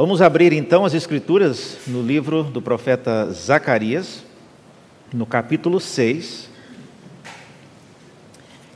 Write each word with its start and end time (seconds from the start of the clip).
Vamos 0.00 0.22
abrir 0.22 0.54
então 0.54 0.86
as 0.86 0.94
Escrituras 0.94 1.76
no 1.86 2.00
livro 2.00 2.42
do 2.42 2.62
profeta 2.62 3.30
Zacarias, 3.32 4.24
no 5.12 5.26
capítulo 5.26 5.78
6, 5.78 6.48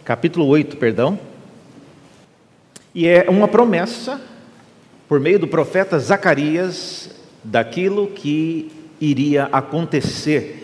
capítulo 0.05 0.45
8, 0.45 0.77
perdão. 0.77 1.19
E 2.95 3.09
é 3.09 3.25
uma 3.31 3.49
promessa, 3.49 4.21
por 5.09 5.19
meio 5.19 5.39
do 5.39 5.49
profeta 5.49 5.99
Zacarias, 5.99 7.08
daquilo 7.43 8.09
que 8.09 8.71
iria 9.01 9.45
acontecer. 9.45 10.63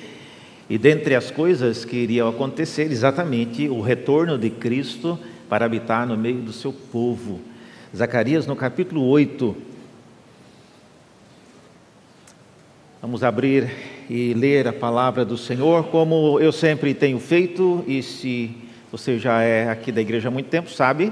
E 0.69 0.77
dentre 0.77 1.15
as 1.15 1.31
coisas 1.31 1.87
que 1.87 1.97
iriam 1.97 2.29
acontecer, 2.29 2.93
exatamente 2.93 3.67
o 3.67 3.81
retorno 3.81 4.37
de 4.37 4.51
Cristo 4.51 5.19
para 5.49 5.65
habitar 5.65 6.07
no 6.07 6.19
meio 6.19 6.43
do 6.43 6.53
seu 6.53 6.71
povo. 6.71 7.41
Zacarias, 7.97 8.47
no 8.47 8.55
capítulo 8.55 9.07
8, 9.07 9.70
Vamos 13.03 13.25
abrir 13.25 13.71
e 14.11 14.35
ler 14.35 14.69
a 14.69 14.75
palavra 14.75 15.25
do 15.25 15.39
Senhor, 15.39 15.85
como 15.85 16.39
eu 16.39 16.53
sempre 16.53 16.93
tenho 16.93 17.19
feito, 17.19 17.83
e 17.87 18.03
se 18.03 18.55
você 18.93 19.19
já 19.19 19.41
é 19.41 19.71
aqui 19.71 19.91
da 19.91 20.03
igreja 20.03 20.29
há 20.29 20.31
muito 20.31 20.51
tempo, 20.51 20.69
sabe 20.69 21.11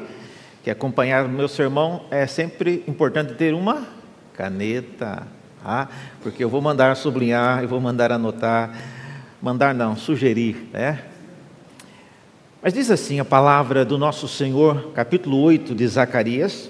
que 0.62 0.70
acompanhar 0.70 1.24
o 1.24 1.30
meu 1.30 1.48
sermão 1.48 2.02
é 2.10 2.26
sempre 2.26 2.84
importante 2.86 3.32
ter 3.36 3.54
uma 3.54 3.88
caneta, 4.34 5.26
tá? 5.64 5.88
porque 6.22 6.44
eu 6.44 6.50
vou 6.50 6.60
mandar 6.60 6.94
sublinhar, 6.94 7.62
eu 7.62 7.68
vou 7.68 7.80
mandar 7.80 8.12
anotar, 8.12 8.70
mandar 9.40 9.74
não, 9.74 9.96
sugerir, 9.96 10.68
né? 10.70 11.02
Mas 12.62 12.74
diz 12.74 12.90
assim 12.90 13.18
a 13.18 13.24
palavra 13.24 13.82
do 13.82 13.96
nosso 13.96 14.28
Senhor, 14.28 14.92
capítulo 14.92 15.40
8 15.40 15.74
de 15.74 15.88
Zacarias, 15.88 16.68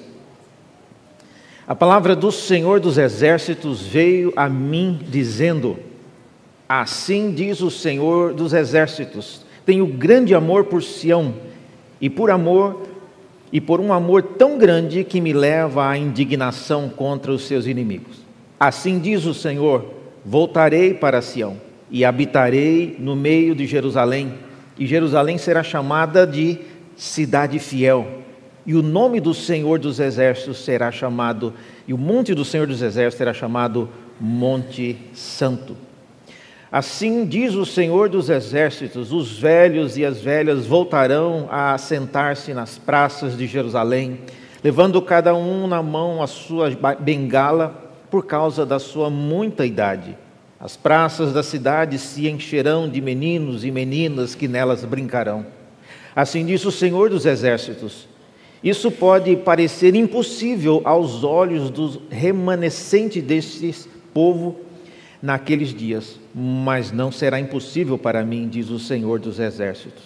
a 1.68 1.74
palavra 1.74 2.16
do 2.16 2.32
Senhor 2.32 2.80
dos 2.80 2.96
Exércitos 2.96 3.82
veio 3.82 4.32
a 4.34 4.48
mim 4.48 5.00
dizendo: 5.06 5.76
Assim 6.66 7.30
diz 7.30 7.60
o 7.60 7.70
Senhor 7.70 8.32
dos 8.32 8.54
Exércitos: 8.54 9.44
Tenho 9.66 9.86
grande 9.86 10.34
amor 10.34 10.64
por 10.64 10.82
Sião, 10.82 11.34
e 12.00 12.08
por 12.08 12.30
amor 12.30 12.88
e 13.52 13.60
por 13.60 13.80
um 13.80 13.92
amor 13.92 14.22
tão 14.22 14.56
grande 14.56 15.04
que 15.04 15.20
me 15.20 15.34
leva 15.34 15.86
à 15.86 15.98
indignação 15.98 16.88
contra 16.88 17.30
os 17.30 17.46
seus 17.46 17.66
inimigos. 17.66 18.16
Assim 18.58 18.98
diz 18.98 19.26
o 19.26 19.34
Senhor: 19.34 19.92
Voltarei 20.24 20.94
para 20.94 21.20
Sião 21.20 21.58
e 21.90 22.02
habitarei 22.02 22.96
no 22.98 23.14
meio 23.14 23.54
de 23.54 23.66
Jerusalém, 23.66 24.32
e 24.78 24.86
Jerusalém 24.86 25.36
será 25.36 25.62
chamada 25.62 26.26
de 26.26 26.60
cidade 26.96 27.58
fiel 27.58 28.24
e 28.68 28.74
o 28.74 28.82
nome 28.82 29.18
do 29.18 29.32
Senhor 29.32 29.78
dos 29.78 29.98
Exércitos 29.98 30.58
será 30.58 30.92
chamado, 30.92 31.54
e 31.86 31.94
o 31.94 31.96
monte 31.96 32.34
do 32.34 32.44
Senhor 32.44 32.66
dos 32.66 32.82
Exércitos 32.82 33.16
será 33.16 33.32
chamado 33.32 33.88
Monte 34.20 34.94
Santo. 35.14 35.74
Assim 36.70 37.24
diz 37.24 37.54
o 37.54 37.64
Senhor 37.64 38.10
dos 38.10 38.28
Exércitos: 38.28 39.10
os 39.10 39.38
velhos 39.38 39.96
e 39.96 40.04
as 40.04 40.20
velhas 40.20 40.66
voltarão 40.66 41.48
a 41.50 41.78
sentar-se 41.78 42.52
nas 42.52 42.76
praças 42.76 43.38
de 43.38 43.46
Jerusalém, 43.46 44.20
levando 44.62 45.00
cada 45.00 45.34
um 45.34 45.66
na 45.66 45.82
mão 45.82 46.22
a 46.22 46.26
sua 46.26 46.68
bengala 47.00 47.90
por 48.10 48.26
causa 48.26 48.66
da 48.66 48.78
sua 48.78 49.08
muita 49.08 49.64
idade. 49.64 50.14
As 50.60 50.76
praças 50.76 51.32
da 51.32 51.42
cidade 51.42 51.98
se 51.98 52.28
encherão 52.28 52.86
de 52.86 53.00
meninos 53.00 53.64
e 53.64 53.70
meninas 53.70 54.34
que 54.34 54.46
nelas 54.46 54.84
brincarão. 54.84 55.46
Assim 56.14 56.44
diz 56.44 56.66
o 56.66 56.70
Senhor 56.70 57.08
dos 57.08 57.24
Exércitos: 57.24 58.07
isso 58.62 58.90
pode 58.90 59.36
parecer 59.36 59.94
impossível 59.94 60.82
aos 60.84 61.22
olhos 61.22 61.70
do 61.70 62.02
remanescente 62.10 63.20
deste 63.20 63.74
povo 64.12 64.56
naqueles 65.22 65.72
dias, 65.72 66.18
mas 66.34 66.90
não 66.90 67.12
será 67.12 67.38
impossível 67.38 67.96
para 67.96 68.24
mim, 68.24 68.48
diz 68.48 68.68
o 68.70 68.78
Senhor 68.78 69.20
dos 69.20 69.38
Exércitos. 69.38 70.02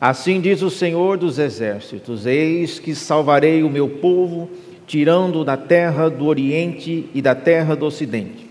Assim 0.00 0.40
diz 0.40 0.62
o 0.62 0.70
Senhor 0.70 1.16
dos 1.16 1.38
Exércitos: 1.38 2.26
Eis 2.26 2.78
que 2.78 2.94
salvarei 2.94 3.62
o 3.62 3.70
meu 3.70 3.88
povo, 3.88 4.50
tirando 4.86 5.44
da 5.44 5.56
terra 5.56 6.08
do 6.08 6.26
Oriente 6.26 7.08
e 7.14 7.22
da 7.22 7.34
terra 7.34 7.76
do 7.76 7.86
Ocidente. 7.86 8.46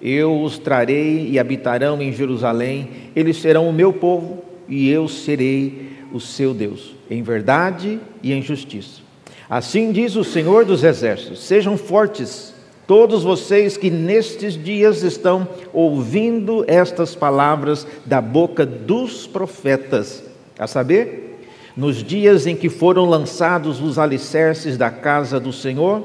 Eu 0.00 0.42
os 0.42 0.58
trarei 0.58 1.28
e 1.30 1.38
habitarão 1.38 2.00
em 2.00 2.12
Jerusalém, 2.12 2.88
eles 3.14 3.36
serão 3.36 3.68
o 3.68 3.72
meu 3.72 3.92
povo 3.92 4.42
e 4.66 4.88
eu 4.88 5.06
serei 5.08 5.90
o 6.12 6.18
seu 6.18 6.54
Deus 6.54 6.99
em 7.10 7.22
verdade 7.22 7.98
e 8.22 8.32
em 8.32 8.40
justiça. 8.40 9.00
Assim 9.48 9.90
diz 9.90 10.14
o 10.14 10.22
Senhor 10.22 10.64
dos 10.64 10.84
Exércitos: 10.84 11.40
sejam 11.40 11.76
fortes, 11.76 12.54
todos 12.86 13.24
vocês 13.24 13.76
que 13.76 13.90
nestes 13.90 14.54
dias 14.54 15.02
estão 15.02 15.48
ouvindo 15.72 16.64
estas 16.68 17.16
palavras 17.16 17.86
da 18.06 18.20
boca 18.20 18.64
dos 18.64 19.26
profetas, 19.26 20.22
a 20.56 20.68
saber, 20.68 21.40
nos 21.76 22.02
dias 22.02 22.46
em 22.46 22.54
que 22.54 22.68
foram 22.68 23.06
lançados 23.06 23.80
os 23.80 23.98
alicerces 23.98 24.76
da 24.76 24.90
casa 24.90 25.40
do 25.40 25.52
Senhor 25.52 26.02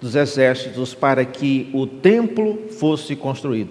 dos 0.00 0.14
Exércitos 0.14 0.94
para 0.94 1.24
que 1.24 1.70
o 1.72 1.86
templo 1.86 2.58
fosse 2.78 3.14
construído. 3.14 3.70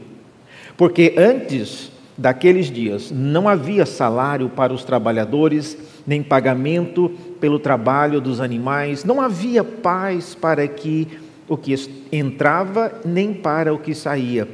Porque 0.75 1.15
antes 1.17 1.91
daqueles 2.17 2.69
dias 2.69 3.11
não 3.11 3.47
havia 3.47 3.85
salário 3.85 4.49
para 4.49 4.73
os 4.73 4.83
trabalhadores, 4.83 5.77
nem 6.07 6.23
pagamento 6.23 7.11
pelo 7.41 7.59
trabalho 7.59 8.21
dos 8.21 8.39
animais, 8.39 9.03
não 9.03 9.19
havia 9.19 9.61
paz 9.61 10.33
para 10.33 10.65
que 10.65 11.19
o 11.49 11.57
que 11.57 11.75
entrava, 12.11 12.93
nem 13.03 13.33
para 13.33 13.73
o 13.73 13.77
que 13.77 13.93
saía, 13.93 14.47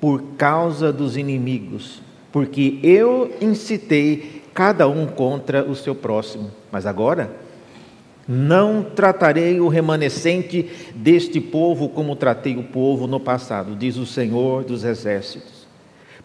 por 0.00 0.22
causa 0.38 0.92
dos 0.92 1.16
inimigos, 1.16 2.00
porque 2.30 2.78
eu 2.82 3.32
incitei 3.40 4.42
cada 4.54 4.88
um 4.88 5.06
contra 5.06 5.64
o 5.64 5.74
seu 5.74 5.94
próximo. 5.94 6.50
Mas 6.70 6.86
agora, 6.86 7.30
não 8.26 8.82
tratarei 8.82 9.60
o 9.60 9.68
remanescente 9.68 10.70
deste 10.94 11.40
povo 11.40 11.88
como 11.88 12.14
tratei 12.14 12.56
o 12.56 12.62
povo 12.62 13.08
no 13.08 13.18
passado, 13.18 13.74
diz 13.74 13.96
o 13.96 14.06
Senhor 14.06 14.64
dos 14.64 14.84
Exércitos 14.84 15.59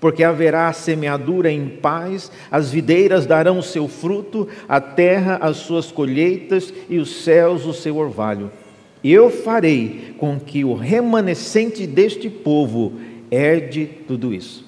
porque 0.06 0.24
haverá 0.24 0.72
semeadura 0.72 1.52
em 1.52 1.68
paz, 1.68 2.32
as 2.52 2.70
videiras 2.70 3.26
darão 3.26 3.60
seu 3.60 3.88
fruto, 3.88 4.48
a 4.70 4.80
terra 4.80 5.40
as 5.42 5.58
suas 5.58 5.92
colheitas 5.92 6.72
e 6.88 7.00
os 7.00 7.24
céus 7.24 7.66
o 7.66 7.74
seu 7.74 7.98
orvalho. 7.98 8.52
Eu 9.04 9.32
farei 9.32 10.14
com 10.20 10.40
que 10.40 10.64
o 10.64 10.76
remanescente 10.76 11.88
deste 11.88 12.30
povo 12.30 12.94
herde 13.32 13.90
tudo 14.08 14.32
isso. 14.32 14.64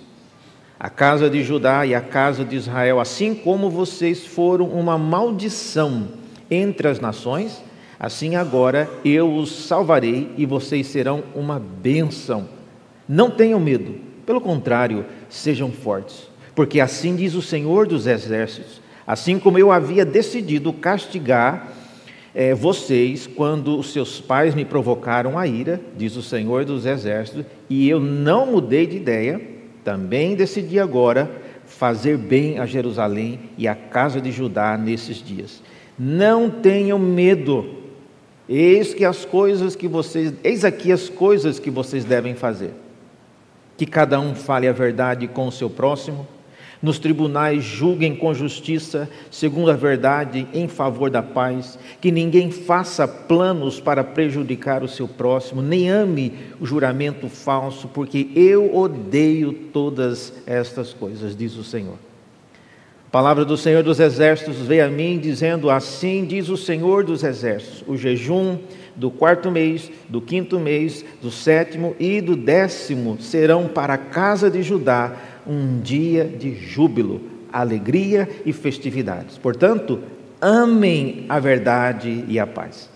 A 0.79 0.89
casa 0.89 1.29
de 1.29 1.43
Judá 1.43 1.85
e 1.85 1.93
a 1.93 2.01
casa 2.01 2.43
de 2.43 2.55
Israel, 2.55 2.99
assim 2.99 3.35
como 3.35 3.69
vocês 3.69 4.25
foram 4.25 4.65
uma 4.65 4.97
maldição 4.97 6.07
entre 6.49 6.87
as 6.87 6.99
nações, 6.99 7.63
assim 7.99 8.35
agora 8.35 8.89
eu 9.05 9.31
os 9.35 9.67
salvarei 9.67 10.31
e 10.35 10.47
vocês 10.47 10.87
serão 10.87 11.23
uma 11.35 11.59
bênção. 11.59 12.49
Não 13.07 13.29
tenham 13.29 13.59
medo, 13.59 14.07
pelo 14.27 14.41
contrário, 14.41 15.05
sejam 15.29 15.71
fortes, 15.71 16.27
porque 16.55 16.79
assim 16.79 17.15
diz 17.15 17.33
o 17.33 17.41
Senhor 17.41 17.87
dos 17.87 18.07
Exércitos: 18.07 18.81
assim 19.05 19.39
como 19.39 19.57
eu 19.59 19.71
havia 19.71 20.05
decidido 20.05 20.73
castigar 20.73 21.73
é, 22.33 22.53
vocês 22.53 23.25
quando 23.25 23.77
os 23.79 23.91
seus 23.91 24.21
pais 24.21 24.53
me 24.53 24.63
provocaram 24.63 25.39
a 25.39 25.47
ira, 25.47 25.81
diz 25.97 26.15
o 26.15 26.21
Senhor 26.21 26.65
dos 26.65 26.85
Exércitos, 26.85 27.45
e 27.69 27.89
eu 27.89 27.99
não 27.99 28.45
mudei 28.45 28.85
de 28.85 28.97
ideia, 28.97 29.41
também 29.83 30.35
decidi 30.35 30.79
agora 30.79 31.31
fazer 31.65 32.17
bem 32.17 32.59
a 32.59 32.65
Jerusalém 32.65 33.39
e 33.57 33.67
a 33.67 33.75
casa 33.75 34.21
de 34.21 34.31
Judá 34.31 34.77
nesses 34.77 35.17
dias. 35.17 35.63
Não 35.97 36.49
tenham 36.49 36.99
medo. 36.99 37.75
Eis 38.47 38.93
que 38.93 39.03
as 39.03 39.25
coisas 39.25 39.75
que 39.75 39.87
vocês, 39.87 40.33
eis 40.43 40.63
aqui 40.63 40.91
as 40.91 41.09
coisas 41.09 41.59
que 41.59 41.71
vocês 41.71 42.05
devem 42.05 42.35
fazer 42.35 42.71
que 43.77 43.85
cada 43.85 44.19
um 44.19 44.33
fale 44.33 44.67
a 44.67 44.73
verdade 44.73 45.27
com 45.27 45.47
o 45.47 45.51
seu 45.51 45.69
próximo, 45.69 46.27
nos 46.81 46.99
tribunais 46.99 47.63
julguem 47.63 48.15
com 48.15 48.33
justiça, 48.33 49.09
segundo 49.31 49.71
a 49.71 49.75
verdade, 49.75 50.47
em 50.53 50.67
favor 50.67 51.09
da 51.09 51.23
paz, 51.23 51.77
que 51.99 52.11
ninguém 52.11 52.51
faça 52.51 53.07
planos 53.07 53.79
para 53.79 54.03
prejudicar 54.03 54.83
o 54.83 54.87
seu 54.87 55.07
próximo, 55.07 55.61
nem 55.61 55.89
ame 55.89 56.33
o 56.59 56.65
juramento 56.65 57.29
falso, 57.29 57.87
porque 57.87 58.29
eu 58.35 58.75
odeio 58.75 59.51
todas 59.51 60.33
estas 60.45 60.93
coisas, 60.93 61.35
diz 61.35 61.55
o 61.55 61.63
Senhor. 61.63 61.97
Palavra 63.11 63.45
do 63.45 63.55
Senhor 63.55 63.83
dos 63.83 64.01
Exércitos 64.01 64.57
veio 64.57 64.85
a 64.85 64.89
mim 64.89 65.17
dizendo: 65.17 65.69
Assim 65.69 66.25
diz 66.25 66.49
o 66.49 66.57
Senhor 66.57 67.05
dos 67.05 67.23
Exércitos: 67.23 67.83
o 67.87 67.95
jejum 67.95 68.57
do 68.97 69.09
quarto 69.09 69.49
mês, 69.49 69.89
do 70.09 70.19
quinto 70.19 70.59
mês, 70.59 71.05
do 71.21 71.31
sétimo 71.31 71.95
e 71.99 72.19
do 72.19 72.35
décimo 72.35 73.17
serão 73.21 73.67
para 73.67 73.93
a 73.93 73.97
casa 73.97 74.51
de 74.51 74.61
Judá 74.61 75.15
um 75.47 75.79
dia 75.79 76.25
de 76.25 76.55
júbilo, 76.55 77.21
alegria 77.51 78.27
e 78.45 78.51
festividades. 78.51 79.37
Portanto, 79.37 80.01
amem 80.41 81.25
a 81.29 81.39
verdade 81.39 82.25
e 82.27 82.37
a 82.37 82.45
paz. 82.45 82.89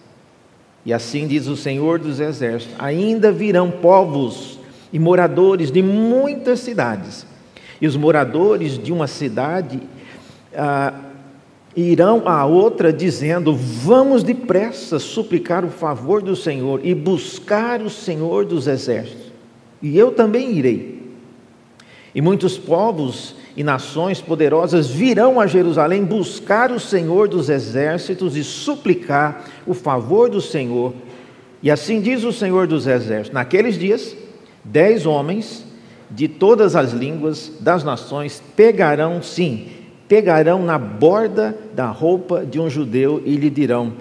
E 0.86 0.92
assim 0.92 1.26
diz 1.26 1.48
o 1.48 1.56
Senhor 1.56 2.00
dos 2.00 2.20
Exércitos: 2.20 2.76
ainda 2.78 3.32
virão 3.32 3.72
povos 3.72 4.60
e 4.92 5.00
moradores 5.00 5.72
de 5.72 5.82
muitas 5.82 6.60
cidades, 6.60 7.26
e 7.80 7.88
os 7.88 7.96
moradores 7.96 8.78
de 8.78 8.92
uma 8.92 9.08
cidade 9.08 9.80
ah, 10.56 10.94
irão 11.76 12.24
a 12.26 12.46
outra 12.46 12.92
dizendo: 12.92 13.56
Vamos 13.56 14.24
depressa 14.24 15.00
suplicar 15.00 15.64
o 15.64 15.70
favor 15.70 16.22
do 16.22 16.36
Senhor 16.36 16.82
e 16.84 16.94
buscar 16.94 17.82
o 17.82 17.90
Senhor 17.90 18.46
dos 18.46 18.68
Exércitos, 18.68 19.32
e 19.82 19.98
eu 19.98 20.12
também 20.12 20.52
irei. 20.54 21.02
E 22.14 22.22
muitos 22.22 22.58
povos 22.58 23.36
e 23.56 23.64
nações 23.64 24.22
poderosas 24.22 24.88
virão 24.88 25.40
a 25.40 25.48
Jerusalém 25.48 26.04
buscar 26.04 26.72
o 26.72 26.80
Senhor 26.80 27.28
dos 27.28 27.50
exércitos 27.50 28.36
e 28.36 28.44
suplicar 28.44 29.46
o 29.66 29.74
favor 29.74 30.30
do 30.30 30.42
Senhor. 30.42 30.94
E 31.64 31.70
assim 31.70 32.02
diz 32.02 32.24
o 32.24 32.34
Senhor 32.34 32.68
dos 32.68 32.88
exércitos: 32.88 33.34
naqueles 33.34 33.78
dias, 33.78 34.16
dez 34.64 35.06
homens 35.06 35.66
de 36.10 36.28
todas 36.28 36.76
as 36.76 36.92
línguas 36.92 37.52
das 37.62 37.84
nações 37.84 38.44
pegarão, 38.56 39.24
sim, 39.24 39.70
pegarão 40.12 40.62
na 40.62 40.78
borda 40.78 41.58
da 41.74 41.90
roupa 41.90 42.46
de 42.46 42.60
um 42.60 42.70
judeu 42.70 43.24
e 43.26 43.38
lhe 43.38 43.50
dirão: 43.50 43.94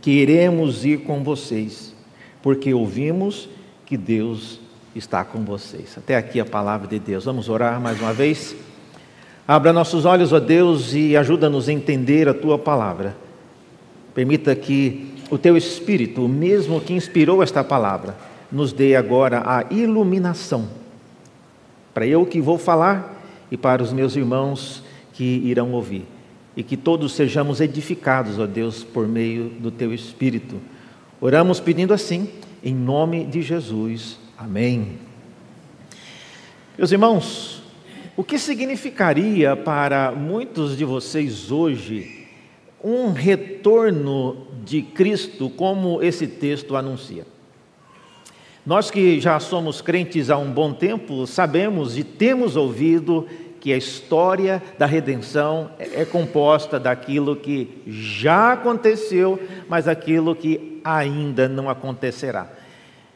Queremos 0.00 0.86
ir 0.86 1.00
com 1.00 1.22
vocês, 1.22 1.94
porque 2.42 2.72
ouvimos 2.72 3.50
que 3.84 3.94
Deus 3.94 4.60
está 4.96 5.22
com 5.22 5.44
vocês. 5.44 5.94
Até 5.98 6.16
aqui 6.16 6.40
a 6.40 6.46
palavra 6.46 6.88
de 6.88 6.98
Deus. 6.98 7.26
Vamos 7.26 7.50
orar 7.50 7.78
mais 7.78 8.00
uma 8.00 8.14
vez. 8.14 8.56
Abra 9.46 9.70
nossos 9.70 10.06
olhos, 10.06 10.32
ó 10.32 10.40
Deus, 10.40 10.94
e 10.94 11.14
ajuda-nos 11.14 11.68
a 11.68 11.72
entender 11.74 12.30
a 12.30 12.32
tua 12.32 12.58
palavra. 12.58 13.14
Permita 14.14 14.56
que 14.56 15.12
o 15.30 15.36
teu 15.36 15.54
Espírito, 15.54 16.24
o 16.24 16.28
mesmo 16.30 16.80
que 16.80 16.94
inspirou 16.94 17.42
esta 17.42 17.62
palavra, 17.62 18.16
nos 18.50 18.72
dê 18.72 18.96
agora 18.96 19.42
a 19.44 19.66
iluminação. 19.70 20.66
Para 21.92 22.06
eu 22.06 22.24
que 22.24 22.40
vou 22.40 22.56
falar 22.56 23.22
e 23.50 23.56
para 23.58 23.82
os 23.82 23.92
meus 23.92 24.16
irmãos 24.16 24.87
que 25.18 25.24
irão 25.24 25.72
ouvir. 25.72 26.06
E 26.56 26.62
que 26.62 26.76
todos 26.76 27.12
sejamos 27.12 27.60
edificados, 27.60 28.38
ó 28.38 28.46
Deus, 28.46 28.84
por 28.84 29.08
meio 29.08 29.48
do 29.48 29.68
teu 29.68 29.92
Espírito. 29.92 30.60
Oramos 31.20 31.58
pedindo 31.58 31.92
assim, 31.92 32.30
em 32.62 32.72
nome 32.72 33.24
de 33.24 33.42
Jesus. 33.42 34.16
Amém. 34.38 34.92
Meus 36.76 36.92
irmãos, 36.92 37.60
o 38.16 38.22
que 38.22 38.38
significaria 38.38 39.56
para 39.56 40.12
muitos 40.12 40.76
de 40.76 40.84
vocês 40.84 41.50
hoje 41.50 42.28
um 42.82 43.10
retorno 43.10 44.46
de 44.64 44.82
Cristo, 44.82 45.50
como 45.50 46.00
esse 46.00 46.28
texto 46.28 46.76
anuncia? 46.76 47.26
Nós 48.64 48.88
que 48.88 49.18
já 49.18 49.40
somos 49.40 49.80
crentes 49.80 50.30
há 50.30 50.38
um 50.38 50.52
bom 50.52 50.72
tempo, 50.72 51.26
sabemos 51.26 51.98
e 51.98 52.04
temos 52.04 52.54
ouvido 52.54 53.26
que 53.60 53.72
a 53.72 53.76
história 53.76 54.62
da 54.78 54.86
redenção 54.86 55.70
é 55.78 56.04
composta 56.04 56.78
daquilo 56.78 57.36
que 57.36 57.82
já 57.86 58.52
aconteceu, 58.52 59.40
mas 59.68 59.88
aquilo 59.88 60.34
que 60.34 60.80
ainda 60.84 61.48
não 61.48 61.68
acontecerá. 61.68 62.48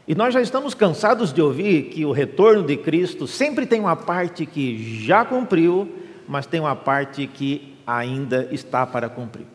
E 0.06 0.14
nós 0.14 0.34
já 0.34 0.40
estamos 0.40 0.74
cansados 0.74 1.32
de 1.32 1.40
ouvir 1.40 1.84
que 1.84 2.04
o 2.04 2.12
retorno 2.12 2.64
de 2.64 2.76
Cristo 2.76 3.26
sempre 3.26 3.66
tem 3.66 3.80
uma 3.80 3.94
parte 3.94 4.44
que 4.44 5.04
já 5.04 5.24
cumpriu, 5.24 5.88
mas 6.26 6.44
tem 6.44 6.60
uma 6.60 6.74
parte 6.74 7.26
que 7.26 7.76
ainda 7.86 8.48
está 8.50 8.84
para 8.86 9.08
cumprir. 9.08 9.46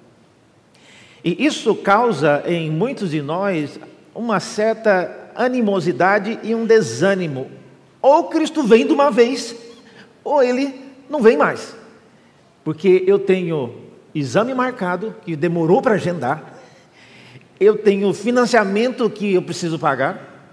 E 1.23 1.45
isso 1.45 1.75
causa 1.75 2.43
em 2.45 2.69
muitos 2.69 3.11
de 3.11 3.21
nós 3.21 3.79
uma 4.15 4.39
certa 4.39 5.31
animosidade 5.35 6.39
e 6.43 6.55
um 6.55 6.65
desânimo. 6.65 7.51
Ou 8.01 8.25
Cristo 8.25 8.63
vem 8.63 8.87
de 8.87 8.93
uma 8.93 9.11
vez, 9.11 9.55
ou 10.27 10.43
ele 10.43 10.73
não 11.09 11.21
vem 11.21 11.37
mais. 11.37 11.75
Porque 12.63 13.03
eu 13.07 13.17
tenho 13.17 13.73
exame 14.13 14.53
marcado, 14.53 15.15
que 15.23 15.35
demorou 15.35 15.81
para 15.81 15.93
agendar, 15.93 16.53
eu 17.59 17.77
tenho 17.77 18.13
financiamento 18.13 19.09
que 19.09 19.33
eu 19.33 19.41
preciso 19.41 19.79
pagar, 19.79 20.51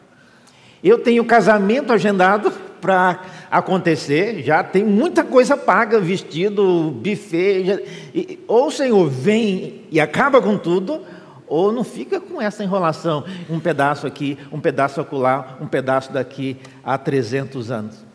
eu 0.82 0.98
tenho 0.98 1.24
casamento 1.24 1.92
agendado 1.92 2.52
para 2.80 3.20
acontecer, 3.50 4.42
já 4.42 4.62
tem 4.62 4.84
muita 4.84 5.24
coisa 5.24 5.56
paga, 5.56 5.98
vestido, 5.98 6.90
buffet. 6.90 7.64
Já, 7.64 7.78
e, 8.14 8.38
ou 8.46 8.66
o 8.66 8.70
Senhor 8.70 9.08
vem 9.08 9.82
e 9.90 9.98
acaba 9.98 10.40
com 10.40 10.58
tudo, 10.58 11.00
ou 11.46 11.72
não 11.72 11.82
fica 11.82 12.20
com 12.20 12.40
essa 12.40 12.62
enrolação, 12.62 13.24
um 13.48 13.58
pedaço 13.58 14.06
aqui, 14.06 14.38
um 14.52 14.60
pedaço 14.60 15.00
acolá, 15.00 15.56
um 15.60 15.66
pedaço 15.66 16.12
daqui 16.12 16.58
há 16.84 16.96
300 16.98 17.70
anos. 17.70 18.13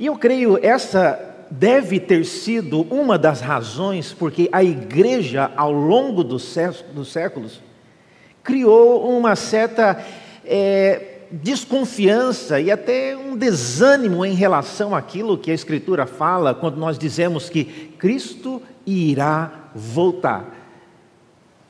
E 0.00 0.06
eu 0.06 0.16
creio 0.16 0.58
essa 0.62 1.20
deve 1.50 2.00
ter 2.00 2.24
sido 2.24 2.86
uma 2.90 3.18
das 3.18 3.42
razões 3.42 4.14
porque 4.14 4.48
a 4.50 4.64
igreja, 4.64 5.50
ao 5.54 5.70
longo 5.70 6.24
dos 6.24 6.42
séculos, 7.04 7.60
criou 8.42 9.14
uma 9.14 9.36
certa 9.36 10.02
é, 10.42 11.18
desconfiança 11.30 12.58
e 12.58 12.70
até 12.70 13.14
um 13.14 13.36
desânimo 13.36 14.24
em 14.24 14.32
relação 14.32 14.94
àquilo 14.94 15.36
que 15.36 15.50
a 15.50 15.54
Escritura 15.54 16.06
fala 16.06 16.54
quando 16.54 16.78
nós 16.78 16.98
dizemos 16.98 17.50
que 17.50 17.64
Cristo 17.98 18.62
irá 18.86 19.68
voltar. 19.74 20.56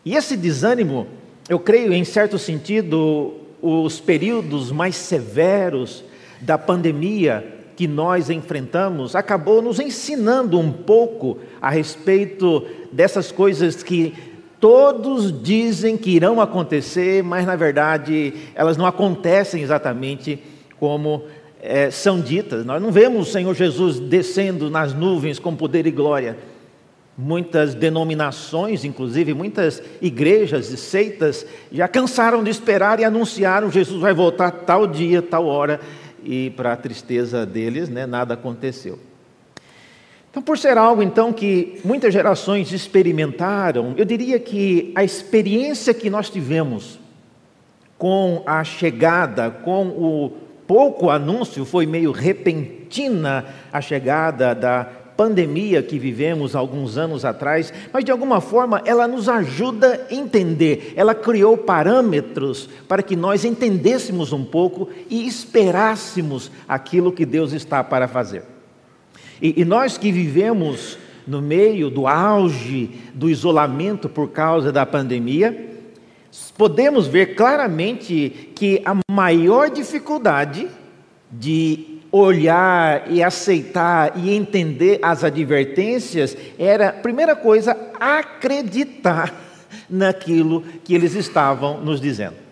E 0.04 0.14
esse 0.14 0.36
desânimo, 0.36 1.08
eu 1.48 1.58
creio, 1.58 1.92
em 1.92 2.04
certo 2.04 2.38
sentido, 2.38 3.34
os 3.60 3.98
períodos 3.98 4.70
mais 4.70 4.94
severos 4.94 6.04
da 6.40 6.56
pandemia 6.56 7.58
que 7.80 7.88
nós 7.88 8.28
enfrentamos 8.28 9.16
acabou 9.16 9.62
nos 9.62 9.80
ensinando 9.80 10.58
um 10.58 10.70
pouco 10.70 11.38
a 11.62 11.70
respeito 11.70 12.62
dessas 12.92 13.32
coisas 13.32 13.82
que 13.82 14.12
Todos 14.60 15.42
dizem 15.42 15.96
que 15.96 16.10
irão 16.10 16.38
acontecer, 16.38 17.22
mas 17.22 17.46
na 17.46 17.56
verdade 17.56 18.34
elas 18.54 18.76
não 18.76 18.84
acontecem 18.84 19.62
exatamente 19.62 20.38
como 20.78 21.22
é, 21.62 21.90
são 21.90 22.20
ditas. 22.20 22.66
Nós 22.66 22.82
não 22.82 22.92
vemos 22.92 23.26
o 23.26 23.32
Senhor 23.32 23.54
Jesus 23.54 23.98
descendo 23.98 24.68
nas 24.68 24.92
nuvens 24.92 25.38
com 25.38 25.56
poder 25.56 25.86
e 25.86 25.90
glória. 25.90 26.36
Muitas 27.16 27.74
denominações, 27.74 28.84
inclusive 28.84 29.32
muitas 29.32 29.82
igrejas 30.02 30.70
e 30.70 30.76
seitas, 30.76 31.46
já 31.72 31.88
cansaram 31.88 32.44
de 32.44 32.50
esperar 32.50 33.00
e 33.00 33.04
anunciaram: 33.04 33.70
Jesus 33.70 33.98
vai 33.98 34.12
voltar 34.12 34.50
tal 34.50 34.86
dia, 34.86 35.22
tal 35.22 35.46
hora, 35.46 35.80
e 36.24 36.50
para 36.50 36.72
a 36.72 36.76
tristeza 36.76 37.44
deles, 37.46 37.88
né, 37.88 38.06
nada 38.06 38.34
aconteceu. 38.34 38.98
Então, 40.30 40.42
por 40.42 40.56
ser 40.56 40.78
algo 40.78 41.02
então 41.02 41.32
que 41.32 41.80
muitas 41.84 42.12
gerações 42.12 42.72
experimentaram, 42.72 43.94
eu 43.96 44.04
diria 44.04 44.38
que 44.38 44.92
a 44.94 45.02
experiência 45.02 45.92
que 45.92 46.08
nós 46.08 46.30
tivemos 46.30 47.00
com 47.98 48.42
a 48.46 48.62
chegada, 48.62 49.50
com 49.50 49.88
o 49.88 50.32
pouco 50.66 51.10
anúncio, 51.10 51.64
foi 51.64 51.84
meio 51.84 52.12
repentina 52.12 53.44
a 53.72 53.80
chegada 53.80 54.54
da 54.54 54.88
pandemia 55.20 55.82
que 55.82 55.98
vivemos 55.98 56.56
alguns 56.56 56.96
anos 56.96 57.26
atrás, 57.26 57.70
mas 57.92 58.02
de 58.02 58.10
alguma 58.10 58.40
forma 58.40 58.80
ela 58.86 59.06
nos 59.06 59.28
ajuda 59.28 60.06
a 60.10 60.14
entender. 60.14 60.94
Ela 60.96 61.14
criou 61.14 61.58
parâmetros 61.58 62.70
para 62.88 63.02
que 63.02 63.14
nós 63.14 63.44
entendêssemos 63.44 64.32
um 64.32 64.42
pouco 64.42 64.88
e 65.10 65.28
esperássemos 65.28 66.50
aquilo 66.66 67.12
que 67.12 67.26
Deus 67.26 67.52
está 67.52 67.84
para 67.84 68.08
fazer. 68.08 68.44
E, 69.42 69.60
e 69.60 69.62
nós 69.62 69.98
que 69.98 70.10
vivemos 70.10 70.96
no 71.26 71.42
meio 71.42 71.90
do 71.90 72.06
auge 72.06 72.88
do 73.12 73.28
isolamento 73.28 74.08
por 74.08 74.30
causa 74.30 74.72
da 74.72 74.86
pandemia, 74.86 75.68
podemos 76.56 77.06
ver 77.06 77.34
claramente 77.34 78.50
que 78.54 78.80
a 78.86 78.96
maior 79.12 79.68
dificuldade 79.68 80.66
de 81.30 81.99
olhar 82.12 83.10
e 83.10 83.22
aceitar 83.22 84.12
e 84.16 84.34
entender 84.34 84.98
as 85.02 85.22
advertências 85.22 86.36
era, 86.58 86.92
primeira 86.92 87.36
coisa, 87.36 87.76
acreditar 87.98 89.34
naquilo 89.88 90.62
que 90.84 90.94
eles 90.94 91.14
estavam 91.14 91.80
nos 91.80 92.00
dizendo. 92.00 92.49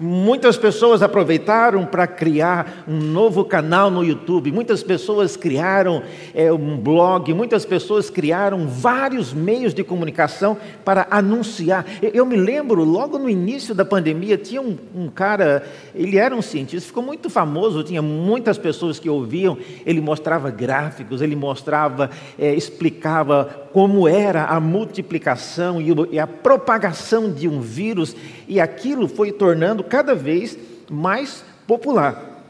Muitas 0.00 0.56
pessoas 0.56 1.02
aproveitaram 1.02 1.84
para 1.84 2.06
criar 2.06 2.84
um 2.86 2.98
novo 2.98 3.44
canal 3.44 3.90
no 3.90 4.04
YouTube, 4.04 4.52
muitas 4.52 4.80
pessoas 4.80 5.36
criaram 5.36 6.04
é, 6.32 6.52
um 6.52 6.76
blog, 6.76 7.34
muitas 7.34 7.64
pessoas 7.64 8.08
criaram 8.08 8.68
vários 8.68 9.32
meios 9.32 9.74
de 9.74 9.82
comunicação 9.82 10.56
para 10.84 11.08
anunciar. 11.10 11.84
Eu 12.00 12.24
me 12.24 12.36
lembro, 12.36 12.84
logo 12.84 13.18
no 13.18 13.28
início 13.28 13.74
da 13.74 13.84
pandemia, 13.84 14.38
tinha 14.38 14.62
um, 14.62 14.78
um 14.94 15.08
cara, 15.08 15.64
ele 15.92 16.16
era 16.16 16.34
um 16.34 16.42
cientista, 16.42 16.86
ficou 16.86 17.02
muito 17.02 17.28
famoso, 17.28 17.82
tinha 17.82 18.00
muitas 18.00 18.56
pessoas 18.56 19.00
que 19.00 19.10
ouviam, 19.10 19.58
ele 19.84 20.00
mostrava 20.00 20.48
gráficos, 20.48 21.20
ele 21.20 21.34
mostrava, 21.34 22.08
é, 22.38 22.54
explicava 22.54 23.67
como 23.78 24.08
era 24.08 24.46
a 24.46 24.58
multiplicação 24.58 25.78
e 26.10 26.18
a 26.18 26.26
propagação 26.26 27.32
de 27.32 27.48
um 27.48 27.60
vírus, 27.60 28.16
e 28.48 28.60
aquilo 28.60 29.06
foi 29.06 29.30
tornando 29.30 29.84
cada 29.84 30.16
vez 30.16 30.58
mais 30.90 31.44
popular. 31.64 32.42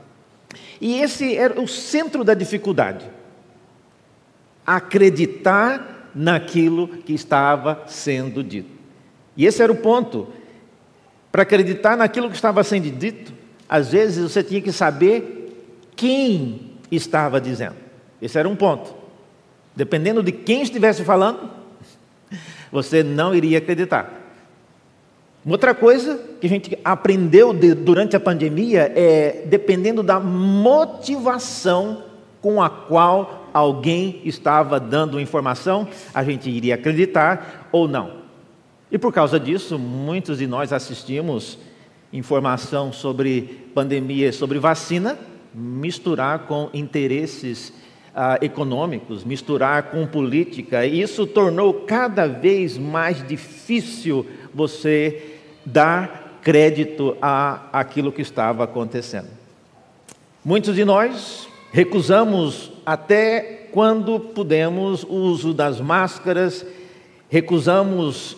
E 0.81 1.03
esse 1.03 1.37
era 1.37 1.61
o 1.61 1.69
centro 1.69 2.25
da 2.25 2.33
dificuldade. 2.33 3.05
Acreditar 4.67 6.09
naquilo 6.15 6.89
que 6.89 7.13
estava 7.13 7.83
sendo 7.87 8.43
dito. 8.43 8.71
E 9.37 9.45
esse 9.45 9.63
era 9.63 9.71
o 9.71 9.77
ponto. 9.77 10.29
Para 11.31 11.43
acreditar 11.43 11.95
naquilo 11.95 12.31
que 12.31 12.37
estava 12.37 12.65
sendo 12.65 12.91
dito, 12.91 13.35
às 13.69 13.91
vezes 13.91 14.33
você 14.33 14.43
tinha 14.43 14.63
que 14.63 14.73
saber 14.73 15.63
quem 15.95 16.73
estava 16.91 17.39
dizendo. 17.39 17.77
Esse 18.19 18.39
era 18.39 18.49
um 18.49 18.57
ponto. 18.57 18.98
Dependendo 19.79 20.25
de 20.25 20.33
quem 20.33 20.61
estivesse 20.61 21.05
falando, 21.05 21.49
você 22.73 23.05
não 23.05 23.33
iria 23.33 23.59
acreditar. 23.59 24.13
Outra 25.47 25.73
coisa 25.73 26.21
que 26.41 26.49
a 26.49 26.51
gente 26.51 26.77
aprendeu 26.85 27.55
de, 27.55 27.75
durante 27.75 28.17
a 28.17 28.21
pandemia 28.21 28.93
é 28.97 29.45
dependendo 29.47 30.03
da 30.03 30.19
motivação 30.19 32.03
com 32.43 32.61
a 32.61 32.69
qual 32.69 33.49
alguém 33.55 34.21
estava 34.25 34.81
dando 34.81 35.21
informação, 35.21 35.87
a 36.13 36.25
gente 36.25 36.51
iria 36.51 36.75
acreditar 36.75 37.69
ou 37.71 37.87
não. 37.87 38.15
E 38.91 38.99
por 38.99 39.13
causa 39.13 39.39
disso, 39.39 39.79
muitos 39.79 40.39
de 40.39 40.49
nós 40.49 40.73
assistimos 40.73 41.57
informação 42.13 42.93
sobre 42.93 43.71
pandemia, 43.73 44.33
sobre 44.33 44.59
vacina, 44.59 45.17
misturar 45.55 46.47
com 46.49 46.69
interesses 46.75 47.73
ah, 48.15 48.39
econômicos, 48.41 49.25
misturar 49.25 49.85
com 49.85 50.07
política, 50.07 50.85
e 50.85 51.01
isso 51.01 51.27
tornou 51.27 51.73
cada 51.75 52.27
vez 52.27 52.77
mais 52.77 53.27
difícil 53.27 54.27
você 54.55 55.37
dar 55.65 56.39
crédito 56.43 57.17
a 57.21 57.69
aquilo 57.73 58.13
que 58.13 58.23
estava 58.23 58.65
acontecendo. 58.65 59.29
Muitos 60.45 60.75
de 60.75 60.85
nós 60.85 61.49
recusamos 61.73 62.73
até 62.87 63.69
quando 63.71 64.19
pudemos 64.19 65.05
o 65.05 65.13
uso 65.13 65.53
das 65.53 65.81
máscaras, 65.81 66.65
recusamos 67.29 68.37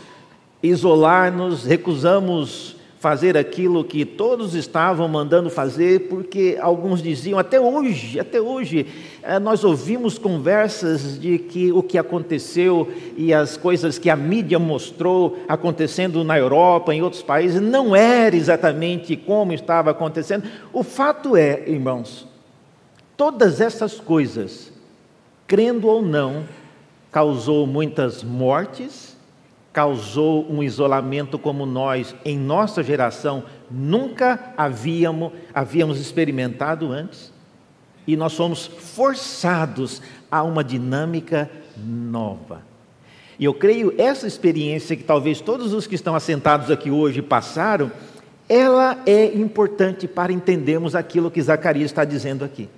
isolar-nos, 0.62 1.64
recusamos 1.64 2.76
fazer 3.00 3.34
aquilo 3.34 3.82
que 3.82 4.04
todos 4.04 4.54
estavam 4.54 5.08
mandando 5.08 5.48
fazer, 5.48 6.00
porque 6.10 6.58
alguns 6.60 7.02
diziam, 7.02 7.38
até 7.38 7.58
hoje, 7.58 8.20
até 8.20 8.38
hoje, 8.38 8.86
eh, 9.22 9.38
nós 9.38 9.64
ouvimos 9.64 10.18
conversas 10.18 11.18
de 11.18 11.38
que 11.38 11.72
o 11.72 11.82
que 11.82 11.96
aconteceu 11.96 12.92
e 13.16 13.32
as 13.32 13.56
coisas 13.56 13.98
que 13.98 14.10
a 14.10 14.16
mídia 14.16 14.58
mostrou 14.58 15.38
acontecendo 15.48 16.22
na 16.22 16.38
Europa, 16.38 16.94
em 16.94 17.00
outros 17.00 17.22
países, 17.22 17.58
não 17.58 17.96
era 17.96 18.36
exatamente 18.36 19.16
como 19.16 19.54
estava 19.54 19.92
acontecendo. 19.92 20.44
O 20.70 20.82
fato 20.82 21.34
é, 21.38 21.62
irmãos, 21.66 22.28
todas 23.16 23.62
essas 23.62 23.98
coisas, 23.98 24.70
crendo 25.46 25.88
ou 25.88 26.02
não, 26.02 26.44
causou 27.10 27.66
muitas 27.66 28.22
mortes, 28.22 29.09
causou 29.72 30.50
um 30.50 30.62
isolamento 30.62 31.38
como 31.38 31.64
nós, 31.64 32.14
em 32.24 32.38
nossa 32.38 32.82
geração, 32.82 33.44
nunca 33.70 34.52
havíamos, 34.56 35.32
havíamos 35.54 36.00
experimentado 36.00 36.90
antes. 36.90 37.32
E 38.06 38.16
nós 38.16 38.34
fomos 38.34 38.66
forçados 38.66 40.02
a 40.30 40.42
uma 40.42 40.64
dinâmica 40.64 41.48
nova. 41.76 42.62
E 43.38 43.44
eu 43.44 43.54
creio 43.54 43.94
essa 43.96 44.26
experiência 44.26 44.96
que 44.96 45.04
talvez 45.04 45.40
todos 45.40 45.72
os 45.72 45.86
que 45.86 45.94
estão 45.94 46.14
assentados 46.14 46.70
aqui 46.70 46.90
hoje 46.90 47.22
passaram, 47.22 47.90
ela 48.48 48.98
é 49.06 49.26
importante 49.26 50.08
para 50.08 50.32
entendermos 50.32 50.94
aquilo 50.94 51.30
que 51.30 51.40
Zacarias 51.40 51.90
está 51.90 52.04
dizendo 52.04 52.44
aqui. 52.44 52.68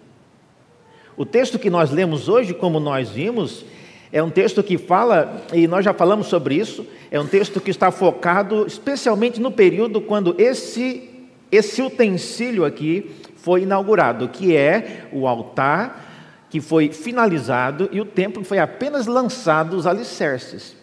O 1.17 1.25
texto 1.25 1.59
que 1.59 1.71
nós 1.71 1.91
lemos 1.91 2.29
hoje, 2.29 2.55
como 2.55 2.79
nós 2.79 3.09
vimos, 3.09 3.65
é 4.13 4.23
um 4.23 4.29
texto 4.29 4.63
que 4.63 4.77
fala, 4.77 5.43
e 5.55 5.67
nós 5.67 5.85
já 5.85 5.95
falamos 5.95 6.27
sobre 6.27 6.55
isso, 6.55 6.87
é 7.11 7.19
um 7.19 7.27
texto 7.27 7.61
que 7.61 7.71
está 7.71 7.91
focado 7.91 8.67
especialmente 8.67 9.41
no 9.41 9.51
período 9.51 10.03
quando 10.03 10.35
esse, 10.39 11.09
esse 11.51 11.81
utensílio 11.81 12.65
aqui 12.65 13.11
foi 13.37 13.63
inaugurado, 13.63 14.29
que 14.29 14.55
é 14.55 15.09
o 15.11 15.27
altar 15.27 16.11
que 16.51 16.61
foi 16.61 16.93
finalizado 16.93 17.89
e 17.91 18.01
o 18.01 18.05
templo 18.05 18.45
foi 18.45 18.59
apenas 18.59 19.07
lançado 19.07 19.75
os 19.75 19.87
alicerces. 19.87 20.77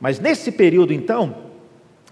Mas 0.00 0.18
nesse 0.18 0.50
período, 0.50 0.94
então, 0.94 1.36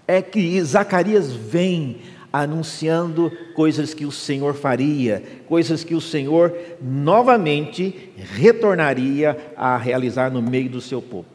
é 0.07 0.21
que 0.21 0.61
Zacarias 0.61 1.33
vem 1.33 1.97
anunciando 2.31 3.31
coisas 3.53 3.93
que 3.93 4.05
o 4.05 4.11
Senhor 4.11 4.53
faria, 4.53 5.21
coisas 5.47 5.83
que 5.83 5.93
o 5.93 6.01
Senhor 6.01 6.55
novamente 6.81 8.11
retornaria 8.15 9.53
a 9.55 9.75
realizar 9.77 10.31
no 10.31 10.41
meio 10.41 10.69
do 10.69 10.79
seu 10.79 11.01
povo. 11.01 11.25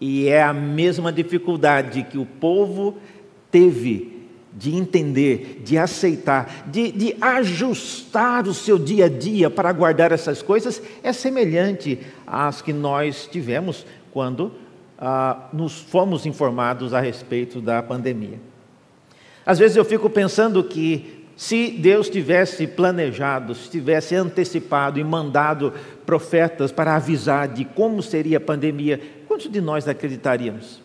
E 0.00 0.28
é 0.28 0.42
a 0.42 0.52
mesma 0.52 1.12
dificuldade 1.12 2.04
que 2.04 2.18
o 2.18 2.26
povo 2.26 2.96
teve 3.50 4.14
de 4.56 4.76
entender, 4.76 5.62
de 5.64 5.76
aceitar, 5.76 6.64
de, 6.68 6.92
de, 6.92 7.16
ajustar 7.20 8.46
o 8.46 8.54
seu 8.54 8.78
dia 8.78 9.06
a 9.06 9.08
dia 9.08 9.50
para 9.50 9.72
guardar 9.72 10.12
essas 10.12 10.42
coisas, 10.42 10.80
é 11.02 11.12
semelhante 11.12 11.98
às 12.24 12.62
que 12.62 12.72
nós 12.72 13.28
tivemos 13.30 13.84
quando 14.12 14.52
ah, 14.96 15.48
nos 15.52 15.80
fomos 15.80 16.24
informados 16.24 16.94
a 16.94 17.00
respeito 17.00 17.60
da 17.60 17.82
pandemia. 17.82 18.38
Às 19.46 19.58
vezes 19.58 19.76
eu 19.76 19.84
fico 19.84 20.08
pensando 20.08 20.62
que 20.64 21.24
se 21.36 21.70
Deus 21.70 22.08
tivesse 22.08 22.66
planejado, 22.66 23.54
se 23.54 23.68
tivesse 23.68 24.14
antecipado 24.14 24.98
e 25.00 25.04
mandado 25.04 25.72
profetas 26.06 26.70
para 26.70 26.94
avisar 26.94 27.48
de 27.48 27.64
como 27.64 28.02
seria 28.02 28.38
a 28.38 28.40
pandemia, 28.40 29.00
quantos 29.26 29.50
de 29.50 29.60
nós 29.60 29.88
acreditaríamos? 29.88 30.82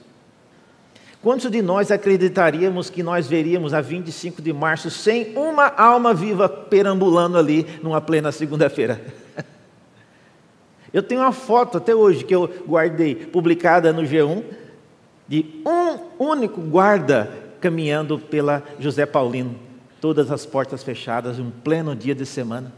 Quantos 1.21 1.51
de 1.51 1.61
nós 1.61 1.91
acreditaríamos 1.91 2.89
que 2.89 3.03
nós 3.03 3.27
veríamos 3.27 3.73
a 3.73 3.81
25 3.81 4.41
de 4.41 4.53
março 4.53 4.89
sem 4.89 5.37
uma 5.37 5.67
alma 5.67 6.13
viva 6.13 6.47
perambulando 6.47 7.37
ali 7.37 7.67
numa 7.83 7.99
plena 7.99 8.31
segunda-feira? 8.31 9.01
Eu 10.91 11.03
tenho 11.03 11.21
uma 11.21 11.31
foto 11.31 11.77
até 11.77 11.93
hoje 11.93 12.23
que 12.23 12.33
eu 12.33 12.49
guardei, 12.67 13.13
publicada 13.13 13.93
no 13.93 14.01
G1, 14.01 14.43
de 15.27 15.61
um 15.63 15.99
único 16.17 16.59
guarda 16.61 17.31
caminhando 17.59 18.17
pela 18.17 18.63
José 18.79 19.05
Paulino, 19.05 19.55
todas 19.99 20.31
as 20.31 20.45
portas 20.45 20.83
fechadas, 20.83 21.39
um 21.39 21.49
pleno 21.49 21.95
dia 21.95 22.15
de 22.15 22.25
semana. 22.25 22.73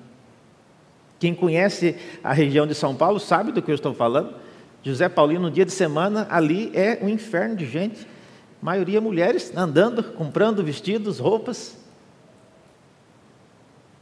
Quem 1.19 1.35
conhece 1.35 1.95
a 2.23 2.33
região 2.33 2.65
de 2.65 2.73
São 2.73 2.95
Paulo 2.95 3.19
sabe 3.19 3.51
do 3.51 3.61
que 3.61 3.69
eu 3.69 3.75
estou 3.75 3.93
falando. 3.93 4.33
José 4.83 5.07
Paulino, 5.07 5.43
no 5.43 5.51
dia 5.51 5.65
de 5.65 5.71
semana, 5.71 6.25
ali 6.29 6.71
é 6.73 6.97
um 7.01 7.07
inferno 7.07 7.55
de 7.55 7.65
gente. 7.67 8.07
Maioria 8.61 9.00
mulheres 9.00 9.55
andando, 9.55 10.03
comprando 10.03 10.63
vestidos, 10.63 11.19
roupas. 11.19 11.77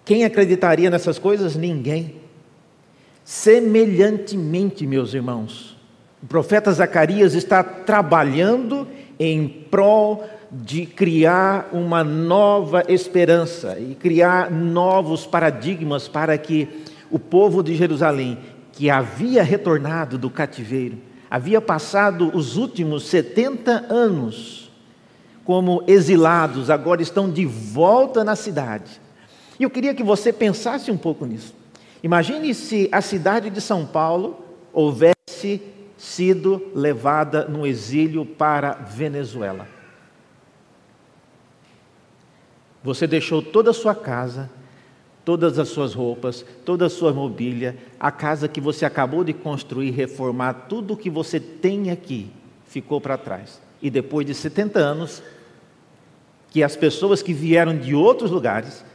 Quem 0.05 0.23
acreditaria 0.23 0.89
nessas 0.89 1.19
coisas? 1.19 1.55
Ninguém. 1.55 2.15
Semelhantemente, 3.23 4.87
meus 4.87 5.13
irmãos, 5.13 5.77
o 6.23 6.25
profeta 6.25 6.71
Zacarias 6.71 7.33
está 7.33 7.63
trabalhando 7.63 8.87
em 9.19 9.47
prol 9.47 10.23
de 10.51 10.85
criar 10.85 11.69
uma 11.73 12.03
nova 12.03 12.83
esperança 12.87 13.77
e 13.79 13.93
criar 13.93 14.49
novos 14.49 15.25
paradigmas 15.25 16.07
para 16.07 16.37
que 16.37 16.67
o 17.11 17.19
povo 17.19 17.61
de 17.61 17.75
Jerusalém, 17.75 18.37
que 18.71 18.89
havia 18.89 19.43
retornado 19.43 20.17
do 20.17 20.29
cativeiro, 20.29 20.97
havia 21.29 21.59
passado 21.59 22.31
os 22.35 22.55
últimos 22.55 23.03
70 23.07 23.93
anos 23.93 24.71
como 25.43 25.83
exilados, 25.87 26.69
agora 26.69 27.01
estão 27.01 27.29
de 27.29 27.45
volta 27.45 28.23
na 28.23 28.35
cidade. 28.35 29.01
E 29.59 29.63
eu 29.63 29.69
queria 29.69 29.93
que 29.95 30.03
você 30.03 30.31
pensasse 30.31 30.91
um 30.91 30.97
pouco 30.97 31.25
nisso. 31.25 31.55
Imagine 32.01 32.53
se 32.53 32.87
a 32.91 33.01
cidade 33.01 33.49
de 33.49 33.59
São 33.59 33.85
Paulo 33.85 34.39
houvesse 34.71 35.61
sido 35.99 36.71
levada 36.73 37.45
no 37.45 37.67
exílio 37.67 38.25
para 38.25 38.71
Venezuela. 38.71 39.67
Você 42.81 43.05
deixou 43.05 43.41
toda 43.41 43.71
a 43.71 43.73
sua 43.73 43.93
casa, 43.93 44.49
todas 45.25 45.59
as 45.59 45.67
suas 45.67 45.93
roupas, 45.93 46.45
toda 46.63 46.85
a 46.85 46.89
sua 46.89 47.11
mobília, 47.11 47.77
a 47.99 48.09
casa 48.11 48.47
que 48.47 48.61
você 48.61 48.85
acabou 48.85 49.25
de 49.25 49.33
construir, 49.33 49.91
reformar, 49.91 50.53
tudo 50.69 50.93
o 50.93 50.97
que 50.97 51.09
você 51.09 51.37
tem 51.37 51.91
aqui 51.91 52.31
ficou 52.65 53.01
para 53.01 53.17
trás. 53.17 53.61
E 53.81 53.89
depois 53.89 54.25
de 54.25 54.33
70 54.33 54.79
anos, 54.79 55.21
que 56.49 56.63
as 56.63 56.77
pessoas 56.77 57.21
que 57.21 57.33
vieram 57.33 57.77
de 57.77 57.93
outros 57.93 58.31
lugares 58.31 58.85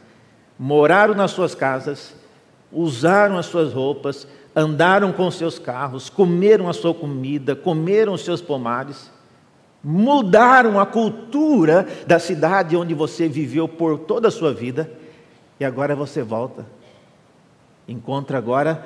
moraram 0.57 1.13
nas 1.13 1.29
suas 1.29 1.53
casas, 1.53 2.15
usaram 2.71 3.37
as 3.37 3.45
suas 3.45 3.73
roupas, 3.73 4.27
andaram 4.55 5.11
com 5.11 5.29
seus 5.29 5.59
carros, 5.59 6.09
comeram 6.09 6.69
a 6.69 6.73
sua 6.73 6.93
comida, 6.93 7.55
comeram 7.55 8.13
os 8.13 8.23
seus 8.23 8.41
pomares, 8.41 9.11
mudaram 9.83 10.79
a 10.79 10.85
cultura 10.85 11.85
da 12.07 12.17
cidade 12.17 12.75
onde 12.75 12.93
você 12.93 13.27
viveu 13.27 13.67
por 13.67 13.99
toda 13.99 14.29
a 14.29 14.31
sua 14.31 14.53
vida, 14.53 14.89
e 15.59 15.65
agora 15.65 15.95
você 15.95 16.23
volta. 16.23 16.65
Encontra 17.87 18.37
agora 18.37 18.83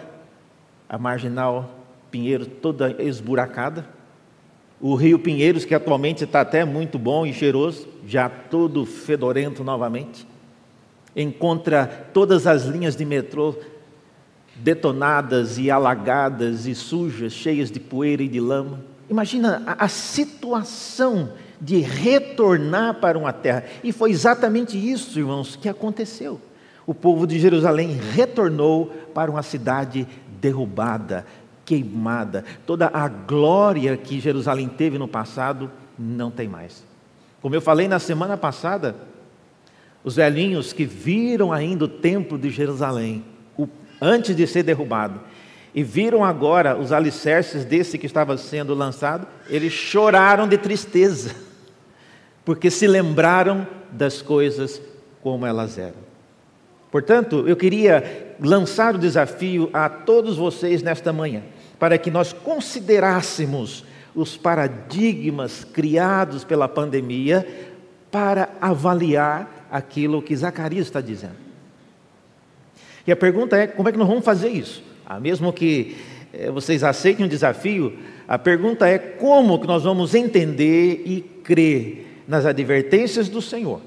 a 0.88 0.98
marginal 0.98 1.70
Pinheiro 2.10 2.48
toda 2.48 3.02
esburacada, 3.02 3.88
o 4.82 4.96
rio 4.96 5.20
Pinheiros, 5.20 5.66
que 5.66 5.76
atualmente 5.76 6.24
está 6.24 6.42
até 6.42 6.66
muito 6.66 6.98
bom 6.98 7.26
e 7.26 7.34
cheiroso, 7.34 7.88
já 8.08 8.28
todo 8.30 8.86
fedorento 8.86 9.64
novamente. 9.64 10.26
Encontra 11.16 12.10
todas 12.14 12.48
as 12.48 12.64
linhas 12.64 12.96
de 12.96 13.04
metrô 13.04 13.56
detonadas 14.62 15.58
e 15.58 15.72
alagadas 15.72 16.66
e 16.66 16.76
sujas, 16.76 17.34
cheias 17.34 17.72
de 17.72 17.80
poeira 17.80 18.24
e 18.24 18.28
de 18.28 18.40
lama. 18.40 18.80
Imagina 19.10 19.64
a, 19.66 19.86
a 19.86 19.88
situação 19.88 21.32
de 21.60 21.80
retornar 21.80 22.96
para 22.96 23.18
uma 23.18 23.34
terra. 23.34 23.66
E 23.84 23.92
foi 23.92 24.12
exatamente 24.12 24.78
isso, 24.78 25.20
irmãos, 25.20 25.56
que 25.56 25.68
aconteceu. 25.68 26.40
O 26.86 26.94
povo 26.94 27.28
de 27.28 27.40
Jerusalém 27.40 28.00
retornou 28.14 28.88
para 29.14 29.30
uma 29.30 29.44
cidade 29.44 30.08
derrubada, 30.42 31.26
queimada. 31.66 32.46
Toda 32.66 32.90
a 32.94 33.08
glória 33.08 33.96
que 33.98 34.20
Jerusalém 34.20 34.68
teve 34.68 34.98
no 34.98 35.08
passado 35.08 35.70
não 35.98 36.32
tem 36.32 36.48
mais. 36.48 36.84
Como 37.42 37.56
eu 37.56 37.62
falei 37.62 37.88
na 37.88 38.00
semana 38.00 38.38
passada, 38.38 38.96
os 40.04 40.16
velhinhos 40.16 40.74
que 40.74 40.86
viram 40.86 41.52
ainda 41.52 41.86
o 41.86 41.90
templo 41.90 42.38
de 42.38 42.50
Jerusalém 42.50 43.24
antes 44.02 44.36
de 44.36 44.46
ser 44.48 44.64
derrubado, 44.64 45.20
e 45.74 45.84
viram 45.84 46.24
agora 46.24 46.78
os 46.78 46.92
alicerces 46.92 47.64
desse 47.64 47.98
que 47.98 48.06
estava 48.06 48.38
sendo 48.38 48.74
lançado, 48.74 49.28
eles 49.48 49.72
choraram 49.72 50.48
de 50.48 50.58
tristeza, 50.58 51.36
porque 52.44 52.72
se 52.72 52.88
lembraram 52.88 53.68
das 53.92 54.22
coisas 54.22 54.82
como 55.22 55.46
elas 55.46 55.78
eram. 55.78 56.10
Portanto, 56.92 57.48
eu 57.48 57.56
queria 57.56 58.36
lançar 58.40 58.96
o 58.96 58.98
desafio 58.98 59.70
a 59.72 59.88
todos 59.88 60.38
vocês 60.38 60.82
nesta 60.82 61.14
manhã, 61.14 61.44
para 61.78 61.98
que 61.98 62.10
nós 62.10 62.34
considerássemos 62.34 63.86
os 64.16 64.36
paradigmas 64.36 65.64
criados 65.64 66.44
pela 66.44 66.68
pandemia 66.68 67.48
para 68.10 68.50
avaliar 68.60 69.68
aquilo 69.72 70.22
que 70.22 70.36
Zacarias 70.36 70.88
está 70.88 71.00
dizendo. 71.00 71.49
E 73.06 73.12
a 73.12 73.16
pergunta 73.16 73.58
é: 73.58 73.68
como 73.68 73.90
é 73.90 73.92
que 73.92 73.98
nós 73.98 74.08
vamos 74.08 74.26
fazer 74.26 74.50
isso? 74.50 74.84
Ah, 75.06 75.20
mesmo 75.20 75.52
que 75.52 75.98
eh, 76.34 76.50
vocês 76.52 76.84
aceitem 76.84 77.26
o 77.26 77.30
desafio, 77.30 77.98
a 78.28 78.38
pergunta 78.38 78.88
é: 78.88 78.98
como 78.98 79.60
que 79.60 79.68
nós 79.68 79.84
vamos 79.84 80.16
entender 80.16 81.04
e 81.06 81.22
crer 81.44 82.24
nas 82.28 82.46
advertências 82.46 83.28
do 83.28 83.42
Senhor, 83.42 83.82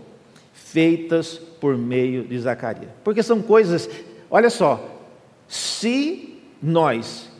feitas 0.52 1.38
por 1.60 1.78
meio 1.78 2.24
de 2.24 2.38
Zacarias? 2.38 2.90
Porque 3.02 3.22
são 3.22 3.40
coisas, 3.40 3.88
olha 4.30 4.50
só, 4.50 5.00
se 5.48 6.38
nós 6.62 7.31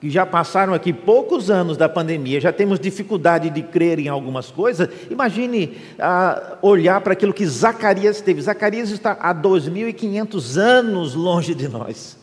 que 0.00 0.08
já 0.08 0.24
passaram 0.24 0.72
aqui 0.74 0.92
poucos 0.92 1.50
anos 1.50 1.76
da 1.76 1.88
pandemia, 1.88 2.40
já 2.40 2.52
temos 2.52 2.78
dificuldade 2.78 3.50
de 3.50 3.62
crer 3.62 3.98
em 3.98 4.08
algumas 4.08 4.50
coisas, 4.50 4.88
imagine 5.10 5.76
ah, 5.98 6.56
olhar 6.62 7.00
para 7.00 7.14
aquilo 7.14 7.34
que 7.34 7.44
Zacarias 7.44 8.20
teve. 8.20 8.40
Zacarias 8.40 8.90
está 8.90 9.12
há 9.20 9.34
2.500 9.34 10.56
anos 10.56 11.14
longe 11.14 11.54
de 11.54 11.68
nós. 11.68 12.16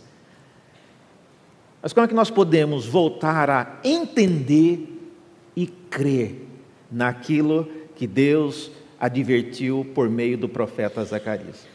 Mas 1.82 1.92
como 1.92 2.06
é 2.06 2.08
que 2.08 2.16
nós 2.16 2.32
podemos 2.32 2.86
voltar 2.86 3.50
a 3.50 3.80
entender 3.84 5.12
e 5.56 5.68
crer 5.68 6.48
naquilo 6.92 7.68
que 7.96 8.08
Deus 8.08 8.72
advertiu 9.00 9.86
por 9.94 10.10
meio 10.10 10.38
do 10.38 10.48
profeta 10.48 11.04
Zacarias? 11.04 11.75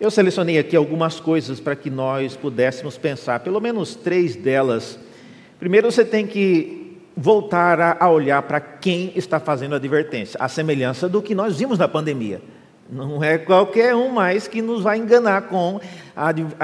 Eu 0.00 0.10
selecionei 0.10 0.58
aqui 0.58 0.74
algumas 0.74 1.20
coisas 1.20 1.60
para 1.60 1.76
que 1.76 1.88
nós 1.88 2.36
pudéssemos 2.36 2.98
pensar, 2.98 3.40
pelo 3.40 3.60
menos 3.60 3.94
três 3.94 4.34
delas. 4.34 4.98
Primeiro, 5.58 5.90
você 5.90 6.04
tem 6.04 6.26
que 6.26 6.98
voltar 7.16 7.96
a 8.00 8.10
olhar 8.10 8.42
para 8.42 8.60
quem 8.60 9.12
está 9.14 9.38
fazendo 9.38 9.74
a 9.74 9.76
advertência, 9.76 10.36
a 10.40 10.48
semelhança 10.48 11.08
do 11.08 11.22
que 11.22 11.34
nós 11.34 11.58
vimos 11.58 11.78
na 11.78 11.86
pandemia. 11.86 12.42
Não 12.90 13.22
é 13.22 13.38
qualquer 13.38 13.94
um 13.94 14.10
mais 14.10 14.48
que 14.48 14.60
nos 14.60 14.82
vai 14.82 14.98
enganar 14.98 15.42
com 15.42 15.80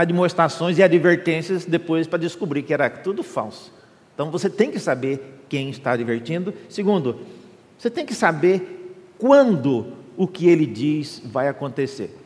demonstrações 0.07 0.77
e 0.77 0.83
advertências 0.83 1.65
depois 1.65 2.07
para 2.07 2.19
descobrir 2.19 2.63
que 2.63 2.75
era 2.75 2.91
tudo 2.91 3.23
falso. 3.23 3.73
Então 4.13 4.31
você 4.31 4.51
tem 4.51 4.71
que 4.71 4.79
saber 4.79 5.41
quem 5.49 5.71
está 5.71 5.93
advertindo. 5.93 6.53
Segundo, 6.69 7.21
você 7.79 7.89
tem 7.89 8.05
que 8.05 8.15
saber 8.15 8.97
quando 9.19 9.95
o 10.17 10.27
que 10.27 10.49
ele 10.49 10.67
diz 10.67 11.23
vai 11.25 11.49
acontecer. 11.49 12.20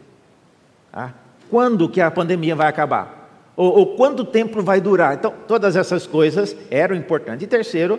Ah, 0.94 1.11
quando 1.50 1.88
que 1.88 2.00
a 2.00 2.09
pandemia 2.11 2.54
vai 2.54 2.68
acabar? 2.68 3.52
Ou, 3.57 3.78
ou 3.78 3.96
quanto 3.96 4.24
tempo 4.24 4.62
vai 4.62 4.80
durar? 4.80 5.14
Então, 5.14 5.35
todas 5.48 5.74
essas 5.74 6.07
coisas 6.07 6.57
eram 6.70 6.94
importantes. 6.94 7.44
E 7.44 7.48
terceiro, 7.48 7.98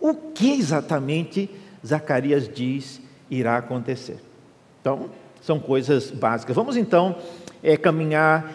o 0.00 0.14
que 0.14 0.52
exatamente 0.52 1.50
Zacarias 1.84 2.48
diz 2.48 3.00
irá 3.28 3.56
acontecer? 3.56 4.18
Então, 4.80 5.10
são 5.40 5.58
coisas 5.58 6.12
básicas. 6.12 6.54
Vamos 6.54 6.76
então 6.76 7.16
é, 7.62 7.76
caminhar 7.76 8.50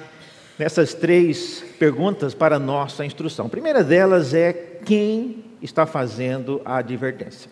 nessas 0.57 0.93
três 0.93 1.63
perguntas 1.77 2.33
para 2.33 2.57
nossa 2.57 3.05
instrução. 3.05 3.47
A 3.47 3.49
primeira 3.49 3.83
delas 3.83 4.33
é 4.33 4.53
quem 4.53 5.43
está 5.61 5.85
fazendo 5.85 6.61
a 6.63 6.77
advertência. 6.77 7.51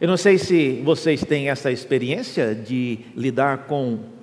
Eu 0.00 0.08
não 0.08 0.16
sei 0.16 0.38
se 0.38 0.82
vocês 0.84 1.22
têm 1.22 1.48
essa 1.48 1.70
experiência 1.70 2.54
de 2.54 3.00
lidar 3.16 3.66
com 3.66 4.13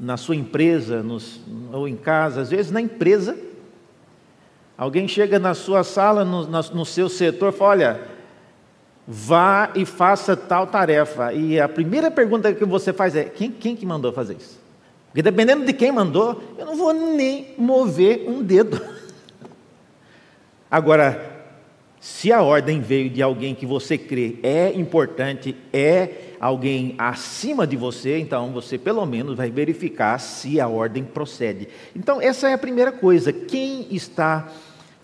na 0.00 0.16
sua 0.16 0.34
empresa 0.34 1.02
nos, 1.02 1.40
ou 1.70 1.86
em 1.86 1.94
casa, 1.94 2.40
às 2.40 2.50
vezes 2.50 2.72
na 2.72 2.80
empresa, 2.80 3.36
alguém 4.76 5.06
chega 5.06 5.38
na 5.38 5.52
sua 5.52 5.84
sala, 5.84 6.24
no, 6.24 6.46
no 6.46 6.86
seu 6.86 7.10
setor, 7.10 7.52
fala: 7.52 7.70
olha, 7.70 8.00
vá 9.06 9.70
e 9.74 9.84
faça 9.84 10.34
tal 10.34 10.66
tarefa. 10.66 11.34
E 11.34 11.60
a 11.60 11.68
primeira 11.68 12.10
pergunta 12.10 12.54
que 12.54 12.64
você 12.64 12.94
faz 12.94 13.14
é: 13.14 13.24
quem, 13.24 13.50
quem 13.50 13.76
que 13.76 13.84
mandou 13.84 14.10
fazer 14.10 14.36
isso? 14.38 14.58
Porque 15.08 15.22
dependendo 15.22 15.66
de 15.66 15.72
quem 15.74 15.92
mandou, 15.92 16.42
eu 16.56 16.64
não 16.64 16.76
vou 16.76 16.94
nem 16.94 17.54
mover 17.58 18.24
um 18.26 18.42
dedo. 18.42 18.80
Agora, 20.70 21.44
se 22.00 22.32
a 22.32 22.40
ordem 22.40 22.80
veio 22.80 23.10
de 23.10 23.20
alguém 23.20 23.54
que 23.54 23.66
você 23.66 23.98
crê 23.98 24.38
é 24.42 24.72
importante, 24.72 25.54
é 25.72 26.29
alguém 26.40 26.94
acima 26.96 27.66
de 27.66 27.76
você, 27.76 28.18
então 28.18 28.50
você 28.50 28.78
pelo 28.78 29.04
menos 29.04 29.36
vai 29.36 29.50
verificar 29.50 30.18
se 30.18 30.58
a 30.58 30.66
ordem 30.66 31.04
procede. 31.04 31.68
Então, 31.94 32.20
essa 32.20 32.48
é 32.48 32.54
a 32.54 32.58
primeira 32.58 32.90
coisa. 32.90 33.30
Quem 33.30 33.86
está 33.90 34.48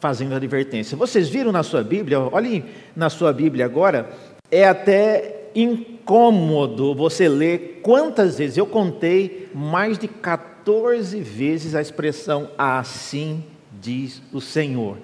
fazendo 0.01 0.33
a 0.33 0.37
advertência? 0.37 0.97
Vocês 0.97 1.29
viram 1.29 1.53
na 1.53 1.63
sua 1.63 1.85
Bíblia, 1.85 2.19
olhem 2.19 2.65
na 2.97 3.11
sua 3.11 3.35
Bíblia 3.35 3.67
agora, 3.67 4.11
é 4.51 4.67
até 4.67 5.51
incômodo 5.55 6.95
você 6.95 7.29
ler 7.29 7.81
quantas 7.83 8.39
vezes, 8.39 8.57
eu 8.57 8.67
contei 8.67 9.49
mais 9.55 9.99
de 9.99 10.09
14 10.09 11.21
vezes 11.21 11.75
a 11.75 11.81
expressão 11.81 12.51
assim 12.57 13.45
diz 13.81 14.23
o 14.33 14.41
Senhor. 14.41 14.97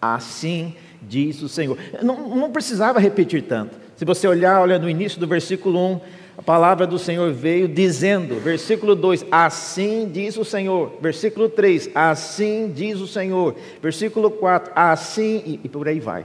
Assim 0.00 0.74
diz 1.02 1.42
o 1.42 1.48
Senhor. 1.48 1.76
Não, 2.02 2.36
não 2.36 2.50
precisava 2.50 2.98
repetir 2.98 3.42
tanto. 3.42 3.87
Se 3.98 4.04
você 4.04 4.28
olhar, 4.28 4.60
olha 4.60 4.78
no 4.78 4.88
início 4.88 5.18
do 5.18 5.26
versículo 5.26 5.76
1, 5.94 6.00
a 6.38 6.42
palavra 6.42 6.86
do 6.86 7.00
Senhor 7.00 7.32
veio 7.32 7.66
dizendo, 7.66 8.38
versículo 8.38 8.94
2, 8.94 9.26
assim 9.28 10.08
diz 10.08 10.36
o 10.36 10.44
Senhor, 10.44 10.92
versículo 11.00 11.48
3, 11.48 11.90
assim 11.96 12.70
diz 12.72 13.00
o 13.00 13.08
Senhor, 13.08 13.56
versículo 13.82 14.30
4, 14.30 14.72
assim, 14.72 15.42
e, 15.44 15.60
e 15.64 15.68
por 15.68 15.88
aí 15.88 15.98
vai. 15.98 16.24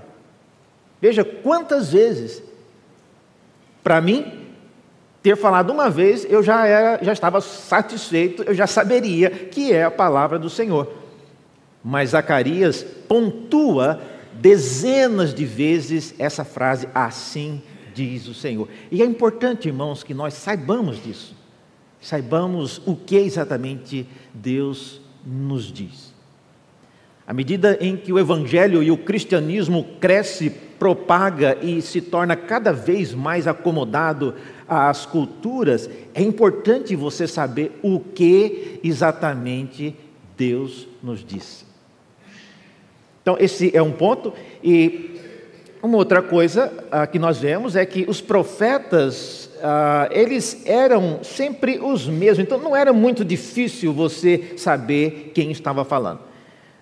Veja 1.02 1.26
quantas 1.26 1.92
vezes, 1.92 2.44
para 3.84 4.00
mim, 4.00 4.32
ter 5.24 5.36
falado 5.36 5.72
uma 5.72 5.90
vez, 5.90 6.28
eu 6.30 6.44
já, 6.44 6.68
era, 6.68 7.04
já 7.04 7.12
estava 7.12 7.42
satisfeito, 7.42 8.44
eu 8.44 8.54
já 8.54 8.68
saberia 8.68 9.32
que 9.32 9.74
é 9.74 9.84
a 9.84 9.90
palavra 9.90 10.38
do 10.38 10.48
Senhor. 10.48 10.94
Mas 11.84 12.12
Zacarias 12.12 12.84
pontua 13.08 14.00
dezenas 14.40 15.34
de 15.34 15.46
vezes 15.46 16.14
essa 16.18 16.44
frase, 16.44 16.88
assim 16.94 17.62
diz 17.94 18.28
o 18.28 18.34
Senhor. 18.34 18.68
E 18.92 19.02
é 19.02 19.06
importante, 19.06 19.68
irmãos, 19.68 20.04
que 20.04 20.14
nós 20.14 20.34
saibamos 20.34 21.02
disso, 21.02 21.36
saibamos 22.02 22.82
o 22.86 22.96
que 22.96 23.16
exatamente 23.16 24.08
Deus 24.34 25.00
nos 25.26 25.72
diz. 25.72 26.14
À 27.26 27.34
medida 27.34 27.78
em 27.80 27.96
que 27.96 28.12
o 28.12 28.20
Evangelho 28.20 28.84
e 28.84 28.92
o 28.92 28.98
cristianismo 28.98 29.86
cresce, 30.02 30.50
propaga 30.78 31.58
e 31.62 31.82
se 31.82 32.02
torna 32.02 32.36
cada 32.36 32.74
vez 32.74 33.14
mais 33.14 33.48
acomodado 33.48 34.36
às 34.68 35.06
culturas, 35.06 35.90
é 36.14 36.22
importante 36.22 36.96
você 36.96 37.26
saber 37.26 37.80
o 37.82 38.00
que 38.02 38.82
exatamente 38.84 39.96
Deus 40.36 40.86
nos 41.02 41.24
disse. 41.24 41.63
Então, 43.24 43.38
esse 43.40 43.76
é 43.76 43.82
um 43.82 43.94
ponto, 43.94 44.34
e 44.62 45.18
uma 45.82 45.98
outra 45.98 46.22
coisa 46.22 46.72
ah, 46.92 47.08
que 47.08 47.18
nós 47.18 47.40
vemos 47.40 47.74
é 47.74 47.86
que 47.86 48.06
os 48.06 48.20
profetas, 48.20 49.50
ah, 49.64 50.10
eles 50.12 50.62
eram 50.66 51.20
sempre 51.24 51.80
os 51.80 52.06
mesmos, 52.06 52.40
então 52.40 52.58
não 52.58 52.76
era 52.76 52.92
muito 52.92 53.24
difícil 53.24 53.94
você 53.94 54.54
saber 54.58 55.32
quem 55.34 55.52
estava 55.52 55.86
falando. 55.86 56.20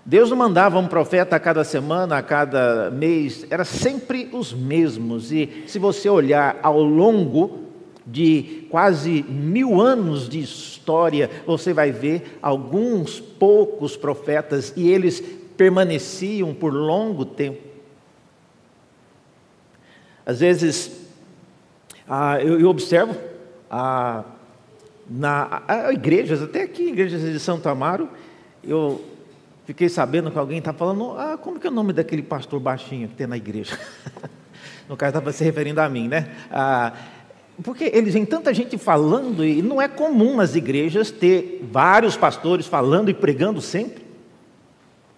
Deus 0.04 0.32
não 0.32 0.38
mandava 0.38 0.80
um 0.80 0.88
profeta 0.88 1.36
a 1.36 1.39
cada 1.39 1.63
semana, 1.63 2.17
a 2.17 2.23
cada 2.23 2.89
mês, 2.89 3.45
era 3.51 3.63
sempre 3.63 4.27
os 4.34 4.51
mesmos, 4.51 5.32
e 5.32 5.63
se 5.67 5.77
você 5.77 6.10
olhar 6.10 6.60
ao 6.63 6.82
longo 6.82 7.60
de 8.06 8.65
quase 8.71 9.23
mil 9.30 9.80
anos 9.80 10.27
de 10.27 10.39
história, 10.39 11.30
você 11.45 11.71
vai 11.71 11.91
ver 11.91 12.39
alguns 12.41 13.19
poucos 13.19 13.95
profetas. 13.95 14.73
E 14.75 14.89
eles 14.89 15.23
permaneciam 15.62 16.56
por 16.56 16.74
longo 16.74 17.24
tempo. 17.24 17.62
Às 20.26 20.39
vezes, 20.39 20.91
ah, 22.10 22.41
eu, 22.41 22.60
eu, 22.60 22.67
observo 22.67 23.15
ah, 23.69 24.24
na 25.08 25.62
a, 25.67 25.93
igrejas, 25.93 26.41
até 26.41 26.63
aqui, 26.63 26.89
igrejas 26.89 27.21
de 27.21 27.39
Santo 27.39 27.69
Amaro, 27.69 28.10
eu 28.63 29.06
fiquei 29.63 29.88
sabendo 29.88 30.32
que 30.32 30.39
alguém 30.39 30.58
está 30.58 30.74
falando, 30.74 31.12
ah, 31.12 31.38
como 31.39 31.60
que 31.60 31.67
é 31.67 31.69
o 31.69 31.74
nome 31.74 31.93
daquele 31.93 32.24
pastor 32.24 32.60
baixinho 32.60 33.08
que 33.08 33.13
tem 33.13 33.28
na 33.28 33.38
igreja? 33.38 33.78
no 34.89 34.97
caso, 34.97 35.10
estava 35.10 35.32
se 35.32 35.43
referindo 35.43 35.80
a 35.80 35.88
mim, 35.88 36.08
né? 36.08 36.38
Ah, 36.50 36.91
porque 37.63 37.84
eles 37.93 38.15
vêm 38.15 38.26
tanta 38.26 38.52
gente 38.52 38.80
falando, 38.80 39.45
e 39.45 39.62
não 39.62 39.80
é 39.80 39.88
comum 39.88 40.38
nas 40.38 40.56
igrejas 40.56 41.12
ter 41.12 41.63
vários 41.71 42.17
pastores 42.17 42.65
falando 42.65 43.12
e 43.12 43.13
pregando 43.13 43.62
sempre. 43.62 44.01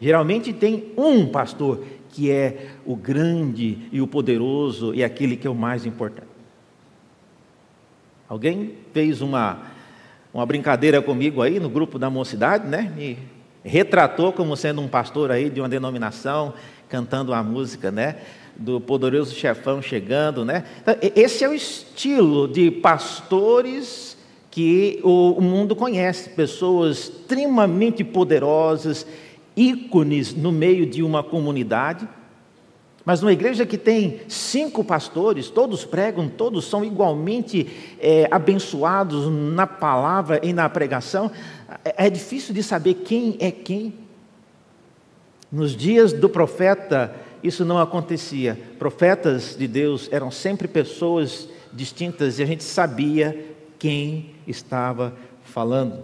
Geralmente 0.03 0.51
tem 0.51 0.91
um 0.97 1.25
pastor 1.27 1.81
que 2.09 2.29
é 2.29 2.71
o 2.85 2.93
grande 2.93 3.77
e 3.89 4.01
o 4.01 4.05
poderoso 4.05 4.93
e 4.93 5.01
aquele 5.01 5.37
que 5.37 5.47
é 5.47 5.49
o 5.49 5.55
mais 5.55 5.85
importante. 5.85 6.27
Alguém 8.27 8.73
fez 8.91 9.21
uma, 9.21 9.61
uma 10.33 10.45
brincadeira 10.45 11.01
comigo 11.01 11.41
aí 11.41 11.57
no 11.57 11.69
grupo 11.69 11.97
da 11.97 12.09
mocidade, 12.09 12.67
né? 12.67 12.91
Me 12.97 13.17
retratou 13.63 14.33
como 14.33 14.57
sendo 14.57 14.81
um 14.81 14.89
pastor 14.89 15.31
aí 15.31 15.49
de 15.49 15.61
uma 15.61 15.69
denominação, 15.69 16.53
cantando 16.89 17.33
a 17.33 17.41
música, 17.41 17.89
né? 17.89 18.17
do 18.57 18.81
poderoso 18.81 19.33
chefão 19.33 19.81
chegando, 19.81 20.43
né? 20.43 20.65
Então, 20.81 20.95
esse 21.15 21.43
é 21.45 21.49
o 21.49 21.53
estilo 21.53 22.47
de 22.47 22.69
pastores 22.69 24.15
que 24.51 24.99
o 25.01 25.41
mundo 25.41 25.75
conhece, 25.75 26.29
pessoas 26.29 26.99
extremamente 26.99 28.03
poderosas, 28.03 29.07
ícones 29.55 30.33
no 30.33 30.51
meio 30.51 30.85
de 30.85 31.03
uma 31.03 31.23
comunidade. 31.23 32.07
Mas 33.05 33.21
numa 33.21 33.33
igreja 33.33 33.65
que 33.65 33.77
tem 33.77 34.21
cinco 34.29 34.83
pastores, 34.83 35.49
todos 35.49 35.83
pregam, 35.83 36.29
todos 36.29 36.65
são 36.65 36.85
igualmente 36.85 37.67
é, 37.99 38.27
abençoados 38.31 39.29
na 39.29 39.67
palavra 39.67 40.39
e 40.41 40.53
na 40.53 40.69
pregação, 40.69 41.29
é, 41.83 42.07
é 42.07 42.09
difícil 42.09 42.53
de 42.53 42.63
saber 42.63 42.93
quem 43.05 43.35
é 43.39 43.51
quem. 43.51 43.93
Nos 45.51 45.75
dias 45.75 46.13
do 46.13 46.29
profeta 46.29 47.13
isso 47.43 47.65
não 47.65 47.77
acontecia. 47.77 48.57
Profetas 48.79 49.55
de 49.57 49.67
Deus 49.67 50.07
eram 50.11 50.31
sempre 50.31 50.65
pessoas 50.67 51.49
distintas 51.73 52.39
e 52.39 52.43
a 52.43 52.45
gente 52.45 52.63
sabia 52.63 53.53
quem 53.77 54.33
estava 54.47 55.13
falando. 55.43 56.03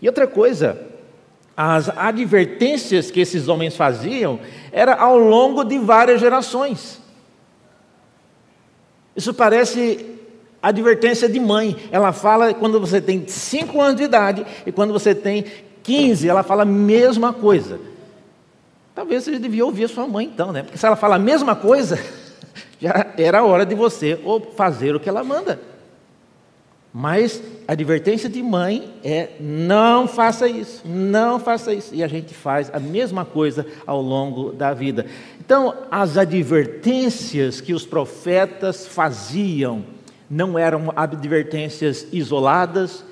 E 0.00 0.08
outra 0.08 0.26
coisa, 0.26 0.80
as 1.56 1.88
advertências 1.88 3.10
que 3.10 3.20
esses 3.20 3.48
homens 3.48 3.76
faziam 3.76 4.38
era 4.70 4.94
ao 4.94 5.18
longo 5.18 5.64
de 5.64 5.78
várias 5.78 6.20
gerações. 6.20 7.00
Isso 9.16 9.32
parece 9.32 10.18
advertência 10.62 11.28
de 11.28 11.40
mãe. 11.40 11.76
Ela 11.90 12.12
fala 12.12 12.52
quando 12.52 12.78
você 12.78 13.00
tem 13.00 13.26
5 13.26 13.80
anos 13.80 13.96
de 13.96 14.02
idade 14.02 14.46
e 14.66 14.72
quando 14.72 14.92
você 14.92 15.14
tem 15.14 15.46
15, 15.82 16.28
ela 16.28 16.42
fala 16.42 16.62
a 16.62 16.66
mesma 16.66 17.32
coisa. 17.32 17.80
Talvez 18.94 19.24
você 19.24 19.38
devia 19.38 19.64
ouvir 19.64 19.84
a 19.84 19.88
sua 19.88 20.06
mãe 20.06 20.26
então, 20.26 20.52
né? 20.52 20.62
Porque 20.62 20.76
se 20.76 20.84
ela 20.84 20.96
fala 20.96 21.16
a 21.16 21.18
mesma 21.18 21.54
coisa, 21.54 21.98
já 22.78 23.12
era 23.16 23.42
hora 23.42 23.64
de 23.64 23.74
você 23.74 24.20
fazer 24.56 24.94
o 24.94 25.00
que 25.00 25.08
ela 25.08 25.24
manda. 25.24 25.58
Mas 26.98 27.42
a 27.68 27.72
advertência 27.72 28.26
de 28.26 28.42
mãe 28.42 28.90
é: 29.04 29.32
não 29.38 30.08
faça 30.08 30.48
isso, 30.48 30.80
não 30.88 31.38
faça 31.38 31.74
isso. 31.74 31.94
E 31.94 32.02
a 32.02 32.08
gente 32.08 32.32
faz 32.32 32.70
a 32.72 32.80
mesma 32.80 33.22
coisa 33.22 33.66
ao 33.86 34.00
longo 34.00 34.50
da 34.50 34.72
vida. 34.72 35.04
Então, 35.38 35.74
as 35.90 36.16
advertências 36.16 37.60
que 37.60 37.74
os 37.74 37.84
profetas 37.84 38.86
faziam 38.86 39.84
não 40.30 40.58
eram 40.58 40.90
advertências 40.96 42.06
isoladas, 42.14 43.04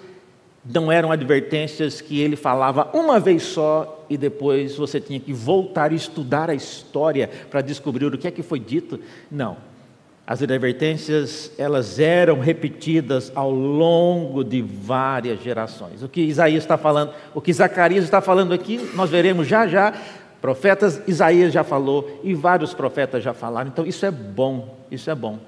não 0.64 0.90
eram 0.90 1.12
advertências 1.12 2.00
que 2.00 2.22
ele 2.22 2.36
falava 2.36 2.88
uma 2.94 3.20
vez 3.20 3.42
só 3.42 4.06
e 4.08 4.16
depois 4.16 4.76
você 4.76 4.98
tinha 4.98 5.20
que 5.20 5.34
voltar 5.34 5.92
e 5.92 5.96
estudar 5.96 6.48
a 6.48 6.54
história 6.54 7.28
para 7.50 7.60
descobrir 7.60 8.06
o 8.06 8.16
que 8.16 8.28
é 8.28 8.30
que 8.30 8.42
foi 8.42 8.58
dito. 8.58 8.98
Não. 9.30 9.73
As 10.26 10.42
advertências, 10.42 11.52
elas 11.58 11.98
eram 11.98 12.40
repetidas 12.40 13.30
ao 13.34 13.50
longo 13.50 14.42
de 14.42 14.62
várias 14.62 15.42
gerações. 15.42 16.02
O 16.02 16.08
que 16.08 16.22
Isaías 16.22 16.64
está 16.64 16.78
falando, 16.78 17.12
o 17.34 17.42
que 17.42 17.52
Zacarias 17.52 18.04
está 18.04 18.22
falando 18.22 18.54
aqui, 18.54 18.78
nós 18.94 19.10
veremos 19.10 19.46
já 19.46 19.66
já. 19.66 19.92
Profetas, 20.40 21.02
Isaías 21.06 21.52
já 21.52 21.62
falou 21.62 22.20
e 22.22 22.34
vários 22.34 22.72
profetas 22.72 23.22
já 23.22 23.34
falaram. 23.34 23.68
Então 23.68 23.86
isso 23.86 24.06
é 24.06 24.10
bom, 24.10 24.76
isso 24.90 25.10
é 25.10 25.14
bom. 25.14 25.38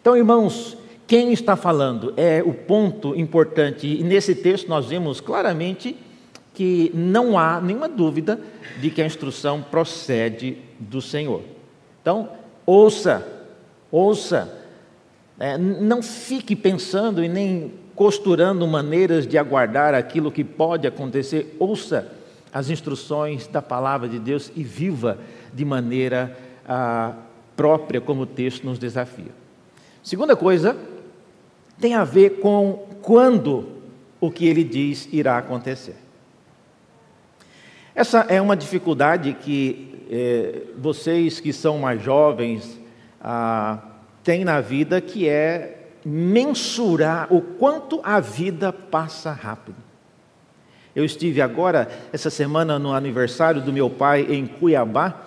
Então, 0.00 0.16
irmãos, 0.16 0.76
quem 1.06 1.32
está 1.32 1.56
falando 1.56 2.14
é 2.16 2.40
o 2.44 2.54
ponto 2.54 3.18
importante, 3.18 3.86
e 3.86 4.02
nesse 4.04 4.32
texto 4.34 4.68
nós 4.68 4.86
vemos 4.86 5.20
claramente 5.20 5.96
que 6.54 6.90
não 6.94 7.36
há 7.36 7.60
nenhuma 7.60 7.88
dúvida 7.88 8.40
de 8.80 8.90
que 8.90 9.02
a 9.02 9.06
instrução 9.06 9.60
procede 9.60 10.56
do 10.78 11.02
Senhor. 11.02 11.42
Então, 12.00 12.28
ouça, 12.64 13.39
ouça, 13.90 14.56
é, 15.38 15.56
não 15.56 16.02
fique 16.02 16.54
pensando 16.54 17.24
e 17.24 17.28
nem 17.28 17.72
costurando 17.94 18.66
maneiras 18.66 19.26
de 19.26 19.36
aguardar 19.36 19.94
aquilo 19.94 20.32
que 20.32 20.42
pode 20.42 20.86
acontecer, 20.86 21.54
ouça 21.58 22.10
as 22.52 22.70
instruções 22.70 23.46
da 23.46 23.62
palavra 23.62 24.08
de 24.08 24.18
Deus 24.18 24.50
e 24.56 24.64
viva 24.64 25.18
de 25.52 25.64
maneira 25.64 26.36
ah, 26.66 27.14
própria, 27.54 28.00
como 28.00 28.22
o 28.22 28.26
texto 28.26 28.64
nos 28.64 28.78
desafia. 28.78 29.32
Segunda 30.02 30.34
coisa, 30.34 30.76
tem 31.78 31.94
a 31.94 32.04
ver 32.04 32.40
com 32.40 32.86
quando 33.02 33.68
o 34.20 34.30
que 34.30 34.46
ele 34.46 34.64
diz 34.64 35.08
irá 35.12 35.38
acontecer. 35.38 35.96
Essa 37.94 38.20
é 38.28 38.40
uma 38.40 38.56
dificuldade 38.56 39.34
que 39.34 40.06
eh, 40.10 40.62
vocês 40.78 41.38
que 41.38 41.52
são 41.52 41.78
mais 41.78 42.02
jovens 42.02 42.79
ah, 43.20 43.78
têm 44.22 44.44
na 44.44 44.60
vida, 44.60 45.00
que 45.00 45.28
é 45.28 45.88
mensurar 46.04 47.32
o 47.32 47.40
quanto 47.40 48.00
a 48.02 48.20
vida 48.20 48.72
passa 48.72 49.32
rápido. 49.32 49.76
Eu 50.94 51.04
estive 51.04 51.40
agora, 51.40 51.88
essa 52.12 52.30
semana, 52.30 52.78
no 52.78 52.92
aniversário 52.92 53.60
do 53.60 53.72
meu 53.72 53.88
pai 53.88 54.26
em 54.28 54.46
Cuiabá, 54.46 55.26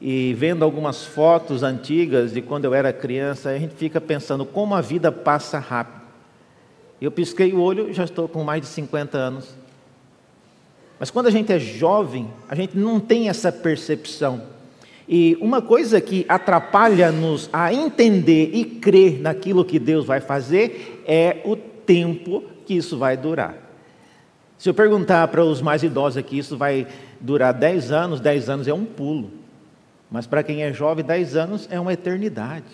e 0.00 0.34
vendo 0.34 0.64
algumas 0.64 1.04
fotos 1.04 1.62
antigas 1.62 2.32
de 2.32 2.40
quando 2.40 2.64
eu 2.64 2.74
era 2.74 2.92
criança, 2.92 3.50
a 3.50 3.58
gente 3.58 3.74
fica 3.74 4.00
pensando 4.00 4.44
como 4.44 4.74
a 4.74 4.80
vida 4.80 5.10
passa 5.10 5.58
rápido. 5.58 6.02
Eu 7.00 7.10
pisquei 7.10 7.52
o 7.52 7.60
olho, 7.60 7.92
já 7.92 8.04
estou 8.04 8.28
com 8.28 8.44
mais 8.44 8.60
de 8.60 8.68
50 8.68 9.16
anos. 9.16 9.54
Mas 10.98 11.10
quando 11.10 11.26
a 11.28 11.30
gente 11.30 11.52
é 11.52 11.58
jovem, 11.58 12.28
a 12.48 12.54
gente 12.54 12.76
não 12.76 12.98
tem 12.98 13.28
essa 13.28 13.52
percepção. 13.52 14.42
E 15.08 15.38
uma 15.40 15.62
coisa 15.62 16.00
que 16.02 16.26
atrapalha-nos 16.28 17.48
a 17.50 17.72
entender 17.72 18.50
e 18.52 18.64
crer 18.64 19.18
naquilo 19.20 19.64
que 19.64 19.78
Deus 19.78 20.04
vai 20.04 20.20
fazer 20.20 21.02
é 21.06 21.38
o 21.46 21.56
tempo 21.56 22.44
que 22.66 22.74
isso 22.74 22.98
vai 22.98 23.16
durar. 23.16 23.56
Se 24.58 24.68
eu 24.68 24.74
perguntar 24.74 25.26
para 25.28 25.42
os 25.42 25.62
mais 25.62 25.82
idosos 25.82 26.18
aqui, 26.18 26.38
isso 26.38 26.58
vai 26.58 26.86
durar 27.18 27.54
10 27.54 27.90
anos, 27.90 28.20
10 28.20 28.50
anos 28.50 28.68
é 28.68 28.74
um 28.74 28.84
pulo. 28.84 29.30
Mas 30.10 30.26
para 30.26 30.42
quem 30.42 30.62
é 30.62 30.72
jovem, 30.72 31.04
10 31.04 31.36
anos 31.36 31.68
é 31.70 31.80
uma 31.80 31.92
eternidade. 31.94 32.66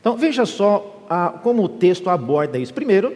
Então 0.00 0.16
veja 0.16 0.46
só 0.46 1.04
ah, 1.10 1.34
como 1.42 1.64
o 1.64 1.68
texto 1.68 2.08
aborda 2.08 2.58
isso. 2.58 2.72
Primeiro, 2.72 3.14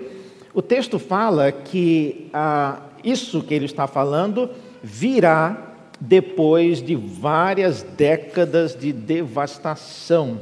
o 0.52 0.60
texto 0.60 0.98
fala 0.98 1.50
que 1.50 2.28
ah, 2.32 2.80
isso 3.02 3.42
que 3.42 3.54
ele 3.54 3.64
está 3.64 3.86
falando 3.86 4.50
virá 4.82 5.71
depois 6.04 6.82
de 6.82 6.96
várias 6.96 7.82
décadas 7.82 8.74
de 8.74 8.92
devastação. 8.92 10.40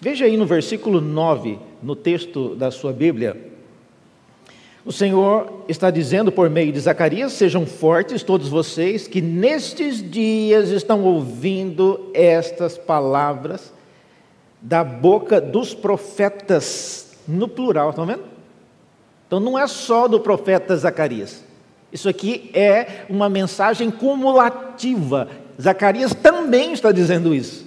Veja 0.00 0.24
aí 0.24 0.34
no 0.34 0.46
versículo 0.46 0.98
9, 0.98 1.58
no 1.82 1.94
texto 1.94 2.54
da 2.54 2.70
sua 2.70 2.90
Bíblia, 2.90 3.36
O 4.86 4.92
Senhor 4.92 5.64
está 5.66 5.90
dizendo 5.90 6.30
por 6.30 6.50
meio 6.50 6.70
de 6.70 6.78
Zacarias: 6.78 7.32
sejam 7.32 7.64
fortes 7.64 8.22
todos 8.22 8.48
vocês 8.48 9.08
que 9.08 9.22
nestes 9.22 10.02
dias 10.10 10.68
estão 10.68 11.02
ouvindo 11.04 12.10
estas 12.12 12.76
palavras 12.76 13.72
da 14.60 14.84
boca 14.84 15.40
dos 15.40 15.74
profetas, 15.74 17.16
no 17.26 17.48
plural, 17.48 17.90
estão 17.90 18.04
vendo? 18.04 18.24
Então 19.26 19.40
não 19.40 19.58
é 19.58 19.66
só 19.66 20.06
do 20.06 20.20
profeta 20.20 20.76
Zacarias. 20.76 21.42
Isso 21.94 22.08
aqui 22.08 22.50
é 22.52 23.04
uma 23.08 23.28
mensagem 23.28 23.88
cumulativa. 23.88 25.28
Zacarias 25.62 26.12
também 26.12 26.72
está 26.72 26.90
dizendo 26.90 27.32
isso. 27.32 27.64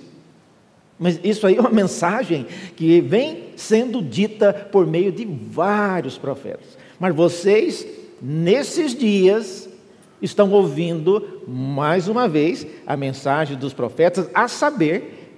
Mas 0.99 1.17
isso 1.23 1.47
aí 1.47 1.55
é 1.55 1.61
uma 1.61 1.69
mensagem 1.69 2.45
que 2.75 2.99
vem 2.99 3.45
sendo 3.55 4.01
dita 4.01 4.51
por 4.69 4.85
meio 4.85 5.13
de 5.13 5.23
vários 5.23 6.17
profetas. 6.17 6.77
Mas 6.99 7.15
vocês, 7.15 7.87
nesses 8.21 8.93
dias, 8.93 9.69
estão 10.21 10.51
ouvindo 10.51 11.41
mais 11.47 12.09
uma 12.09 12.27
vez 12.27 12.67
a 12.85 12.97
mensagem 12.97 13.55
dos 13.57 13.73
profetas, 13.73 14.29
a 14.33 14.49
saber, 14.49 15.37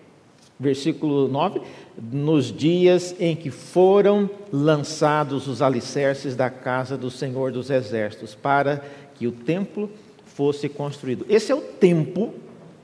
versículo 0.60 1.28
9: 1.28 1.62
nos 2.02 2.52
dias 2.52 3.16
em 3.20 3.36
que 3.36 3.52
foram 3.52 4.30
lançados 4.52 5.48
os 5.48 5.62
alicerces 5.62 6.36
da 6.36 6.50
casa 6.50 6.98
do 6.98 7.12
Senhor 7.12 7.52
dos 7.52 7.70
Exércitos, 7.70 8.36
para 8.36 8.82
que 9.16 9.28
o 9.28 9.32
templo 9.32 9.90
fosse 10.26 10.70
construído. 10.70 11.26
Esse 11.30 11.52
é 11.52 11.56
o 11.56 11.62
tempo, 11.62 12.34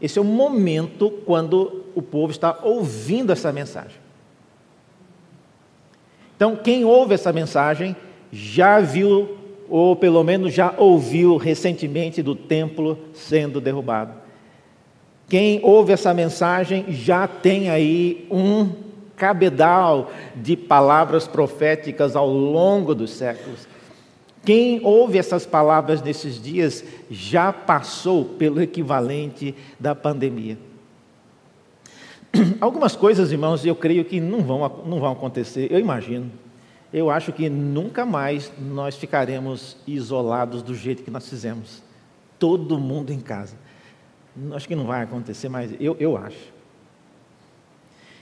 esse 0.02 0.20
é 0.20 0.22
o 0.22 0.26
momento 0.26 1.10
quando 1.26 1.86
o 1.96 2.02
povo 2.02 2.32
está 2.32 2.60
ouvindo 2.64 3.32
essa 3.32 3.52
mensagem. 3.52 3.98
Então, 6.36 6.58
quem 6.58 6.84
ouve 6.84 7.14
essa 7.14 7.32
mensagem 7.32 7.96
já 8.32 8.82
viu, 8.82 9.38
ou 9.70 9.96
pelo 9.96 10.22
menos 10.22 10.54
já 10.54 10.74
ouviu 10.78 11.38
recentemente 11.38 12.22
do 12.22 12.36
templo 12.36 13.00
sendo 13.14 13.62
derrubado. 13.62 14.14
Quem 15.30 15.62
ouve 15.64 15.94
essa 15.94 16.14
mensagem 16.14 16.86
já 16.90 17.28
tem 17.28 17.70
aí 17.70 18.28
um 18.30 18.85
cabedal 19.16 20.12
de 20.36 20.56
palavras 20.56 21.28
proféticas 21.28 22.16
ao 22.16 22.30
longo 22.30 22.94
dos 22.94 23.12
séculos. 23.12 23.68
Quem 24.44 24.80
ouve 24.84 25.18
essas 25.18 25.46
palavras 25.46 26.02
nesses 26.02 26.42
dias 26.42 26.84
já 27.10 27.52
passou 27.52 28.26
pelo 28.26 28.62
equivalente 28.62 29.56
da 29.80 29.96
pandemia. 29.96 30.58
Algumas 32.62 32.96
coisas, 32.96 33.32
irmãos, 33.32 33.66
eu 33.66 33.76
creio 33.76 34.06
que 34.06 34.20
não 34.20 34.42
vão, 34.42 34.84
não 34.86 35.00
vão 35.00 35.12
acontecer, 35.12 35.72
eu 35.72 35.80
imagino 35.80 36.30
eu 36.96 37.10
acho 37.10 37.34
que 37.34 37.50
nunca 37.50 38.06
mais 38.06 38.50
nós 38.58 38.96
ficaremos 38.96 39.76
isolados 39.86 40.64
do 40.64 40.74
jeito 40.74 41.04
que 41.04 41.12
nós 41.12 41.28
fizemos. 41.28 41.84
Todo 42.40 42.80
mundo 42.80 43.12
em 43.12 43.20
casa. 43.20 43.58
Acho 44.54 44.66
que 44.66 44.78
não 44.78 44.86
vai 44.86 45.04
acontecer, 45.04 45.50
mas 45.50 45.76
eu, 45.78 45.98
eu 46.00 46.16
acho. 46.16 46.54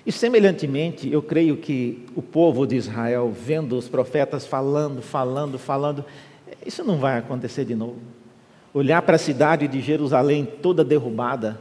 E 0.05 0.11
semelhantemente, 0.11 1.09
eu 1.11 1.21
creio 1.21 1.55
que 1.55 2.05
o 2.15 2.21
povo 2.21 2.67
de 2.67 2.75
Israel, 2.75 3.31
vendo 3.31 3.77
os 3.77 3.87
profetas 3.87 4.45
falando, 4.45 5.01
falando, 5.01 5.57
falando, 5.57 6.03
isso 6.65 6.83
não 6.83 6.97
vai 6.97 7.17
acontecer 7.17 7.63
de 7.63 7.73
novo. 7.73 7.99
Olhar 8.73 9.01
para 9.01 9.15
a 9.15 9.19
cidade 9.19 9.67
de 9.67 9.79
Jerusalém 9.79 10.45
toda 10.45 10.83
derrubada, 10.83 11.57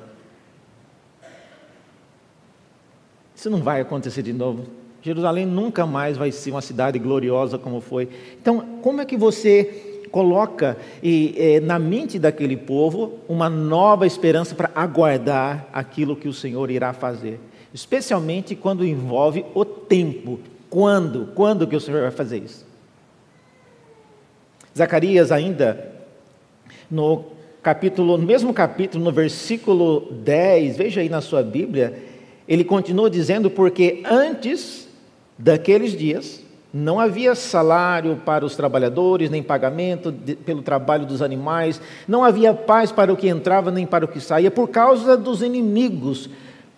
isso 3.37 3.49
não 3.49 3.63
vai 3.63 3.81
acontecer 3.81 4.23
de 4.23 4.33
novo. 4.33 4.67
Jerusalém 5.03 5.45
nunca 5.45 5.85
mais 5.85 6.17
vai 6.17 6.31
ser 6.33 6.53
uma 6.53 6.63
cidade 6.63 6.99
gloriosa 6.99 7.59
como 7.59 7.81
foi. 7.81 8.09
Então, 8.41 8.79
como 8.81 9.01
é 9.01 9.05
que 9.05 9.17
você 9.17 10.01
coloca 10.11 10.77
e, 11.03 11.35
é, 11.37 11.61
na 11.61 11.79
mente 11.79 12.19
daquele 12.19 12.57
povo 12.57 13.19
uma 13.29 13.49
nova 13.49 14.07
esperança 14.07 14.55
para 14.55 14.71
aguardar 14.75 15.67
aquilo 15.73 16.15
que 16.15 16.29
o 16.29 16.33
Senhor 16.33 16.71
irá 16.71 16.93
fazer? 16.93 17.41
Especialmente 17.73 18.55
quando 18.55 18.85
envolve 18.85 19.45
o 19.55 19.65
tempo. 19.65 20.39
Quando? 20.69 21.29
Quando 21.35 21.67
que 21.67 21.77
o 21.77 21.81
Senhor 21.81 22.03
vai 22.03 22.11
fazer 22.11 22.39
isso? 22.39 22.67
Zacarias 24.77 25.31
ainda, 25.31 25.93
no 26.91 27.25
capítulo, 27.63 28.17
no 28.17 28.27
mesmo 28.27 28.53
capítulo, 28.53 29.05
no 29.05 29.13
versículo 29.13 30.13
10, 30.13 30.77
veja 30.77 31.01
aí 31.01 31.09
na 31.09 31.21
sua 31.21 31.43
Bíblia, 31.43 32.03
ele 32.49 32.65
continua 32.65 33.09
dizendo, 33.09 33.51
porque 33.51 34.03
antes 34.05 34.89
daqueles 35.39 35.97
dias, 35.97 36.43
não 36.73 36.99
havia 36.99 37.35
salário 37.35 38.17
para 38.25 38.45
os 38.45 38.57
trabalhadores, 38.57 39.29
nem 39.29 39.43
pagamento 39.43 40.11
de, 40.11 40.35
pelo 40.35 40.63
trabalho 40.63 41.05
dos 41.05 41.21
animais, 41.21 41.81
não 42.09 42.25
havia 42.25 42.55
paz 42.55 42.91
para 42.91 43.13
o 43.13 43.17
que 43.17 43.29
entrava 43.29 43.71
nem 43.71 43.87
para 43.87 44.05
o 44.05 44.09
que 44.09 44.21
saía, 44.21 44.51
por 44.51 44.69
causa 44.69 45.17
dos 45.17 45.43
inimigos, 45.43 46.31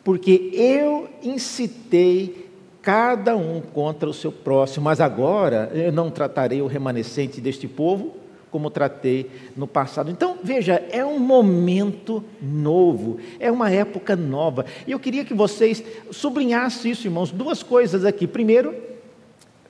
porque 0.05 0.51
eu 0.53 1.09
incitei 1.23 2.45
cada 2.83 3.35
um 3.35 3.63
contra 3.63 4.09
o 4.09 4.13
seu 4.13 4.31
próximo, 4.31 4.85
mas 4.85 5.01
agora 5.01 5.71
eu 5.75 5.91
não 5.91 6.11
tratarei 6.11 6.61
o 6.61 6.67
remanescente 6.67 7.41
deste 7.41 7.67
povo 7.67 8.15
como 8.51 8.71
tratei 8.71 9.29
no 9.57 9.67
passado. 9.67 10.13
Então, 10.13 10.39
veja, 10.41 10.75
é 10.93 11.05
um 11.05 11.19
momento 11.19 12.23
novo, 12.41 13.19
é 13.41 13.51
uma 13.51 13.69
época 13.69 14.15
nova. 14.15 14.65
E 14.87 14.93
eu 14.93 15.01
queria 15.01 15.25
que 15.25 15.35
vocês 15.35 15.83
sublinhassem 16.13 16.93
isso, 16.93 17.09
irmãos, 17.09 17.33
duas 17.33 17.65
coisas 17.65 18.05
aqui. 18.05 18.29
Primeiro, 18.29 18.73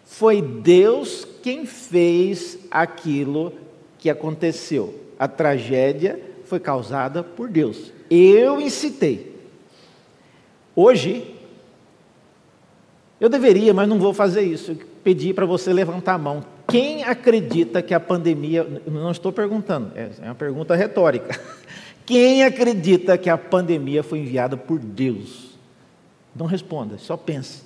foi 0.04 0.42
Deus 0.42 1.26
quem 1.42 1.64
fez 1.64 2.58
aquilo 2.70 3.54
que 3.98 4.10
aconteceu. 4.10 4.94
A 5.18 5.26
tragédia 5.26 6.20
foi 6.44 6.60
causada 6.60 7.22
por 7.22 7.48
Deus. 7.48 7.90
Eu 8.10 8.60
incitei. 8.60 9.33
Hoje, 10.76 11.34
eu 13.20 13.28
deveria, 13.28 13.72
mas 13.72 13.88
não 13.88 13.98
vou 13.98 14.12
fazer 14.12 14.42
isso. 14.42 14.76
Pedir 15.02 15.34
para 15.34 15.46
você 15.46 15.72
levantar 15.72 16.14
a 16.14 16.18
mão. 16.18 16.44
Quem 16.68 17.04
acredita 17.04 17.82
que 17.82 17.94
a 17.94 18.00
pandemia. 18.00 18.82
Não 18.86 19.10
estou 19.10 19.32
perguntando, 19.32 19.92
é, 19.94 20.10
é 20.20 20.24
uma 20.26 20.34
pergunta 20.34 20.74
retórica. 20.74 21.38
Quem 22.04 22.44
acredita 22.44 23.16
que 23.16 23.30
a 23.30 23.38
pandemia 23.38 24.02
foi 24.02 24.18
enviada 24.18 24.56
por 24.56 24.78
Deus? 24.78 25.56
Não 26.36 26.46
responda, 26.46 26.98
só 26.98 27.16
pense. 27.16 27.62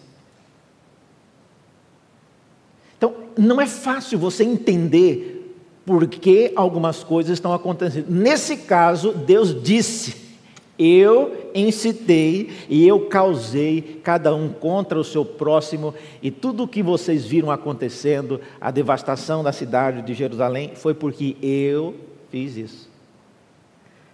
Então, 2.97 3.15
não 3.37 3.61
é 3.61 3.67
fácil 3.67 4.19
você 4.19 4.45
entender 4.45 5.57
por 5.87 6.07
que 6.07 6.53
algumas 6.55 7.03
coisas 7.03 7.33
estão 7.33 7.53
acontecendo. 7.53 8.11
Nesse 8.11 8.59
caso, 8.59 9.13
Deus 9.13 9.61
disse. 9.63 10.28
Eu 10.79 11.51
incitei 11.55 12.51
e 12.69 12.87
eu 12.87 13.07
causei 13.07 14.01
cada 14.05 14.33
um 14.35 14.49
contra 14.49 14.99
o 14.99 15.05
seu 15.05 15.25
próximo, 15.25 15.93
e 16.23 16.31
tudo 16.31 16.63
o 16.63 16.69
que 16.69 16.83
vocês 16.83 17.27
viram 17.27 17.51
acontecendo, 17.51 18.41
a 18.61 18.71
devastação 18.71 19.43
da 19.43 19.51
cidade 19.51 20.03
de 20.03 20.15
Jerusalém, 20.15 20.73
foi 20.77 20.95
porque 20.95 21.37
eu 21.43 21.97
fiz 22.31 22.57
isso. 22.57 22.89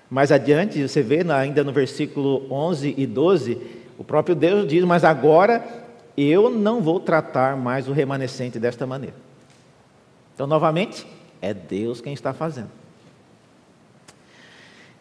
Mais 0.09 0.33
adiante, 0.33 0.81
você 0.87 1.03
vê 1.03 1.20
ainda 1.31 1.62
no 1.64 1.72
versículo 1.72 2.46
11 2.50 2.94
e 2.96 3.07
12, 3.07 3.59
o 3.98 4.05
próprio 4.05 4.35
Deus 4.35 4.66
diz: 4.66 4.85
Mas 4.85 5.05
agora 5.05 5.85
eu 6.16 6.48
não 6.48 6.81
vou 6.81 7.00
tratar 7.00 7.57
mais 7.57 7.88
o 7.88 7.92
remanescente 7.92 8.59
desta 8.59 8.87
maneira. 8.87 9.16
Então, 10.35 10.46
novamente, 10.46 11.07
é 11.42 11.53
Deus 11.53 12.00
quem 12.00 12.12
está 12.12 12.33
fazendo. 12.33 12.84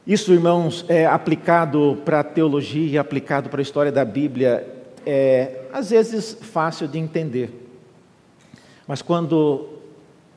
Isso, 0.05 0.33
irmãos, 0.33 0.83
é 0.89 1.05
aplicado 1.05 1.97
para 2.03 2.19
a 2.19 2.23
teologia, 2.25 2.99
aplicado 2.99 3.49
para 3.49 3.61
a 3.61 3.63
história 3.63 3.89
da 3.89 4.03
Bíblia, 4.03 4.67
é 5.05 5.61
às 5.71 5.91
vezes 5.91 6.37
fácil 6.41 6.89
de 6.89 6.99
entender. 6.99 7.71
Mas 8.85 9.01
quando 9.01 9.69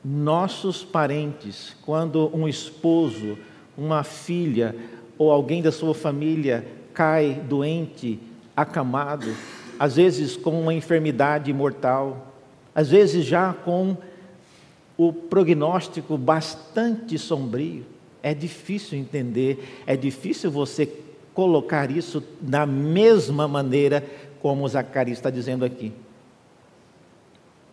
nossos 0.05 0.85
parentes, 0.85 1.75
quando 1.81 2.31
um 2.33 2.47
esposo, 2.47 3.37
uma 3.77 4.05
filha 4.05 4.73
ou 5.17 5.33
alguém 5.33 5.61
da 5.61 5.71
sua 5.71 5.93
família 5.93 6.65
cai 6.93 7.33
doente, 7.33 8.17
acamado, 8.55 9.35
às 9.77 9.97
vezes 9.97 10.37
com 10.37 10.61
uma 10.61 10.73
enfermidade 10.73 11.51
mortal, 11.51 12.33
às 12.73 12.89
vezes 12.89 13.25
já 13.25 13.51
com 13.53 13.97
o 14.95 15.11
prognóstico 15.11 16.17
bastante 16.17 17.17
sombrio, 17.17 17.96
é 18.27 18.33
difícil 18.33 18.97
entender, 18.97 19.81
é 19.85 19.95
difícil 19.95 20.51
você 20.51 20.91
colocar 21.33 21.89
isso 21.89 22.21
da 22.41 22.65
mesma 22.65 23.47
maneira 23.47 24.03
como 24.41 24.67
Zacarias 24.67 25.17
está 25.17 25.29
dizendo 25.29 25.63
aqui. 25.63 25.93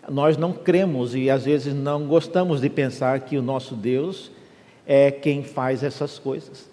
Nós 0.08 0.36
não 0.36 0.52
cremos 0.52 1.14
e 1.14 1.28
às 1.28 1.44
vezes 1.44 1.74
não 1.74 2.06
gostamos 2.06 2.60
de 2.60 2.68
pensar 2.68 3.20
que 3.20 3.36
o 3.36 3.42
nosso 3.42 3.74
Deus 3.74 4.30
é 4.86 5.10
quem 5.10 5.42
faz 5.42 5.82
essas 5.82 6.18
coisas. 6.18 6.68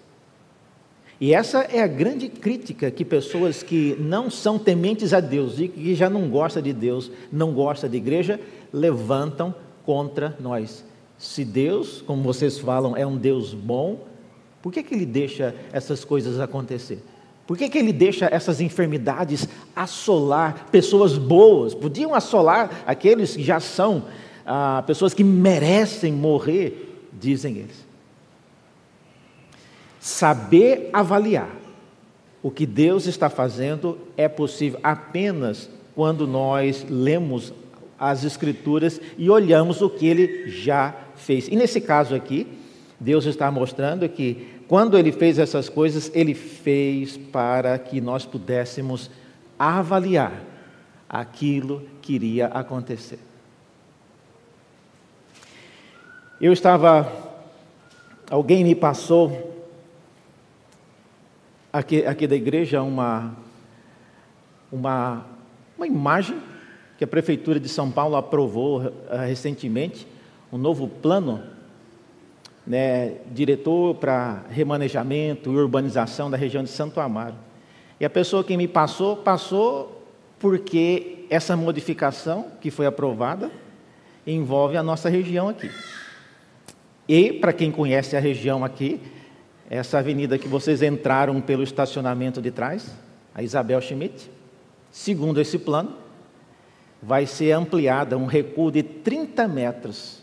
E 1.20 1.34
essa 1.34 1.60
é 1.62 1.80
a 1.80 1.86
grande 1.86 2.28
crítica 2.28 2.90
que 2.90 3.04
pessoas 3.04 3.62
que 3.62 3.96
não 3.98 4.30
são 4.30 4.58
tementes 4.58 5.12
a 5.12 5.20
Deus 5.20 5.58
e 5.58 5.68
que 5.68 5.94
já 5.94 6.10
não 6.10 6.28
gostam 6.28 6.62
de 6.62 6.72
Deus, 6.72 7.10
não 7.32 7.52
gostam 7.52 7.88
de 7.88 7.96
igreja, 7.96 8.38
levantam 8.72 9.54
contra 9.84 10.36
nós. 10.38 10.84
Se 11.22 11.44
Deus, 11.44 12.02
como 12.04 12.20
vocês 12.20 12.58
falam, 12.58 12.96
é 12.96 13.06
um 13.06 13.16
Deus 13.16 13.54
bom, 13.54 14.08
por 14.60 14.72
que, 14.72 14.82
que 14.82 14.92
Ele 14.92 15.06
deixa 15.06 15.54
essas 15.72 16.04
coisas 16.04 16.40
acontecer? 16.40 17.00
Por 17.46 17.56
que, 17.56 17.68
que 17.68 17.78
Ele 17.78 17.92
deixa 17.92 18.26
essas 18.26 18.60
enfermidades 18.60 19.48
assolar 19.74 20.66
pessoas 20.72 21.16
boas? 21.16 21.76
Podiam 21.76 22.12
assolar 22.12 22.82
aqueles 22.84 23.36
que 23.36 23.42
já 23.44 23.60
são 23.60 24.06
ah, 24.44 24.82
pessoas 24.84 25.14
que 25.14 25.22
merecem 25.22 26.12
morrer, 26.12 27.06
dizem 27.12 27.58
eles. 27.58 27.86
Saber 30.00 30.90
avaliar 30.92 31.54
o 32.42 32.50
que 32.50 32.66
Deus 32.66 33.06
está 33.06 33.30
fazendo 33.30 33.96
é 34.16 34.28
possível 34.28 34.80
apenas 34.82 35.70
quando 35.94 36.26
nós 36.26 36.84
lemos 36.90 37.52
as 37.96 38.24
Escrituras 38.24 39.00
e 39.16 39.30
olhamos 39.30 39.80
o 39.80 39.88
que 39.88 40.08
Ele 40.08 40.50
já 40.50 41.01
fez. 41.16 41.48
E 41.48 41.56
nesse 41.56 41.80
caso 41.80 42.14
aqui, 42.14 42.46
Deus 42.98 43.24
está 43.26 43.50
mostrando 43.50 44.08
que 44.08 44.48
quando 44.68 44.96
Ele 44.96 45.12
fez 45.12 45.38
essas 45.38 45.68
coisas, 45.68 46.10
Ele 46.14 46.34
fez 46.34 47.16
para 47.16 47.78
que 47.78 48.00
nós 48.00 48.24
pudéssemos 48.24 49.10
avaliar 49.58 50.32
aquilo 51.08 51.86
que 52.00 52.14
iria 52.14 52.46
acontecer. 52.46 53.18
Eu 56.40 56.52
estava, 56.52 57.10
alguém 58.30 58.64
me 58.64 58.74
passou 58.74 59.52
aqui, 61.72 62.04
aqui 62.04 62.26
da 62.26 62.34
igreja 62.34 62.82
uma, 62.82 63.36
uma, 64.72 65.24
uma 65.76 65.86
imagem 65.86 66.40
que 66.98 67.04
a 67.04 67.06
Prefeitura 67.06 67.58
de 67.58 67.68
São 67.68 67.90
Paulo 67.90 68.16
aprovou 68.16 68.80
uh, 68.80 68.92
recentemente, 69.26 70.06
um 70.52 70.58
novo 70.58 70.86
plano, 70.86 71.42
né, 72.66 73.16
diretor 73.32 73.94
para 73.94 74.44
remanejamento 74.50 75.50
e 75.50 75.56
urbanização 75.56 76.30
da 76.30 76.36
região 76.36 76.62
de 76.62 76.68
Santo 76.68 77.00
Amaro. 77.00 77.34
E 77.98 78.04
a 78.04 78.10
pessoa 78.10 78.44
que 78.44 78.56
me 78.56 78.68
passou, 78.68 79.16
passou 79.16 80.04
porque 80.38 81.24
essa 81.30 81.56
modificação 81.56 82.48
que 82.60 82.70
foi 82.70 82.84
aprovada 82.84 83.50
envolve 84.26 84.76
a 84.76 84.82
nossa 84.82 85.08
região 85.08 85.48
aqui. 85.48 85.70
E, 87.08 87.32
para 87.32 87.52
quem 87.52 87.70
conhece 87.70 88.16
a 88.16 88.20
região 88.20 88.64
aqui, 88.64 89.00
essa 89.68 89.98
avenida 89.98 90.38
que 90.38 90.46
vocês 90.46 90.82
entraram 90.82 91.40
pelo 91.40 91.62
estacionamento 91.62 92.42
de 92.42 92.50
trás, 92.50 92.94
a 93.34 93.42
Isabel 93.42 93.80
Schmidt, 93.80 94.30
segundo 94.90 95.40
esse 95.40 95.58
plano, 95.58 95.96
vai 97.02 97.26
ser 97.26 97.52
ampliada, 97.52 98.16
um 98.18 98.26
recuo 98.26 98.70
de 98.70 98.82
30 98.82 99.48
metros. 99.48 100.21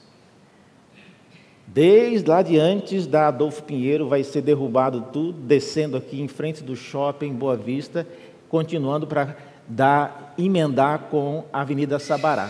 Desde 1.71 2.27
lá 2.27 2.41
de 2.41 2.57
antes 2.57 3.05
da 3.05 3.27
Adolfo 3.27 3.61
Pinheiro 3.61 4.07
vai 4.07 4.23
ser 4.23 4.41
derrubado 4.41 5.05
tudo, 5.13 5.33
descendo 5.33 5.97
aqui 5.97 6.19
em 6.19 6.27
frente 6.27 6.63
do 6.63 6.75
shopping 6.75 7.31
Boa 7.31 7.55
Vista, 7.55 8.07
continuando 8.49 9.05
para 9.05 9.37
dar 9.67 10.33
emendar 10.35 11.09
com 11.11 11.43
a 11.53 11.61
Avenida 11.61 11.99
Sabará. 11.99 12.49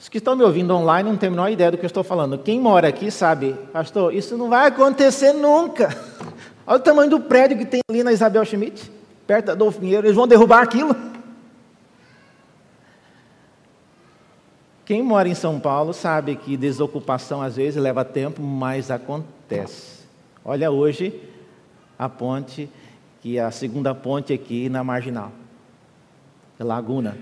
Os 0.00 0.08
que 0.08 0.16
estão 0.16 0.34
me 0.34 0.42
ouvindo 0.42 0.74
online 0.74 1.10
não 1.10 1.18
têm 1.18 1.26
a 1.26 1.30
menor 1.30 1.50
ideia 1.50 1.70
do 1.70 1.76
que 1.76 1.84
eu 1.84 1.88
estou 1.88 2.02
falando. 2.02 2.38
Quem 2.38 2.58
mora 2.58 2.88
aqui 2.88 3.10
sabe, 3.10 3.54
pastor, 3.74 4.14
isso 4.14 4.38
não 4.38 4.48
vai 4.48 4.68
acontecer 4.68 5.34
nunca. 5.34 5.94
Olha 6.66 6.78
o 6.78 6.80
tamanho 6.80 7.10
do 7.10 7.20
prédio 7.20 7.58
que 7.58 7.66
tem 7.66 7.80
ali 7.90 8.02
na 8.02 8.10
Isabel 8.10 8.44
Schmidt, 8.46 8.90
perto 9.26 9.46
da 9.46 9.52
Adolfo 9.52 9.80
Pinheiro. 9.80 10.06
Eles 10.06 10.16
vão 10.16 10.26
derrubar 10.26 10.62
aquilo. 10.62 10.96
Quem 14.86 15.02
mora 15.02 15.28
em 15.28 15.34
São 15.34 15.58
Paulo 15.58 15.92
sabe 15.92 16.36
que 16.36 16.56
desocupação 16.56 17.42
às 17.42 17.56
vezes 17.56 17.82
leva 17.82 18.04
tempo, 18.04 18.40
mas 18.40 18.88
acontece. 18.88 20.06
Olha 20.44 20.70
hoje 20.70 21.12
a 21.98 22.08
ponte, 22.08 22.70
que 23.20 23.36
é 23.36 23.42
a 23.42 23.50
segunda 23.50 23.92
ponte 23.96 24.32
aqui 24.32 24.68
na 24.68 24.84
Marginal, 24.84 25.32
Laguna. 26.60 27.18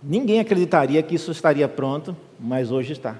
Ninguém 0.00 0.38
acreditaria 0.38 1.02
que 1.02 1.16
isso 1.16 1.32
estaria 1.32 1.66
pronto, 1.68 2.16
mas 2.38 2.70
hoje 2.70 2.92
está. 2.92 3.16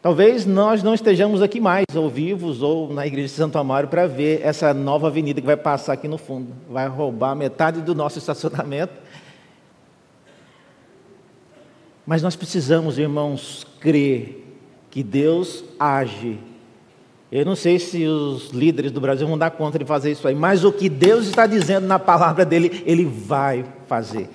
Talvez 0.00 0.46
nós 0.46 0.82
não 0.82 0.94
estejamos 0.94 1.42
aqui 1.42 1.60
mais, 1.60 1.84
ou 1.94 2.08
vivos, 2.08 2.62
ou 2.62 2.90
na 2.90 3.06
igreja 3.06 3.28
de 3.28 3.34
Santo 3.34 3.58
Amaro, 3.58 3.88
para 3.88 4.06
ver 4.06 4.40
essa 4.42 4.72
nova 4.72 5.08
avenida 5.08 5.42
que 5.42 5.46
vai 5.46 5.58
passar 5.58 5.92
aqui 5.92 6.08
no 6.08 6.16
fundo. 6.16 6.54
Vai 6.70 6.88
roubar 6.88 7.34
metade 7.34 7.82
do 7.82 7.94
nosso 7.94 8.18
estacionamento. 8.18 8.94
Mas 12.06 12.22
nós 12.22 12.36
precisamos, 12.36 12.98
irmãos, 12.98 13.66
crer 13.80 14.44
que 14.90 15.02
Deus 15.02 15.64
age. 15.78 16.38
Eu 17.32 17.44
não 17.44 17.56
sei 17.56 17.80
se 17.80 18.06
os 18.06 18.50
líderes 18.50 18.92
do 18.92 19.00
Brasil 19.00 19.26
vão 19.26 19.36
dar 19.36 19.50
conta 19.50 19.78
de 19.78 19.84
fazer 19.84 20.12
isso 20.12 20.28
aí, 20.28 20.34
mas 20.34 20.64
o 20.64 20.72
que 20.72 20.88
Deus 20.88 21.26
está 21.26 21.46
dizendo 21.46 21.86
na 21.86 21.98
palavra 21.98 22.44
dele, 22.44 22.82
ele 22.86 23.04
vai 23.04 23.64
fazer. 23.88 24.28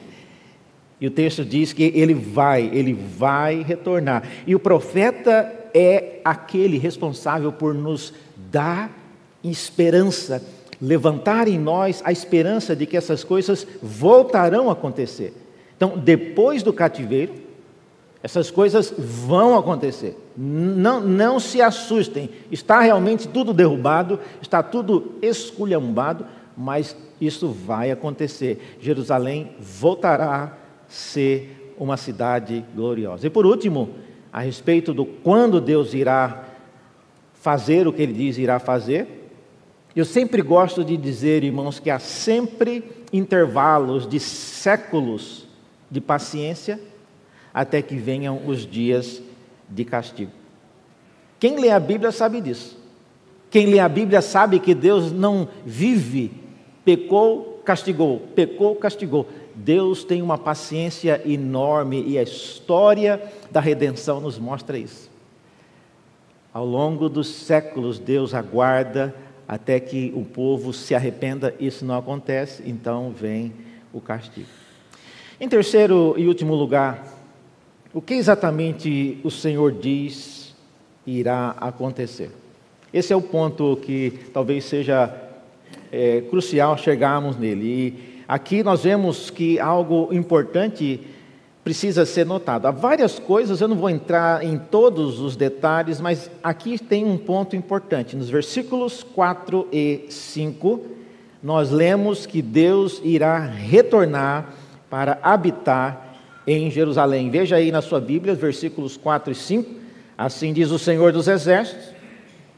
E 0.99 1.07
o 1.07 1.11
texto 1.11 1.45
diz 1.45 1.71
que 1.71 1.91
ele 1.95 2.13
vai, 2.13 2.69
ele 2.73 2.93
vai 2.93 3.63
retornar. 3.63 4.23
E 4.45 4.53
o 4.53 4.59
profeta 4.59 5.51
é 5.73 6.19
aquele 6.23 6.77
responsável 6.77 7.51
por 7.51 7.73
nos 7.73 8.13
dar 8.51 8.91
esperança, 9.43 10.43
levantar 10.79 11.47
em 11.47 11.57
nós 11.57 12.01
a 12.05 12.11
esperança 12.11 12.75
de 12.75 12.85
que 12.85 12.97
essas 12.97 13.23
coisas 13.23 13.65
voltarão 13.81 14.69
a 14.69 14.73
acontecer. 14.73 15.33
Então, 15.75 15.97
depois 15.97 16.61
do 16.61 16.71
cativeiro, 16.71 17.33
essas 18.23 18.51
coisas 18.51 18.93
vão 18.97 19.57
acontecer. 19.57 20.15
Não, 20.37 21.01
não 21.01 21.39
se 21.39 21.61
assustem. 21.61 22.29
Está 22.51 22.79
realmente 22.79 23.27
tudo 23.27 23.53
derrubado, 23.53 24.19
está 24.41 24.61
tudo 24.61 25.15
esculhambado, 25.21 26.25
mas 26.55 26.95
isso 27.19 27.49
vai 27.49 27.89
acontecer. 27.89 28.77
Jerusalém 28.79 29.55
voltará 29.59 30.57
ser 30.87 31.73
uma 31.79 31.97
cidade 31.97 32.63
gloriosa. 32.75 33.25
E 33.25 33.29
por 33.29 33.45
último, 33.45 33.89
a 34.31 34.41
respeito 34.41 34.93
do 34.93 35.05
quando 35.05 35.59
Deus 35.59 35.93
irá 35.93 36.45
fazer 37.33 37.87
o 37.87 37.93
que 37.93 38.03
ele 38.03 38.13
diz 38.13 38.37
irá 38.37 38.59
fazer, 38.59 39.31
eu 39.95 40.05
sempre 40.05 40.43
gosto 40.43 40.85
de 40.85 40.95
dizer, 40.95 41.43
irmãos, 41.43 41.79
que 41.79 41.89
há 41.89 41.97
sempre 41.97 42.83
intervalos 43.11 44.07
de 44.07 44.19
séculos 44.19 45.47
de 45.89 45.99
paciência 45.99 46.79
até 47.53 47.81
que 47.81 47.95
venham 47.95 48.41
os 48.45 48.65
dias 48.65 49.21
de 49.69 49.85
castigo. 49.85 50.31
Quem 51.39 51.59
lê 51.59 51.69
a 51.69 51.79
Bíblia 51.79 52.11
sabe 52.11 52.39
disso. 52.41 52.77
Quem 53.49 53.65
lê 53.65 53.79
a 53.79 53.89
Bíblia 53.89 54.21
sabe 54.21 54.59
que 54.59 54.73
Deus 54.73 55.11
não 55.11 55.47
vive, 55.65 56.31
pecou, 56.85 57.61
castigou, 57.65 58.19
pecou, 58.35 58.75
castigou. 58.75 59.27
Deus 59.53 60.03
tem 60.03 60.21
uma 60.21 60.37
paciência 60.37 61.21
enorme 61.25 62.03
e 62.07 62.17
a 62.17 62.23
história 62.23 63.21
da 63.51 63.59
redenção 63.59 64.21
nos 64.21 64.39
mostra 64.39 64.77
isso. 64.77 65.11
Ao 66.53 66.65
longo 66.65 67.09
dos 67.09 67.27
séculos, 67.27 67.99
Deus 67.99 68.33
aguarda 68.33 69.13
até 69.47 69.79
que 69.79 70.13
o 70.15 70.23
povo 70.23 70.71
se 70.71 70.95
arrependa, 70.95 71.53
isso 71.59 71.83
não 71.83 71.97
acontece, 71.97 72.63
então 72.65 73.11
vem 73.11 73.53
o 73.91 73.99
castigo. 73.99 74.47
Em 75.39 75.49
terceiro 75.49 76.15
e 76.17 76.27
último 76.27 76.55
lugar, 76.55 77.05
o 77.93 78.01
que 78.01 78.13
exatamente 78.13 79.19
o 79.23 79.31
Senhor 79.31 79.71
diz 79.71 80.55
irá 81.05 81.55
acontecer? 81.59 82.31
Esse 82.93 83.13
é 83.13 83.15
o 83.15 83.21
ponto 83.21 83.77
que 83.77 84.19
talvez 84.33 84.65
seja 84.65 85.13
é, 85.91 86.21
crucial 86.21 86.77
chegarmos 86.77 87.37
nele. 87.37 87.65
E 87.65 88.11
Aqui 88.31 88.63
nós 88.63 88.83
vemos 88.83 89.29
que 89.29 89.59
algo 89.59 90.07
importante 90.13 91.01
precisa 91.65 92.05
ser 92.05 92.25
notado. 92.25 92.65
Há 92.65 92.71
várias 92.71 93.19
coisas, 93.19 93.59
eu 93.59 93.67
não 93.67 93.75
vou 93.75 93.89
entrar 93.89 94.41
em 94.41 94.57
todos 94.57 95.19
os 95.19 95.35
detalhes, 95.35 95.99
mas 95.99 96.31
aqui 96.41 96.79
tem 96.79 97.03
um 97.03 97.17
ponto 97.17 97.57
importante. 97.57 98.15
Nos 98.15 98.29
versículos 98.29 99.03
4 99.03 99.67
e 99.69 100.05
5, 100.07 100.79
nós 101.43 101.71
lemos 101.71 102.25
que 102.25 102.41
Deus 102.41 103.01
irá 103.03 103.37
retornar 103.37 104.53
para 104.89 105.19
habitar 105.21 106.10
em 106.45 106.69
Jerusalém. 106.69 107.29
Veja 107.29 107.55
aí 107.55 107.71
na 107.71 107.81
sua 107.81 107.99
Bíblia, 107.99 108.35
versículos 108.35 108.97
4 108.97 109.31
e 109.31 109.35
5. 109.35 109.71
Assim 110.17 110.53
diz 110.53 110.71
o 110.71 110.79
Senhor 110.79 111.11
dos 111.11 111.27
Exércitos: 111.27 111.87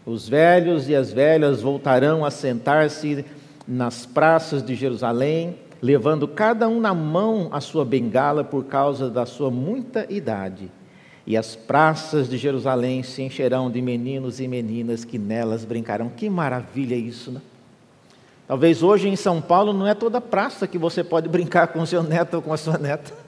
os 0.05 0.27
velhos 0.27 0.89
e 0.89 0.95
as 0.95 1.11
velhas 1.11 1.61
voltarão 1.61 2.25
a 2.25 2.31
sentar-se 2.31 3.25
nas 3.67 4.05
praças 4.05 4.63
de 4.63 4.75
Jerusalém, 4.75 5.57
levando 5.81 6.27
cada 6.27 6.67
um 6.67 6.79
na 6.79 6.93
mão 6.93 7.49
a 7.51 7.61
sua 7.61 7.85
bengala 7.85 8.43
por 8.43 8.65
causa 8.65 9.09
da 9.09 9.25
sua 9.25 9.49
muita 9.49 10.05
idade. 10.09 10.69
E 11.25 11.37
as 11.37 11.55
praças 11.55 12.29
de 12.29 12.37
Jerusalém 12.37 13.01
se 13.01 13.21
encherão 13.21 13.71
de 13.71 13.81
meninos 13.81 14.41
e 14.41 14.47
meninas 14.47 15.05
que 15.05 15.17
nelas 15.17 15.63
brincarão. 15.63 16.09
Que 16.09 16.29
maravilha 16.29 16.95
isso, 16.95 17.31
né? 17.31 17.41
Talvez 18.45 18.83
hoje 18.83 19.07
em 19.07 19.15
São 19.15 19.41
Paulo 19.41 19.71
não 19.71 19.87
é 19.87 19.93
toda 19.93 20.19
praça 20.19 20.67
que 20.67 20.77
você 20.77 21.01
pode 21.01 21.29
brincar 21.29 21.67
com 21.67 21.85
seu 21.85 22.03
neto 22.03 22.33
ou 22.35 22.41
com 22.41 22.51
a 22.51 22.57
sua 22.57 22.77
neta. 22.77 23.22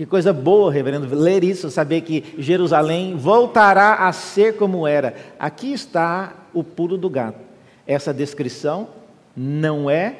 Que 0.00 0.06
coisa 0.06 0.32
boa, 0.32 0.72
reverendo, 0.72 1.14
ler 1.14 1.44
isso, 1.44 1.70
saber 1.70 2.00
que 2.00 2.24
Jerusalém 2.38 3.18
voltará 3.18 3.96
a 3.96 4.12
ser 4.14 4.56
como 4.56 4.86
era. 4.86 5.14
Aqui 5.38 5.74
está 5.74 6.46
o 6.54 6.64
pulo 6.64 6.96
do 6.96 7.10
gato. 7.10 7.38
Essa 7.86 8.10
descrição 8.10 8.88
não 9.36 9.90
é 9.90 10.16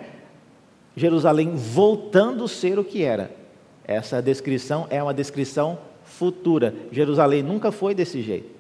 Jerusalém 0.95 1.57
voltando 1.57 2.45
a 2.45 2.49
ser 2.49 2.79
o 2.79 2.85
que 2.85 3.03
era. 3.03 3.31
Essa 3.83 4.21
descrição 4.21 4.87
é 4.91 5.03
uma 5.03 5.15
descrição 5.15 5.79
futura. 6.05 6.75
Jerusalém 6.93 7.43
nunca 7.43 7.73
foi 7.73 7.95
desse 7.95 8.21
jeito. 8.21 8.51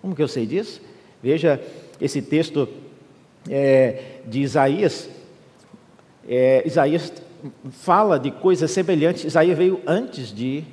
Como 0.00 0.16
que 0.16 0.22
eu 0.22 0.28
sei 0.28 0.46
disso? 0.46 0.80
Veja 1.22 1.60
esse 2.00 2.22
texto 2.22 2.66
é, 3.50 4.20
de 4.26 4.40
Isaías. 4.40 5.10
É, 6.28 6.62
Isaías 6.66 7.12
fala 7.70 8.18
de 8.18 8.30
coisas 8.30 8.70
semelhantes. 8.70 9.24
Isaías 9.24 9.56
veio 9.56 9.80
antes 9.86 10.34
de 10.34 10.64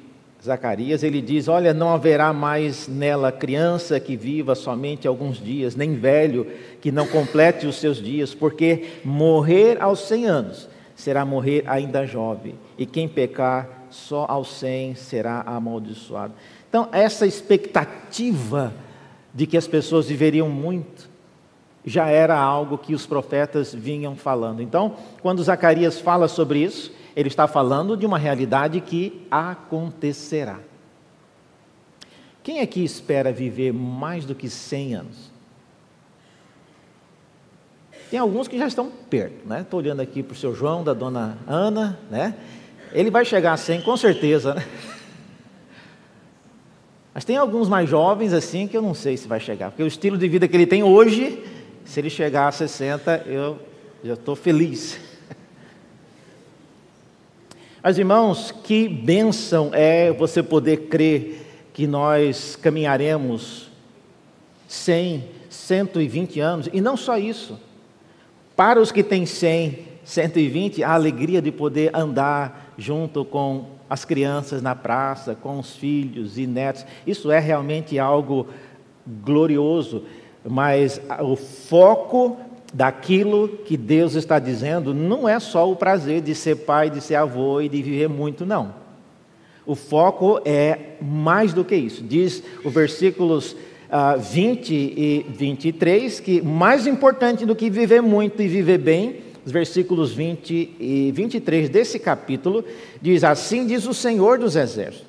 Zacarias. 0.44 1.04
Ele 1.04 1.22
diz: 1.22 1.48
Olha, 1.48 1.74
não 1.74 1.90
haverá 1.90 2.32
mais 2.32 2.88
nela 2.88 3.32
criança 3.32 4.00
que 4.00 4.16
viva 4.16 4.56
somente 4.56 5.08
alguns 5.08 5.38
dias, 5.38 5.76
nem 5.76 5.96
velho 5.96 6.48
que 6.82 6.92
não 6.92 7.08
complete 7.08 7.68
os 7.68 7.76
seus 7.78 7.98
dias, 7.98 8.34
porque 8.34 8.86
morrer 9.04 9.82
aos 9.82 10.08
cem 10.08 10.26
anos 10.26 10.70
será 10.96 11.24
morrer 11.24 11.64
ainda 11.66 12.06
jovem, 12.06 12.56
e 12.78 12.86
quem 12.86 13.08
pecar 13.08 13.88
só 13.90 14.26
aos 14.28 14.52
cem 14.60 14.96
será 14.96 15.42
amaldiçoado. 15.46 16.34
Então, 16.68 16.90
essa 16.92 17.26
expectativa 17.26 18.74
de 19.34 19.48
que 19.48 19.58
as 19.58 19.66
pessoas 19.66 20.08
viveriam 20.08 20.50
muito, 20.50 21.09
já 21.86 22.08
era 22.08 22.38
algo 22.38 22.78
que 22.78 22.94
os 22.94 23.06
profetas 23.06 23.74
vinham 23.74 24.16
falando. 24.16 24.62
Então, 24.62 24.96
quando 25.22 25.44
Zacarias 25.44 26.00
fala 26.00 26.28
sobre 26.28 26.60
isso, 26.60 26.92
ele 27.16 27.30
está 27.30 27.48
falando 27.48 27.98
de 27.98 28.06
uma 28.06 28.18
realidade 28.18 28.82
que 28.82 29.26
acontecerá. 29.32 30.60
Quem 32.44 32.62
aqui 32.62 32.84
espera 32.84 33.32
viver 33.32 33.74
mais 33.74 34.26
do 34.26 34.34
que 34.34 34.50
100 34.50 34.96
anos? 34.96 35.32
Tem 38.10 38.20
alguns 38.20 38.48
que 38.48 38.58
já 38.58 38.66
estão 38.66 38.90
perto, 39.10 39.48
né? 39.48 39.62
Estou 39.62 39.80
olhando 39.80 40.02
aqui 40.02 40.24
para 40.24 40.34
o 40.34 40.38
seu 40.38 40.56
João, 40.56 40.84
da 40.84 40.94
dona 40.94 41.38
Ana, 41.46 42.00
né? 42.10 42.36
Ele 42.92 43.12
vai 43.12 43.24
chegar 43.24 43.54
a 43.54 43.58
100 43.58 43.82
com 43.82 43.96
certeza, 43.96 44.56
né? 44.56 44.66
Mas 47.14 47.26
tem 47.26 47.38
alguns 47.38 47.68
mais 47.68 47.90
jovens 47.90 48.34
assim 48.34 48.68
que 48.68 48.78
eu 48.78 48.82
não 48.82 48.94
sei 48.94 49.18
se 49.18 49.28
vai 49.28 49.40
chegar, 49.40 49.72
porque 49.72 49.84
o 49.84 49.88
estilo 49.88 50.18
de 50.18 50.28
vida 50.28 50.48
que 50.48 50.56
ele 50.56 50.66
tem 50.66 50.84
hoje 50.84 51.44
se 51.86 52.00
ele 52.00 52.10
chegar 52.10 52.48
a 52.48 52.52
60, 52.52 53.24
eu 53.28 53.60
já 54.04 54.14
estou 54.14 54.36
feliz. 54.36 55.00
Mas 57.82 57.98
irmãos, 57.98 58.52
que 58.64 58.88
bênção 58.88 59.72
é 59.74 60.12
você 60.12 60.44
poder 60.44 60.88
crer 60.88 61.46
que 61.74 61.88
nós 61.88 62.56
caminharemos 62.56 63.70
100, 64.68 65.24
120 65.50 66.40
anos, 66.40 66.70
e 66.72 66.82
não 66.82 66.96
só 66.98 67.18
isso. 67.18 67.60
Para 68.56 68.82
os 68.82 68.92
que 68.92 69.02
têm 69.02 69.26
100, 69.26 69.88
120, 70.04 70.84
a 70.84 70.94
alegria 70.94 71.42
de 71.42 71.52
poder 71.52 71.96
andar 71.96 72.74
junto 72.78 73.24
com 73.24 73.80
as 73.90 74.06
crianças 74.06 74.62
na 74.62 74.76
praça, 74.76 75.34
com 75.34 75.58
os 75.58 75.76
filhos 75.76 76.38
e 76.38 76.46
netos, 76.46 76.86
isso 77.08 77.32
é 77.32 77.40
realmente 77.40 77.98
algo 77.98 78.48
glorioso 79.24 80.04
mas 80.50 81.00
o 81.22 81.36
foco 81.36 82.36
daquilo 82.74 83.48
que 83.48 83.78
Deus 83.78 84.16
está 84.16 84.40
dizendo 84.40 84.96
não 84.96 85.30
é 85.30 85.40
só 85.40 85.72
o 85.72 85.76
prazer 85.76 86.22
de 86.22 86.34
ser 86.34 86.56
pai, 86.56 86.90
de 86.90 87.02
ser 87.02 87.16
avô 87.16 87.62
e 87.62 87.70
de 87.70 87.80
viver 87.84 88.10
muito, 88.10 88.48
não. 88.48 88.74
O 89.64 89.76
foco 89.76 90.42
é 90.44 90.96
mais 91.00 91.54
do 91.54 91.64
que 91.64 91.76
isso. 91.76 92.02
Diz 92.02 92.42
o 92.66 92.70
versículos 92.72 93.52
uh, 93.52 94.20
20 94.20 94.74
e 94.74 95.26
23 95.30 96.20
que 96.20 96.42
mais 96.42 96.88
importante 96.88 97.46
do 97.46 97.56
que 97.56 97.70
viver 97.70 98.02
muito 98.02 98.42
e 98.42 98.48
viver 98.48 98.80
bem, 98.80 99.18
os 99.46 99.52
versículos 99.52 100.12
20 100.14 100.78
e 100.80 101.12
23 101.14 101.70
desse 101.70 102.00
capítulo, 102.00 102.66
diz: 103.00 103.24
Assim 103.24 103.68
diz 103.68 103.86
o 103.86 103.94
Senhor 103.94 104.40
dos 104.40 104.56
Exércitos 104.56 105.09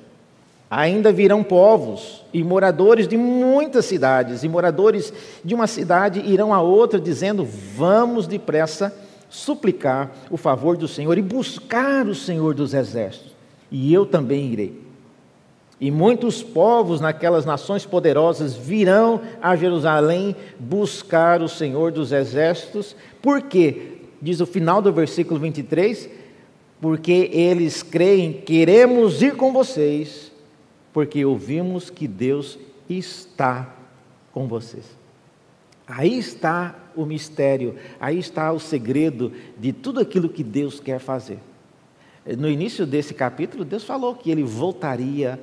Ainda 0.70 1.12
virão 1.12 1.42
povos 1.42 2.22
e 2.32 2.44
moradores 2.44 3.08
de 3.08 3.16
muitas 3.16 3.86
cidades, 3.86 4.44
e 4.44 4.48
moradores 4.48 5.12
de 5.44 5.52
uma 5.52 5.66
cidade 5.66 6.20
irão 6.20 6.54
a 6.54 6.60
outra, 6.62 7.00
dizendo: 7.00 7.44
Vamos 7.44 8.28
depressa 8.28 8.94
suplicar 9.28 10.12
o 10.30 10.36
favor 10.36 10.76
do 10.76 10.86
Senhor 10.86 11.18
e 11.18 11.22
buscar 11.22 12.06
o 12.06 12.14
Senhor 12.14 12.54
dos 12.54 12.72
exércitos, 12.72 13.32
e 13.68 13.92
eu 13.92 14.06
também 14.06 14.46
irei. 14.52 14.80
E 15.80 15.90
muitos 15.90 16.40
povos 16.40 17.00
naquelas 17.00 17.44
nações 17.44 17.84
poderosas 17.84 18.54
virão 18.54 19.22
a 19.42 19.56
Jerusalém 19.56 20.36
buscar 20.56 21.42
o 21.42 21.48
Senhor 21.48 21.90
dos 21.90 22.12
exércitos, 22.12 22.94
porque, 23.20 24.02
diz 24.22 24.40
o 24.40 24.46
final 24.46 24.80
do 24.80 24.92
versículo 24.92 25.40
23, 25.40 26.08
porque 26.80 27.28
eles 27.32 27.82
creem, 27.82 28.34
queremos 28.34 29.20
ir 29.20 29.34
com 29.34 29.52
vocês 29.52 30.29
porque 30.92 31.24
ouvimos 31.24 31.90
que 31.90 32.06
Deus 32.06 32.58
está 32.88 33.68
com 34.32 34.46
vocês. 34.46 34.84
Aí 35.86 36.16
está 36.16 36.74
o 36.94 37.04
mistério, 37.04 37.74
aí 38.00 38.18
está 38.18 38.52
o 38.52 38.60
segredo 38.60 39.32
de 39.58 39.72
tudo 39.72 40.00
aquilo 40.00 40.28
que 40.28 40.44
Deus 40.44 40.78
quer 40.78 41.00
fazer. 41.00 41.38
No 42.38 42.48
início 42.48 42.86
desse 42.86 43.14
capítulo, 43.14 43.64
Deus 43.64 43.84
falou 43.84 44.14
que 44.14 44.30
ele 44.30 44.42
voltaria 44.42 45.40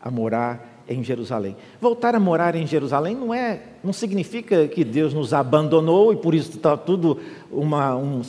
a 0.00 0.10
morar 0.10 0.84
em 0.88 1.02
Jerusalém. 1.02 1.56
Voltar 1.80 2.14
a 2.14 2.20
morar 2.20 2.54
em 2.54 2.66
Jerusalém 2.66 3.14
não 3.14 3.34
é, 3.34 3.60
não 3.82 3.92
significa 3.92 4.66
que 4.68 4.84
Deus 4.84 5.12
nos 5.12 5.34
abandonou 5.34 6.12
e 6.12 6.16
por 6.16 6.34
isso 6.34 6.56
está 6.56 6.76
tudo 6.76 7.18
uma, 7.50 7.96
um, 7.96 8.22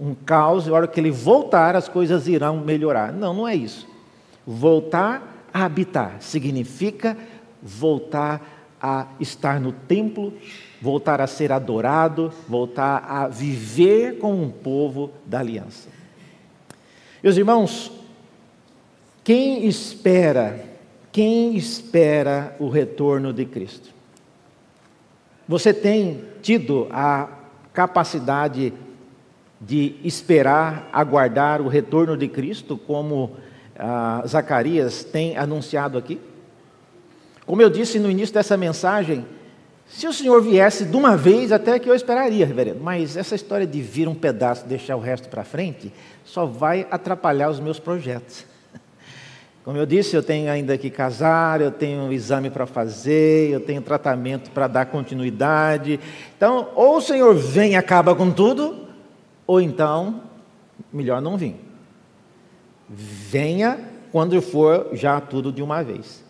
um 0.00 0.14
caos. 0.14 0.66
E 0.66 0.70
a 0.70 0.74
hora 0.74 0.88
que 0.88 0.98
ele 0.98 1.10
voltar, 1.10 1.76
as 1.76 1.88
coisas 1.88 2.26
irão 2.26 2.58
melhorar. 2.58 3.12
Não, 3.12 3.32
não 3.32 3.48
é 3.48 3.54
isso. 3.54 3.86
Voltar 4.46 5.33
habitar 5.62 6.16
significa 6.20 7.16
voltar 7.62 8.76
a 8.82 9.06
estar 9.20 9.60
no 9.60 9.72
templo, 9.72 10.34
voltar 10.82 11.20
a 11.20 11.26
ser 11.26 11.52
adorado, 11.52 12.32
voltar 12.48 13.04
a 13.08 13.28
viver 13.28 14.18
com 14.18 14.34
um 14.34 14.50
povo 14.50 15.12
da 15.24 15.38
aliança. 15.38 15.88
Meus 17.22 17.36
irmãos, 17.36 17.90
quem 19.22 19.64
espera, 19.66 20.62
quem 21.10 21.56
espera 21.56 22.54
o 22.58 22.68
retorno 22.68 23.32
de 23.32 23.46
Cristo? 23.46 23.94
Você 25.48 25.72
tem 25.72 26.24
tido 26.42 26.88
a 26.90 27.28
capacidade 27.72 28.74
de 29.58 29.96
esperar, 30.04 30.88
aguardar 30.92 31.62
o 31.62 31.68
retorno 31.68 32.16
de 32.16 32.28
Cristo 32.28 32.76
como 32.76 33.36
ah, 33.78 34.22
Zacarias 34.26 35.04
tem 35.04 35.36
anunciado 35.36 35.98
aqui. 35.98 36.20
Como 37.46 37.60
eu 37.60 37.68
disse 37.68 37.98
no 37.98 38.10
início 38.10 38.34
dessa 38.34 38.56
mensagem, 38.56 39.24
se 39.86 40.06
o 40.06 40.12
Senhor 40.12 40.40
viesse 40.42 40.84
de 40.84 40.96
uma 40.96 41.16
vez, 41.16 41.52
até 41.52 41.78
que 41.78 41.88
eu 41.88 41.94
esperaria, 41.94 42.46
reverendo, 42.46 42.80
mas 42.80 43.16
essa 43.16 43.34
história 43.34 43.66
de 43.66 43.80
vir 43.82 44.08
um 44.08 44.14
pedaço 44.14 44.64
e 44.64 44.68
deixar 44.68 44.96
o 44.96 45.00
resto 45.00 45.28
para 45.28 45.44
frente, 45.44 45.92
só 46.24 46.46
vai 46.46 46.86
atrapalhar 46.90 47.50
os 47.50 47.60
meus 47.60 47.78
projetos. 47.78 48.46
Como 49.62 49.76
eu 49.76 49.84
disse, 49.84 50.16
eu 50.16 50.22
tenho 50.22 50.50
ainda 50.50 50.76
que 50.78 50.88
casar, 50.88 51.60
eu 51.60 51.70
tenho 51.70 52.00
um 52.00 52.12
exame 52.12 52.50
para 52.50 52.66
fazer, 52.66 53.50
eu 53.50 53.60
tenho 53.60 53.82
tratamento 53.82 54.50
para 54.50 54.66
dar 54.66 54.86
continuidade. 54.86 56.00
Então, 56.36 56.70
ou 56.74 56.96
o 56.96 57.00
Senhor 57.00 57.34
vem 57.34 57.72
e 57.72 57.76
acaba 57.76 58.14
com 58.14 58.30
tudo, 58.30 58.88
ou 59.46 59.60
então, 59.60 60.22
melhor 60.92 61.20
não 61.20 61.36
vir. 61.36 61.63
Venha 62.88 63.78
quando 64.12 64.40
for 64.40 64.88
já 64.92 65.20
tudo 65.20 65.50
de 65.50 65.62
uma 65.62 65.82
vez. 65.82 66.22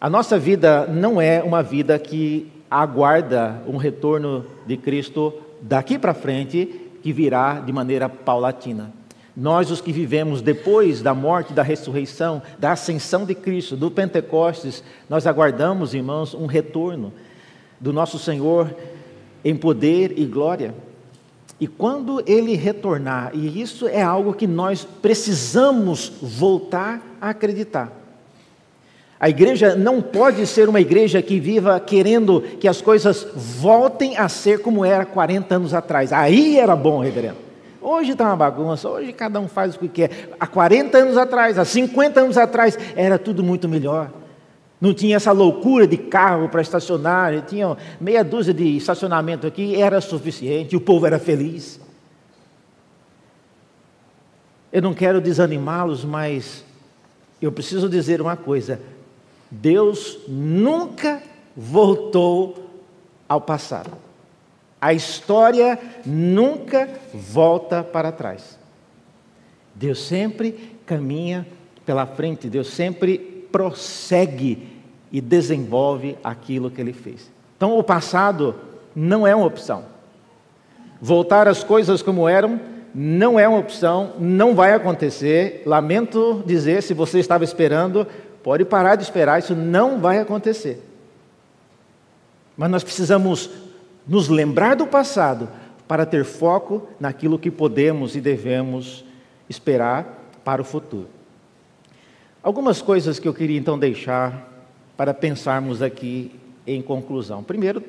A 0.00 0.10
nossa 0.10 0.38
vida 0.38 0.86
não 0.86 1.20
é 1.20 1.42
uma 1.42 1.62
vida 1.62 1.98
que 1.98 2.52
aguarda 2.70 3.62
um 3.66 3.76
retorno 3.76 4.44
de 4.66 4.76
Cristo 4.76 5.32
daqui 5.62 5.98
para 5.98 6.12
frente, 6.12 6.90
que 7.02 7.12
virá 7.12 7.60
de 7.60 7.72
maneira 7.72 8.08
paulatina. 8.08 8.92
Nós, 9.36 9.70
os 9.70 9.80
que 9.80 9.92
vivemos 9.92 10.40
depois 10.40 11.02
da 11.02 11.14
morte, 11.14 11.52
da 11.52 11.62
ressurreição, 11.62 12.42
da 12.58 12.72
ascensão 12.72 13.24
de 13.24 13.34
Cristo, 13.34 13.76
do 13.76 13.90
Pentecostes, 13.90 14.82
nós 15.08 15.26
aguardamos, 15.26 15.94
irmãos, 15.94 16.34
um 16.34 16.46
retorno 16.46 17.12
do 17.78 17.92
nosso 17.92 18.18
Senhor 18.18 18.74
em 19.44 19.54
poder 19.54 20.18
e 20.18 20.24
glória. 20.24 20.74
E 21.58 21.66
quando 21.66 22.22
ele 22.26 22.54
retornar, 22.54 23.30
e 23.34 23.60
isso 23.60 23.88
é 23.88 24.02
algo 24.02 24.34
que 24.34 24.46
nós 24.46 24.84
precisamos 24.84 26.12
voltar 26.20 27.00
a 27.20 27.30
acreditar. 27.30 27.90
A 29.18 29.30
igreja 29.30 29.74
não 29.74 30.02
pode 30.02 30.46
ser 30.46 30.68
uma 30.68 30.80
igreja 30.80 31.22
que 31.22 31.40
viva 31.40 31.80
querendo 31.80 32.42
que 32.60 32.68
as 32.68 32.82
coisas 32.82 33.26
voltem 33.34 34.18
a 34.18 34.28
ser 34.28 34.60
como 34.60 34.84
era 34.84 35.06
40 35.06 35.54
anos 35.54 35.72
atrás. 35.72 36.12
Aí 36.12 36.58
era 36.58 36.76
bom, 36.76 37.00
reverendo. 37.00 37.38
Hoje 37.80 38.12
está 38.12 38.26
uma 38.26 38.36
bagunça, 38.36 38.88
hoje 38.88 39.12
cada 39.12 39.40
um 39.40 39.48
faz 39.48 39.76
o 39.76 39.78
que 39.78 39.88
quer. 39.88 40.30
Há 40.38 40.46
40 40.46 40.98
anos 40.98 41.16
atrás, 41.16 41.58
há 41.58 41.64
50 41.64 42.20
anos 42.20 42.36
atrás, 42.36 42.78
era 42.94 43.18
tudo 43.18 43.42
muito 43.42 43.66
melhor. 43.66 44.10
Não 44.80 44.92
tinha 44.92 45.16
essa 45.16 45.32
loucura 45.32 45.86
de 45.86 45.96
carro 45.96 46.48
para 46.48 46.60
estacionar, 46.60 47.42
tinha 47.46 47.76
meia 48.00 48.22
dúzia 48.22 48.52
de 48.52 48.76
estacionamento 48.76 49.46
aqui, 49.46 49.80
era 49.80 50.00
suficiente, 50.00 50.76
o 50.76 50.80
povo 50.80 51.06
era 51.06 51.18
feliz. 51.18 51.80
Eu 54.70 54.82
não 54.82 54.92
quero 54.92 55.20
desanimá-los, 55.20 56.04
mas 56.04 56.62
eu 57.40 57.50
preciso 57.50 57.88
dizer 57.88 58.20
uma 58.20 58.36
coisa: 58.36 58.78
Deus 59.50 60.18
nunca 60.28 61.22
voltou 61.56 62.68
ao 63.26 63.40
passado. 63.40 63.92
A 64.78 64.92
história 64.92 65.78
nunca 66.04 66.88
volta 67.14 67.82
para 67.82 68.12
trás. 68.12 68.58
Deus 69.74 70.06
sempre 70.06 70.76
caminha 70.84 71.46
pela 71.86 72.06
frente, 72.06 72.48
Deus 72.48 72.68
sempre 72.68 73.35
prossegue 73.50 74.68
e 75.10 75.20
desenvolve 75.20 76.16
aquilo 76.22 76.70
que 76.70 76.80
ele 76.80 76.92
fez. 76.92 77.30
Então, 77.56 77.78
o 77.78 77.82
passado 77.82 78.54
não 78.94 79.26
é 79.26 79.34
uma 79.34 79.46
opção. 79.46 79.84
Voltar 81.00 81.46
as 81.48 81.62
coisas 81.62 82.02
como 82.02 82.28
eram 82.28 82.60
não 82.94 83.38
é 83.38 83.46
uma 83.46 83.58
opção, 83.58 84.14
não 84.18 84.54
vai 84.54 84.72
acontecer. 84.72 85.62
Lamento 85.66 86.42
dizer, 86.46 86.82
se 86.82 86.94
você 86.94 87.18
estava 87.18 87.44
esperando, 87.44 88.06
pode 88.42 88.64
parar 88.64 88.96
de 88.96 89.02
esperar, 89.02 89.38
isso 89.38 89.54
não 89.54 90.00
vai 90.00 90.18
acontecer. 90.18 90.82
Mas 92.56 92.70
nós 92.70 92.82
precisamos 92.82 93.50
nos 94.08 94.28
lembrar 94.28 94.76
do 94.76 94.86
passado 94.86 95.48
para 95.86 96.06
ter 96.06 96.24
foco 96.24 96.88
naquilo 96.98 97.38
que 97.38 97.50
podemos 97.50 98.16
e 98.16 98.20
devemos 98.20 99.04
esperar 99.48 100.30
para 100.42 100.62
o 100.62 100.64
futuro. 100.64 101.15
Algumas 102.46 102.80
coisas 102.80 103.18
que 103.18 103.26
eu 103.26 103.34
queria 103.34 103.58
então 103.58 103.76
deixar 103.76 104.48
para 104.96 105.12
pensarmos 105.12 105.82
aqui 105.82 106.30
em 106.64 106.80
conclusão. 106.80 107.42
Primeiro, 107.42 107.82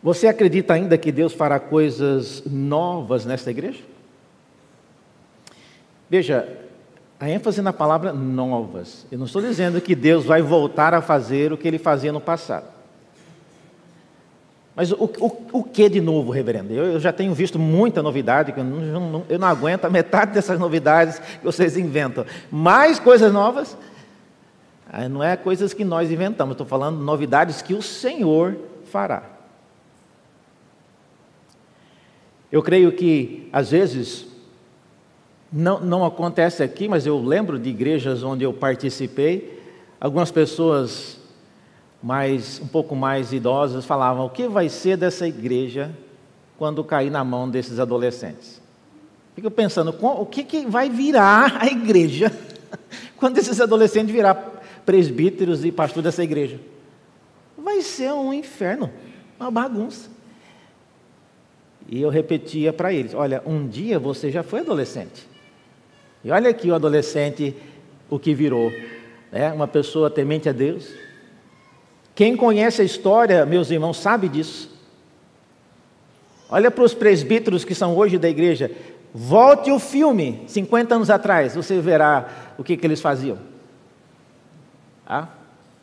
você 0.00 0.28
acredita 0.28 0.74
ainda 0.74 0.96
que 0.96 1.10
Deus 1.10 1.32
fará 1.32 1.58
coisas 1.58 2.44
novas 2.46 3.24
nesta 3.24 3.50
igreja? 3.50 3.82
Veja, 6.08 6.56
a 7.18 7.28
ênfase 7.28 7.60
na 7.60 7.72
palavra 7.72 8.12
novas. 8.12 9.04
Eu 9.10 9.18
não 9.18 9.26
estou 9.26 9.42
dizendo 9.42 9.80
que 9.80 9.96
Deus 9.96 10.24
vai 10.24 10.40
voltar 10.40 10.94
a 10.94 11.02
fazer 11.02 11.52
o 11.52 11.58
que 11.58 11.66
ele 11.66 11.80
fazia 11.80 12.12
no 12.12 12.20
passado. 12.20 12.73
Mas 14.76 14.90
o, 14.90 15.04
o, 15.04 15.58
o 15.58 15.62
que 15.62 15.88
de 15.88 16.00
novo, 16.00 16.32
reverendo? 16.32 16.72
Eu, 16.72 16.84
eu, 16.94 17.00
já 17.00 17.12
tenho 17.12 17.32
visto 17.32 17.58
muita 17.58 18.02
novidade, 18.02 18.52
eu 18.56 18.64
não, 18.64 19.24
eu 19.28 19.38
não 19.38 19.46
aguento 19.46 19.84
a 19.84 19.90
metade 19.90 20.32
dessas 20.32 20.58
novidades 20.58 21.18
que 21.18 21.44
vocês 21.44 21.76
inventam. 21.76 22.26
Mais 22.50 22.98
coisas 22.98 23.32
novas? 23.32 23.76
Ah, 24.90 25.08
não 25.08 25.22
é 25.22 25.36
coisas 25.36 25.72
que 25.72 25.84
nós 25.84 26.10
inventamos, 26.10 26.52
estou 26.52 26.66
falando 26.66 27.00
novidades 27.00 27.62
que 27.62 27.74
o 27.74 27.82
Senhor 27.82 28.56
fará. 28.90 29.22
Eu 32.50 32.62
creio 32.62 32.92
que, 32.92 33.48
às 33.52 33.70
vezes, 33.70 34.26
não, 35.52 35.80
não 35.80 36.04
acontece 36.04 36.62
aqui, 36.62 36.88
mas 36.88 37.06
eu 37.06 37.20
lembro 37.20 37.58
de 37.58 37.70
igrejas 37.70 38.22
onde 38.22 38.44
eu 38.44 38.52
participei, 38.52 39.60
algumas 40.00 40.30
pessoas 40.30 41.18
mais, 42.04 42.60
um 42.60 42.66
pouco 42.66 42.94
mais 42.94 43.32
idosas 43.32 43.86
falavam: 43.86 44.26
o 44.26 44.30
que 44.30 44.46
vai 44.46 44.68
ser 44.68 44.98
dessa 44.98 45.26
igreja 45.26 45.90
quando 46.58 46.84
cair 46.84 47.10
na 47.10 47.24
mão 47.24 47.48
desses 47.48 47.80
adolescentes? 47.80 48.60
Fico 49.34 49.50
pensando, 49.50 49.96
o 50.00 50.26
que, 50.26 50.44
que 50.44 50.66
vai 50.66 50.90
virar 50.90 51.56
a 51.62 51.66
igreja 51.66 52.30
quando 53.16 53.38
esses 53.38 53.58
adolescentes 53.58 54.14
virar 54.14 54.34
presbíteros 54.84 55.64
e 55.64 55.72
pastores 55.72 56.04
dessa 56.04 56.22
igreja? 56.22 56.60
Vai 57.56 57.80
ser 57.80 58.12
um 58.12 58.34
inferno, 58.34 58.90
uma 59.40 59.50
bagunça. 59.50 60.10
E 61.88 62.02
eu 62.02 62.10
repetia 62.10 62.70
para 62.70 62.92
eles: 62.92 63.14
Olha, 63.14 63.42
um 63.46 63.66
dia 63.66 63.98
você 63.98 64.30
já 64.30 64.42
foi 64.42 64.60
adolescente. 64.60 65.26
E 66.22 66.30
olha 66.30 66.50
aqui 66.50 66.70
o 66.70 66.74
adolescente, 66.74 67.56
o 68.10 68.18
que 68.18 68.34
virou. 68.34 68.70
Né? 69.32 69.50
Uma 69.54 69.66
pessoa 69.66 70.10
temente 70.10 70.50
a 70.50 70.52
Deus. 70.52 71.03
Quem 72.14 72.36
conhece 72.36 72.80
a 72.80 72.84
história, 72.84 73.44
meus 73.44 73.70
irmãos, 73.70 73.98
sabe 73.98 74.28
disso. 74.28 74.70
Olha 76.48 76.70
para 76.70 76.84
os 76.84 76.94
presbíteros 76.94 77.64
que 77.64 77.74
são 77.74 77.96
hoje 77.96 78.18
da 78.18 78.28
igreja. 78.28 78.70
Volte 79.12 79.70
o 79.70 79.78
filme, 79.78 80.42
50 80.46 80.94
anos 80.94 81.10
atrás, 81.10 81.54
você 81.54 81.80
verá 81.80 82.28
o 82.58 82.64
que, 82.64 82.76
que 82.76 82.86
eles 82.86 83.00
faziam. 83.00 83.38
Ah? 85.06 85.28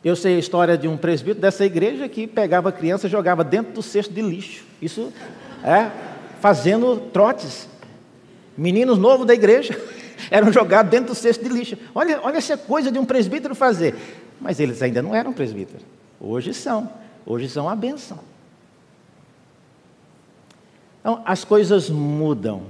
Eu 0.04 0.16
sei 0.16 0.36
a 0.36 0.38
história 0.38 0.76
de 0.76 0.88
um 0.88 0.96
presbítero 0.96 1.40
dessa 1.40 1.64
igreja 1.64 2.08
que 2.08 2.26
pegava 2.26 2.72
criança 2.72 3.06
e 3.06 3.10
jogava 3.10 3.44
dentro 3.44 3.72
do 3.72 3.82
cesto 3.82 4.12
de 4.12 4.20
lixo. 4.20 4.64
Isso 4.80 5.12
é, 5.62 5.90
fazendo 6.40 6.96
trotes. 7.12 7.68
Meninos 8.56 8.98
novos 8.98 9.26
da 9.26 9.34
igreja 9.34 9.78
eram 10.30 10.52
jogados 10.52 10.90
dentro 10.90 11.08
do 11.08 11.14
cesto 11.14 11.44
de 11.44 11.50
lixo. 11.50 11.78
Olha, 11.94 12.20
olha 12.22 12.38
essa 12.38 12.56
coisa 12.56 12.90
de 12.90 12.98
um 12.98 13.04
presbítero 13.04 13.54
fazer. 13.54 13.94
Mas 14.40 14.58
eles 14.58 14.82
ainda 14.82 15.00
não 15.00 15.14
eram 15.14 15.32
presbíteros. 15.32 15.82
Hoje 16.24 16.54
são. 16.54 16.88
Hoje 17.26 17.48
são 17.48 17.68
a 17.68 17.74
benção. 17.74 18.20
Então, 21.00 21.20
as 21.24 21.44
coisas 21.44 21.90
mudam. 21.90 22.62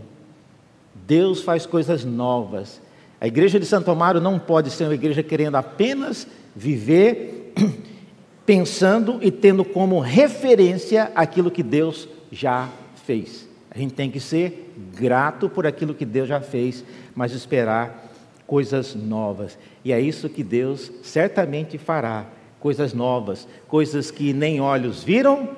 Deus 1.07 1.43
faz 1.43 1.67
coisas 1.67 2.03
novas. 2.03 2.81
A 3.21 3.27
igreja 3.27 3.61
de 3.61 3.67
Santo 3.67 3.91
Amaro 3.91 4.21
não 4.21 4.39
pode 4.39 4.71
ser 4.71 4.85
uma 4.85 4.95
igreja 4.95 5.23
querendo 5.23 5.57
apenas 5.57 6.27
viver 6.57 7.53
pensando 8.47 9.19
e 9.21 9.31
tendo 9.31 9.65
como 9.65 10.01
referência 10.01 11.13
aquilo 11.15 11.51
que 11.51 11.63
Deus 11.63 12.09
já 12.31 12.71
fez. 13.05 13.47
A 13.71 13.79
gente 13.79 13.93
tem 13.93 14.11
que 14.11 14.19
ser 14.19 14.73
grato 14.95 15.49
por 15.49 15.67
aquilo 15.67 15.95
que 15.95 16.07
Deus 16.07 16.29
já 16.29 16.41
fez, 16.41 16.83
mas 17.15 17.33
esperar 17.33 18.11
coisas 18.47 18.95
novas. 18.95 19.59
E 19.85 19.93
é 19.93 20.01
isso 20.01 20.29
que 20.29 20.43
Deus 20.43 20.91
certamente 21.03 21.77
fará: 21.77 22.27
coisas 22.63 22.95
novas, 22.95 23.49
coisas 23.67 24.13
que 24.13 24.33
nem 24.33 24.61
olhos 24.61 25.03
viram, 25.03 25.49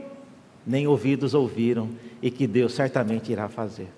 nem 0.67 0.87
ouvidos 0.87 1.35
ouviram, 1.35 1.91
e 2.23 2.31
que 2.31 2.47
Deus 2.47 2.73
certamente 2.73 3.31
irá 3.31 3.47
fazer. 3.47 3.89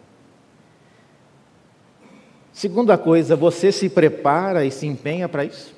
Segunda 2.52 2.98
coisa, 2.98 3.36
você 3.36 3.70
se 3.70 3.88
prepara 3.88 4.64
e 4.64 4.72
se 4.72 4.88
empenha 4.88 5.28
para 5.28 5.44
isso? 5.44 5.72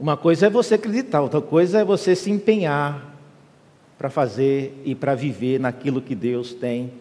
Uma 0.00 0.16
coisa 0.16 0.46
é 0.46 0.50
você 0.50 0.74
acreditar, 0.74 1.20
outra 1.20 1.40
coisa 1.40 1.78
é 1.78 1.84
você 1.84 2.16
se 2.16 2.28
empenhar 2.28 3.16
para 3.96 4.10
fazer 4.10 4.82
e 4.84 4.96
para 4.96 5.14
viver 5.14 5.60
naquilo 5.60 6.02
que 6.02 6.16
Deus 6.16 6.52
tem 6.52 6.92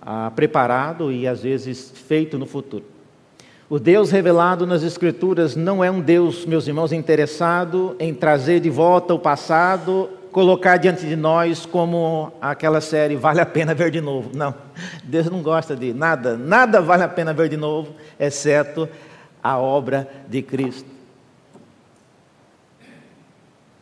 ah, 0.00 0.32
preparado 0.34 1.12
e 1.12 1.28
às 1.28 1.44
vezes 1.44 1.92
feito 1.92 2.36
no 2.36 2.46
futuro. 2.46 2.84
O 3.72 3.78
Deus 3.78 4.10
revelado 4.10 4.66
nas 4.66 4.82
Escrituras 4.82 5.56
não 5.56 5.82
é 5.82 5.90
um 5.90 5.98
Deus, 5.98 6.44
meus 6.44 6.66
irmãos, 6.66 6.92
interessado 6.92 7.96
em 7.98 8.12
trazer 8.12 8.60
de 8.60 8.68
volta 8.68 9.14
o 9.14 9.18
passado, 9.18 10.10
colocar 10.30 10.76
diante 10.76 11.06
de 11.06 11.16
nós 11.16 11.64
como 11.64 12.30
aquela 12.38 12.82
série 12.82 13.16
Vale 13.16 13.40
a 13.40 13.46
Pena 13.46 13.74
Ver 13.74 13.90
de 13.90 13.98
Novo. 13.98 14.30
Não, 14.36 14.54
Deus 15.02 15.30
não 15.30 15.40
gosta 15.42 15.74
de 15.74 15.94
nada, 15.94 16.36
nada 16.36 16.82
vale 16.82 17.02
a 17.02 17.08
pena 17.08 17.32
ver 17.32 17.48
de 17.48 17.56
novo, 17.56 17.94
exceto 18.20 18.86
a 19.42 19.56
obra 19.56 20.06
de 20.28 20.42
Cristo. 20.42 20.90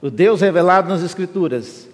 O 0.01 0.09
Deus 0.09 0.41
revelado 0.41 0.89
nas 0.89 1.03
Escrituras 1.03 1.89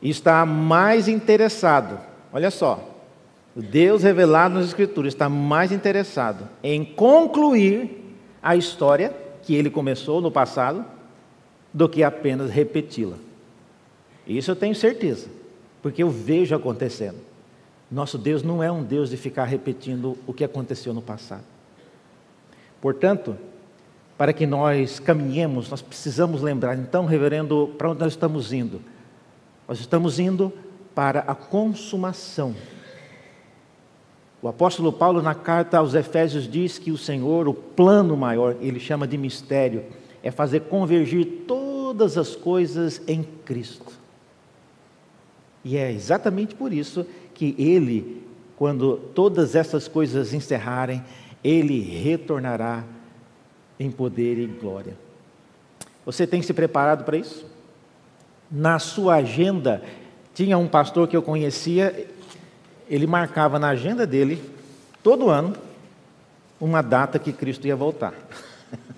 está 0.00 0.46
mais 0.46 1.08
interessado, 1.08 1.98
olha 2.32 2.52
só, 2.52 2.93
Deus 3.56 4.02
revelado 4.02 4.54
nas 4.54 4.66
Escrituras 4.66 5.12
está 5.12 5.28
mais 5.28 5.70
interessado 5.70 6.48
em 6.62 6.84
concluir 6.84 8.16
a 8.42 8.56
história 8.56 9.14
que 9.42 9.54
ele 9.54 9.70
começou 9.70 10.20
no 10.20 10.30
passado 10.30 10.84
do 11.72 11.88
que 11.88 12.02
apenas 12.02 12.50
repeti-la. 12.50 13.16
Isso 14.26 14.50
eu 14.50 14.56
tenho 14.56 14.74
certeza, 14.74 15.28
porque 15.82 16.02
eu 16.02 16.10
vejo 16.10 16.54
acontecendo. 16.54 17.18
Nosso 17.90 18.18
Deus 18.18 18.42
não 18.42 18.62
é 18.62 18.72
um 18.72 18.82
Deus 18.82 19.10
de 19.10 19.16
ficar 19.16 19.44
repetindo 19.44 20.18
o 20.26 20.32
que 20.32 20.42
aconteceu 20.42 20.92
no 20.92 21.02
passado. 21.02 21.44
Portanto, 22.80 23.36
para 24.16 24.32
que 24.32 24.46
nós 24.46 24.98
caminhemos, 24.98 25.68
nós 25.68 25.82
precisamos 25.82 26.42
lembrar, 26.42 26.78
então, 26.78 27.04
reverendo, 27.04 27.74
para 27.76 27.90
onde 27.90 28.00
nós 28.00 28.12
estamos 28.12 28.52
indo? 28.52 28.80
Nós 29.68 29.80
estamos 29.80 30.18
indo 30.18 30.52
para 30.94 31.20
a 31.20 31.34
consumação. 31.34 32.54
O 34.44 34.48
apóstolo 34.48 34.92
Paulo, 34.92 35.22
na 35.22 35.34
carta 35.34 35.78
aos 35.78 35.94
Efésios, 35.94 36.46
diz 36.46 36.78
que 36.78 36.90
o 36.90 36.98
Senhor, 36.98 37.48
o 37.48 37.54
plano 37.54 38.14
maior, 38.14 38.54
ele 38.60 38.78
chama 38.78 39.08
de 39.08 39.16
mistério, 39.16 39.86
é 40.22 40.30
fazer 40.30 40.60
convergir 40.64 41.44
todas 41.48 42.18
as 42.18 42.36
coisas 42.36 43.00
em 43.08 43.22
Cristo. 43.22 43.90
E 45.64 45.78
é 45.78 45.90
exatamente 45.90 46.54
por 46.54 46.74
isso 46.74 47.06
que 47.32 47.54
ele, 47.56 48.22
quando 48.54 48.98
todas 49.14 49.54
essas 49.54 49.88
coisas 49.88 50.34
encerrarem, 50.34 51.02
ele 51.42 51.80
retornará 51.80 52.84
em 53.80 53.90
poder 53.90 54.38
e 54.38 54.46
glória. 54.46 54.94
Você 56.04 56.26
tem 56.26 56.42
se 56.42 56.52
preparado 56.52 57.02
para 57.04 57.16
isso? 57.16 57.46
Na 58.50 58.78
sua 58.78 59.14
agenda, 59.14 59.82
tinha 60.34 60.58
um 60.58 60.68
pastor 60.68 61.08
que 61.08 61.16
eu 61.16 61.22
conhecia, 61.22 62.08
ele 62.88 63.06
marcava 63.06 63.58
na 63.58 63.68
agenda 63.68 64.06
dele, 64.06 64.42
todo 65.02 65.30
ano, 65.30 65.54
uma 66.60 66.82
data 66.82 67.18
que 67.18 67.32
Cristo 67.32 67.66
ia 67.66 67.76
voltar. 67.76 68.14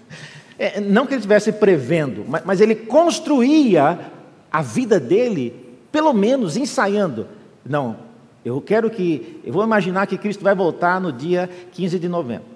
É, 0.59 0.81
não 0.81 1.05
que 1.05 1.13
ele 1.13 1.19
estivesse 1.19 1.53
prevendo, 1.53 2.25
mas, 2.27 2.43
mas 2.43 2.61
ele 2.63 2.75
construía 2.75 4.11
a 4.51 4.63
vida 4.63 4.99
dele, 4.99 5.77
pelo 5.93 6.15
menos 6.15 6.57
ensaiando. 6.57 7.29
Não, 7.63 7.99
eu 8.43 8.59
quero 8.63 8.89
que, 8.89 9.39
eu 9.45 9.53
vou 9.53 9.63
imaginar 9.63 10.07
que 10.07 10.17
Cristo 10.17 10.43
vai 10.43 10.55
voltar 10.55 10.99
no 10.99 11.13
dia 11.13 11.51
15 11.73 11.99
de 11.99 12.09
novembro. 12.09 12.47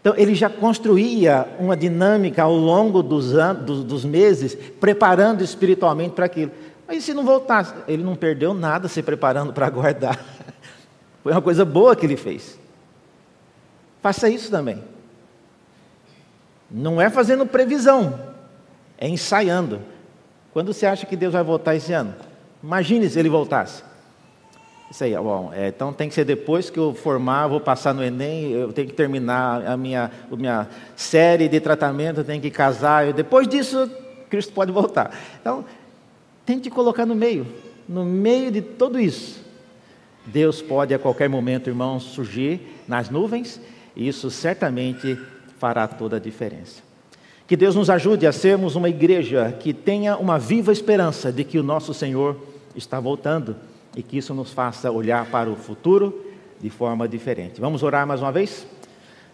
Então, 0.00 0.14
ele 0.16 0.34
já 0.34 0.48
construía 0.48 1.46
uma 1.58 1.76
dinâmica 1.76 2.44
ao 2.44 2.54
longo 2.54 3.02
dos, 3.02 3.34
anos, 3.34 3.64
dos, 3.64 3.84
dos 3.84 4.04
meses, 4.04 4.54
preparando 4.54 5.44
espiritualmente 5.44 6.14
para 6.14 6.24
aquilo. 6.24 6.52
Mas 6.90 7.04
se 7.04 7.14
não 7.14 7.24
voltasse, 7.24 7.72
ele 7.86 8.02
não 8.02 8.16
perdeu 8.16 8.52
nada 8.52 8.88
se 8.88 9.00
preparando 9.00 9.52
para 9.52 9.64
aguardar. 9.64 10.18
Foi 11.22 11.30
uma 11.30 11.40
coisa 11.40 11.64
boa 11.64 11.94
que 11.94 12.04
ele 12.04 12.16
fez. 12.16 12.58
Faça 14.02 14.28
isso 14.28 14.50
também. 14.50 14.82
Não 16.68 17.00
é 17.00 17.08
fazendo 17.08 17.46
previsão, 17.46 18.18
é 18.98 19.08
ensaiando. 19.08 19.80
Quando 20.52 20.74
você 20.74 20.84
acha 20.84 21.06
que 21.06 21.14
Deus 21.14 21.32
vai 21.32 21.44
voltar 21.44 21.76
esse 21.76 21.92
ano? 21.92 22.12
Imagine 22.60 23.08
se 23.08 23.20
ele 23.20 23.28
voltasse. 23.28 23.84
Isso 24.90 25.04
aí, 25.04 25.14
bom, 25.14 25.52
é, 25.54 25.68
então 25.68 25.92
tem 25.92 26.08
que 26.08 26.14
ser 26.16 26.24
depois 26.24 26.70
que 26.70 26.78
eu 26.78 26.92
formar, 26.92 27.46
vou 27.46 27.60
passar 27.60 27.94
no 27.94 28.02
Enem, 28.02 28.50
eu 28.50 28.72
tenho 28.72 28.88
que 28.88 28.94
terminar 28.94 29.64
a 29.64 29.76
minha, 29.76 30.10
a 30.28 30.34
minha 30.34 30.68
série 30.96 31.48
de 31.48 31.60
tratamento, 31.60 32.18
eu 32.18 32.24
tenho 32.24 32.42
que 32.42 32.50
casar, 32.50 33.06
e 33.06 33.12
depois 33.12 33.46
disso 33.46 33.88
Cristo 34.28 34.52
pode 34.52 34.72
voltar. 34.72 35.12
Então, 35.40 35.64
tente 36.50 36.68
colocar 36.68 37.06
no 37.06 37.14
meio, 37.14 37.46
no 37.88 38.04
meio 38.04 38.50
de 38.50 38.60
tudo 38.60 38.98
isso. 38.98 39.40
Deus 40.26 40.60
pode 40.60 40.92
a 40.92 40.98
qualquer 40.98 41.28
momento, 41.28 41.70
irmãos, 41.70 42.02
surgir 42.02 42.82
nas 42.88 43.08
nuvens, 43.08 43.60
e 43.94 44.08
isso 44.08 44.28
certamente 44.32 45.16
fará 45.58 45.86
toda 45.86 46.16
a 46.16 46.18
diferença. 46.18 46.82
Que 47.46 47.56
Deus 47.56 47.76
nos 47.76 47.88
ajude 47.88 48.26
a 48.26 48.32
sermos 48.32 48.74
uma 48.74 48.88
igreja 48.88 49.56
que 49.60 49.72
tenha 49.72 50.16
uma 50.16 50.40
viva 50.40 50.72
esperança 50.72 51.32
de 51.32 51.44
que 51.44 51.56
o 51.56 51.62
nosso 51.62 51.94
Senhor 51.94 52.36
está 52.74 52.98
voltando 52.98 53.54
e 53.96 54.02
que 54.02 54.18
isso 54.18 54.34
nos 54.34 54.52
faça 54.52 54.90
olhar 54.90 55.26
para 55.26 55.48
o 55.48 55.54
futuro 55.54 56.20
de 56.60 56.68
forma 56.68 57.06
diferente. 57.06 57.60
Vamos 57.60 57.84
orar 57.84 58.04
mais 58.08 58.20
uma 58.20 58.32
vez? 58.32 58.66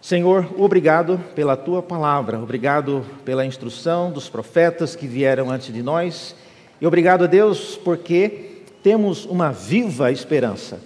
Senhor, 0.02 0.46
obrigado 0.58 1.18
pela 1.34 1.56
tua 1.56 1.82
palavra, 1.82 2.38
obrigado 2.38 3.06
pela 3.24 3.46
instrução 3.46 4.12
dos 4.12 4.28
profetas 4.28 4.94
que 4.94 5.06
vieram 5.06 5.50
antes 5.50 5.72
de 5.72 5.82
nós, 5.82 6.36
e 6.80 6.86
obrigado 6.86 7.24
a 7.24 7.26
Deus 7.26 7.76
porque 7.76 8.62
temos 8.82 9.24
uma 9.24 9.50
viva 9.50 10.12
esperança. 10.12 10.78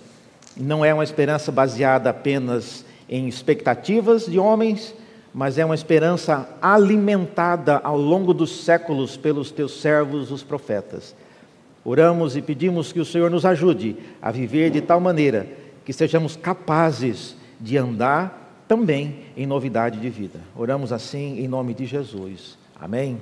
Não 0.56 0.84
é 0.84 0.92
uma 0.94 1.04
esperança 1.04 1.50
baseada 1.50 2.10
apenas 2.10 2.84
em 3.08 3.26
expectativas 3.26 4.26
de 4.26 4.38
homens, 4.38 4.94
mas 5.34 5.58
é 5.58 5.64
uma 5.64 5.74
esperança 5.74 6.48
alimentada 6.62 7.78
ao 7.82 7.96
longo 7.96 8.32
dos 8.32 8.64
séculos 8.64 9.16
pelos 9.16 9.50
teus 9.50 9.80
servos, 9.80 10.30
os 10.30 10.42
profetas. 10.42 11.14
Oramos 11.84 12.36
e 12.36 12.42
pedimos 12.42 12.92
que 12.92 13.00
o 13.00 13.04
Senhor 13.04 13.30
nos 13.30 13.44
ajude 13.44 13.96
a 14.20 14.30
viver 14.30 14.70
de 14.70 14.80
tal 14.80 15.00
maneira 15.00 15.46
que 15.84 15.92
sejamos 15.92 16.36
capazes 16.36 17.36
de 17.58 17.76
andar 17.76 18.64
também 18.68 19.24
em 19.36 19.46
novidade 19.46 19.98
de 19.98 20.08
vida. 20.08 20.38
Oramos 20.54 20.92
assim 20.92 21.40
em 21.40 21.48
nome 21.48 21.74
de 21.74 21.86
Jesus. 21.86 22.56
Amém. 22.80 23.18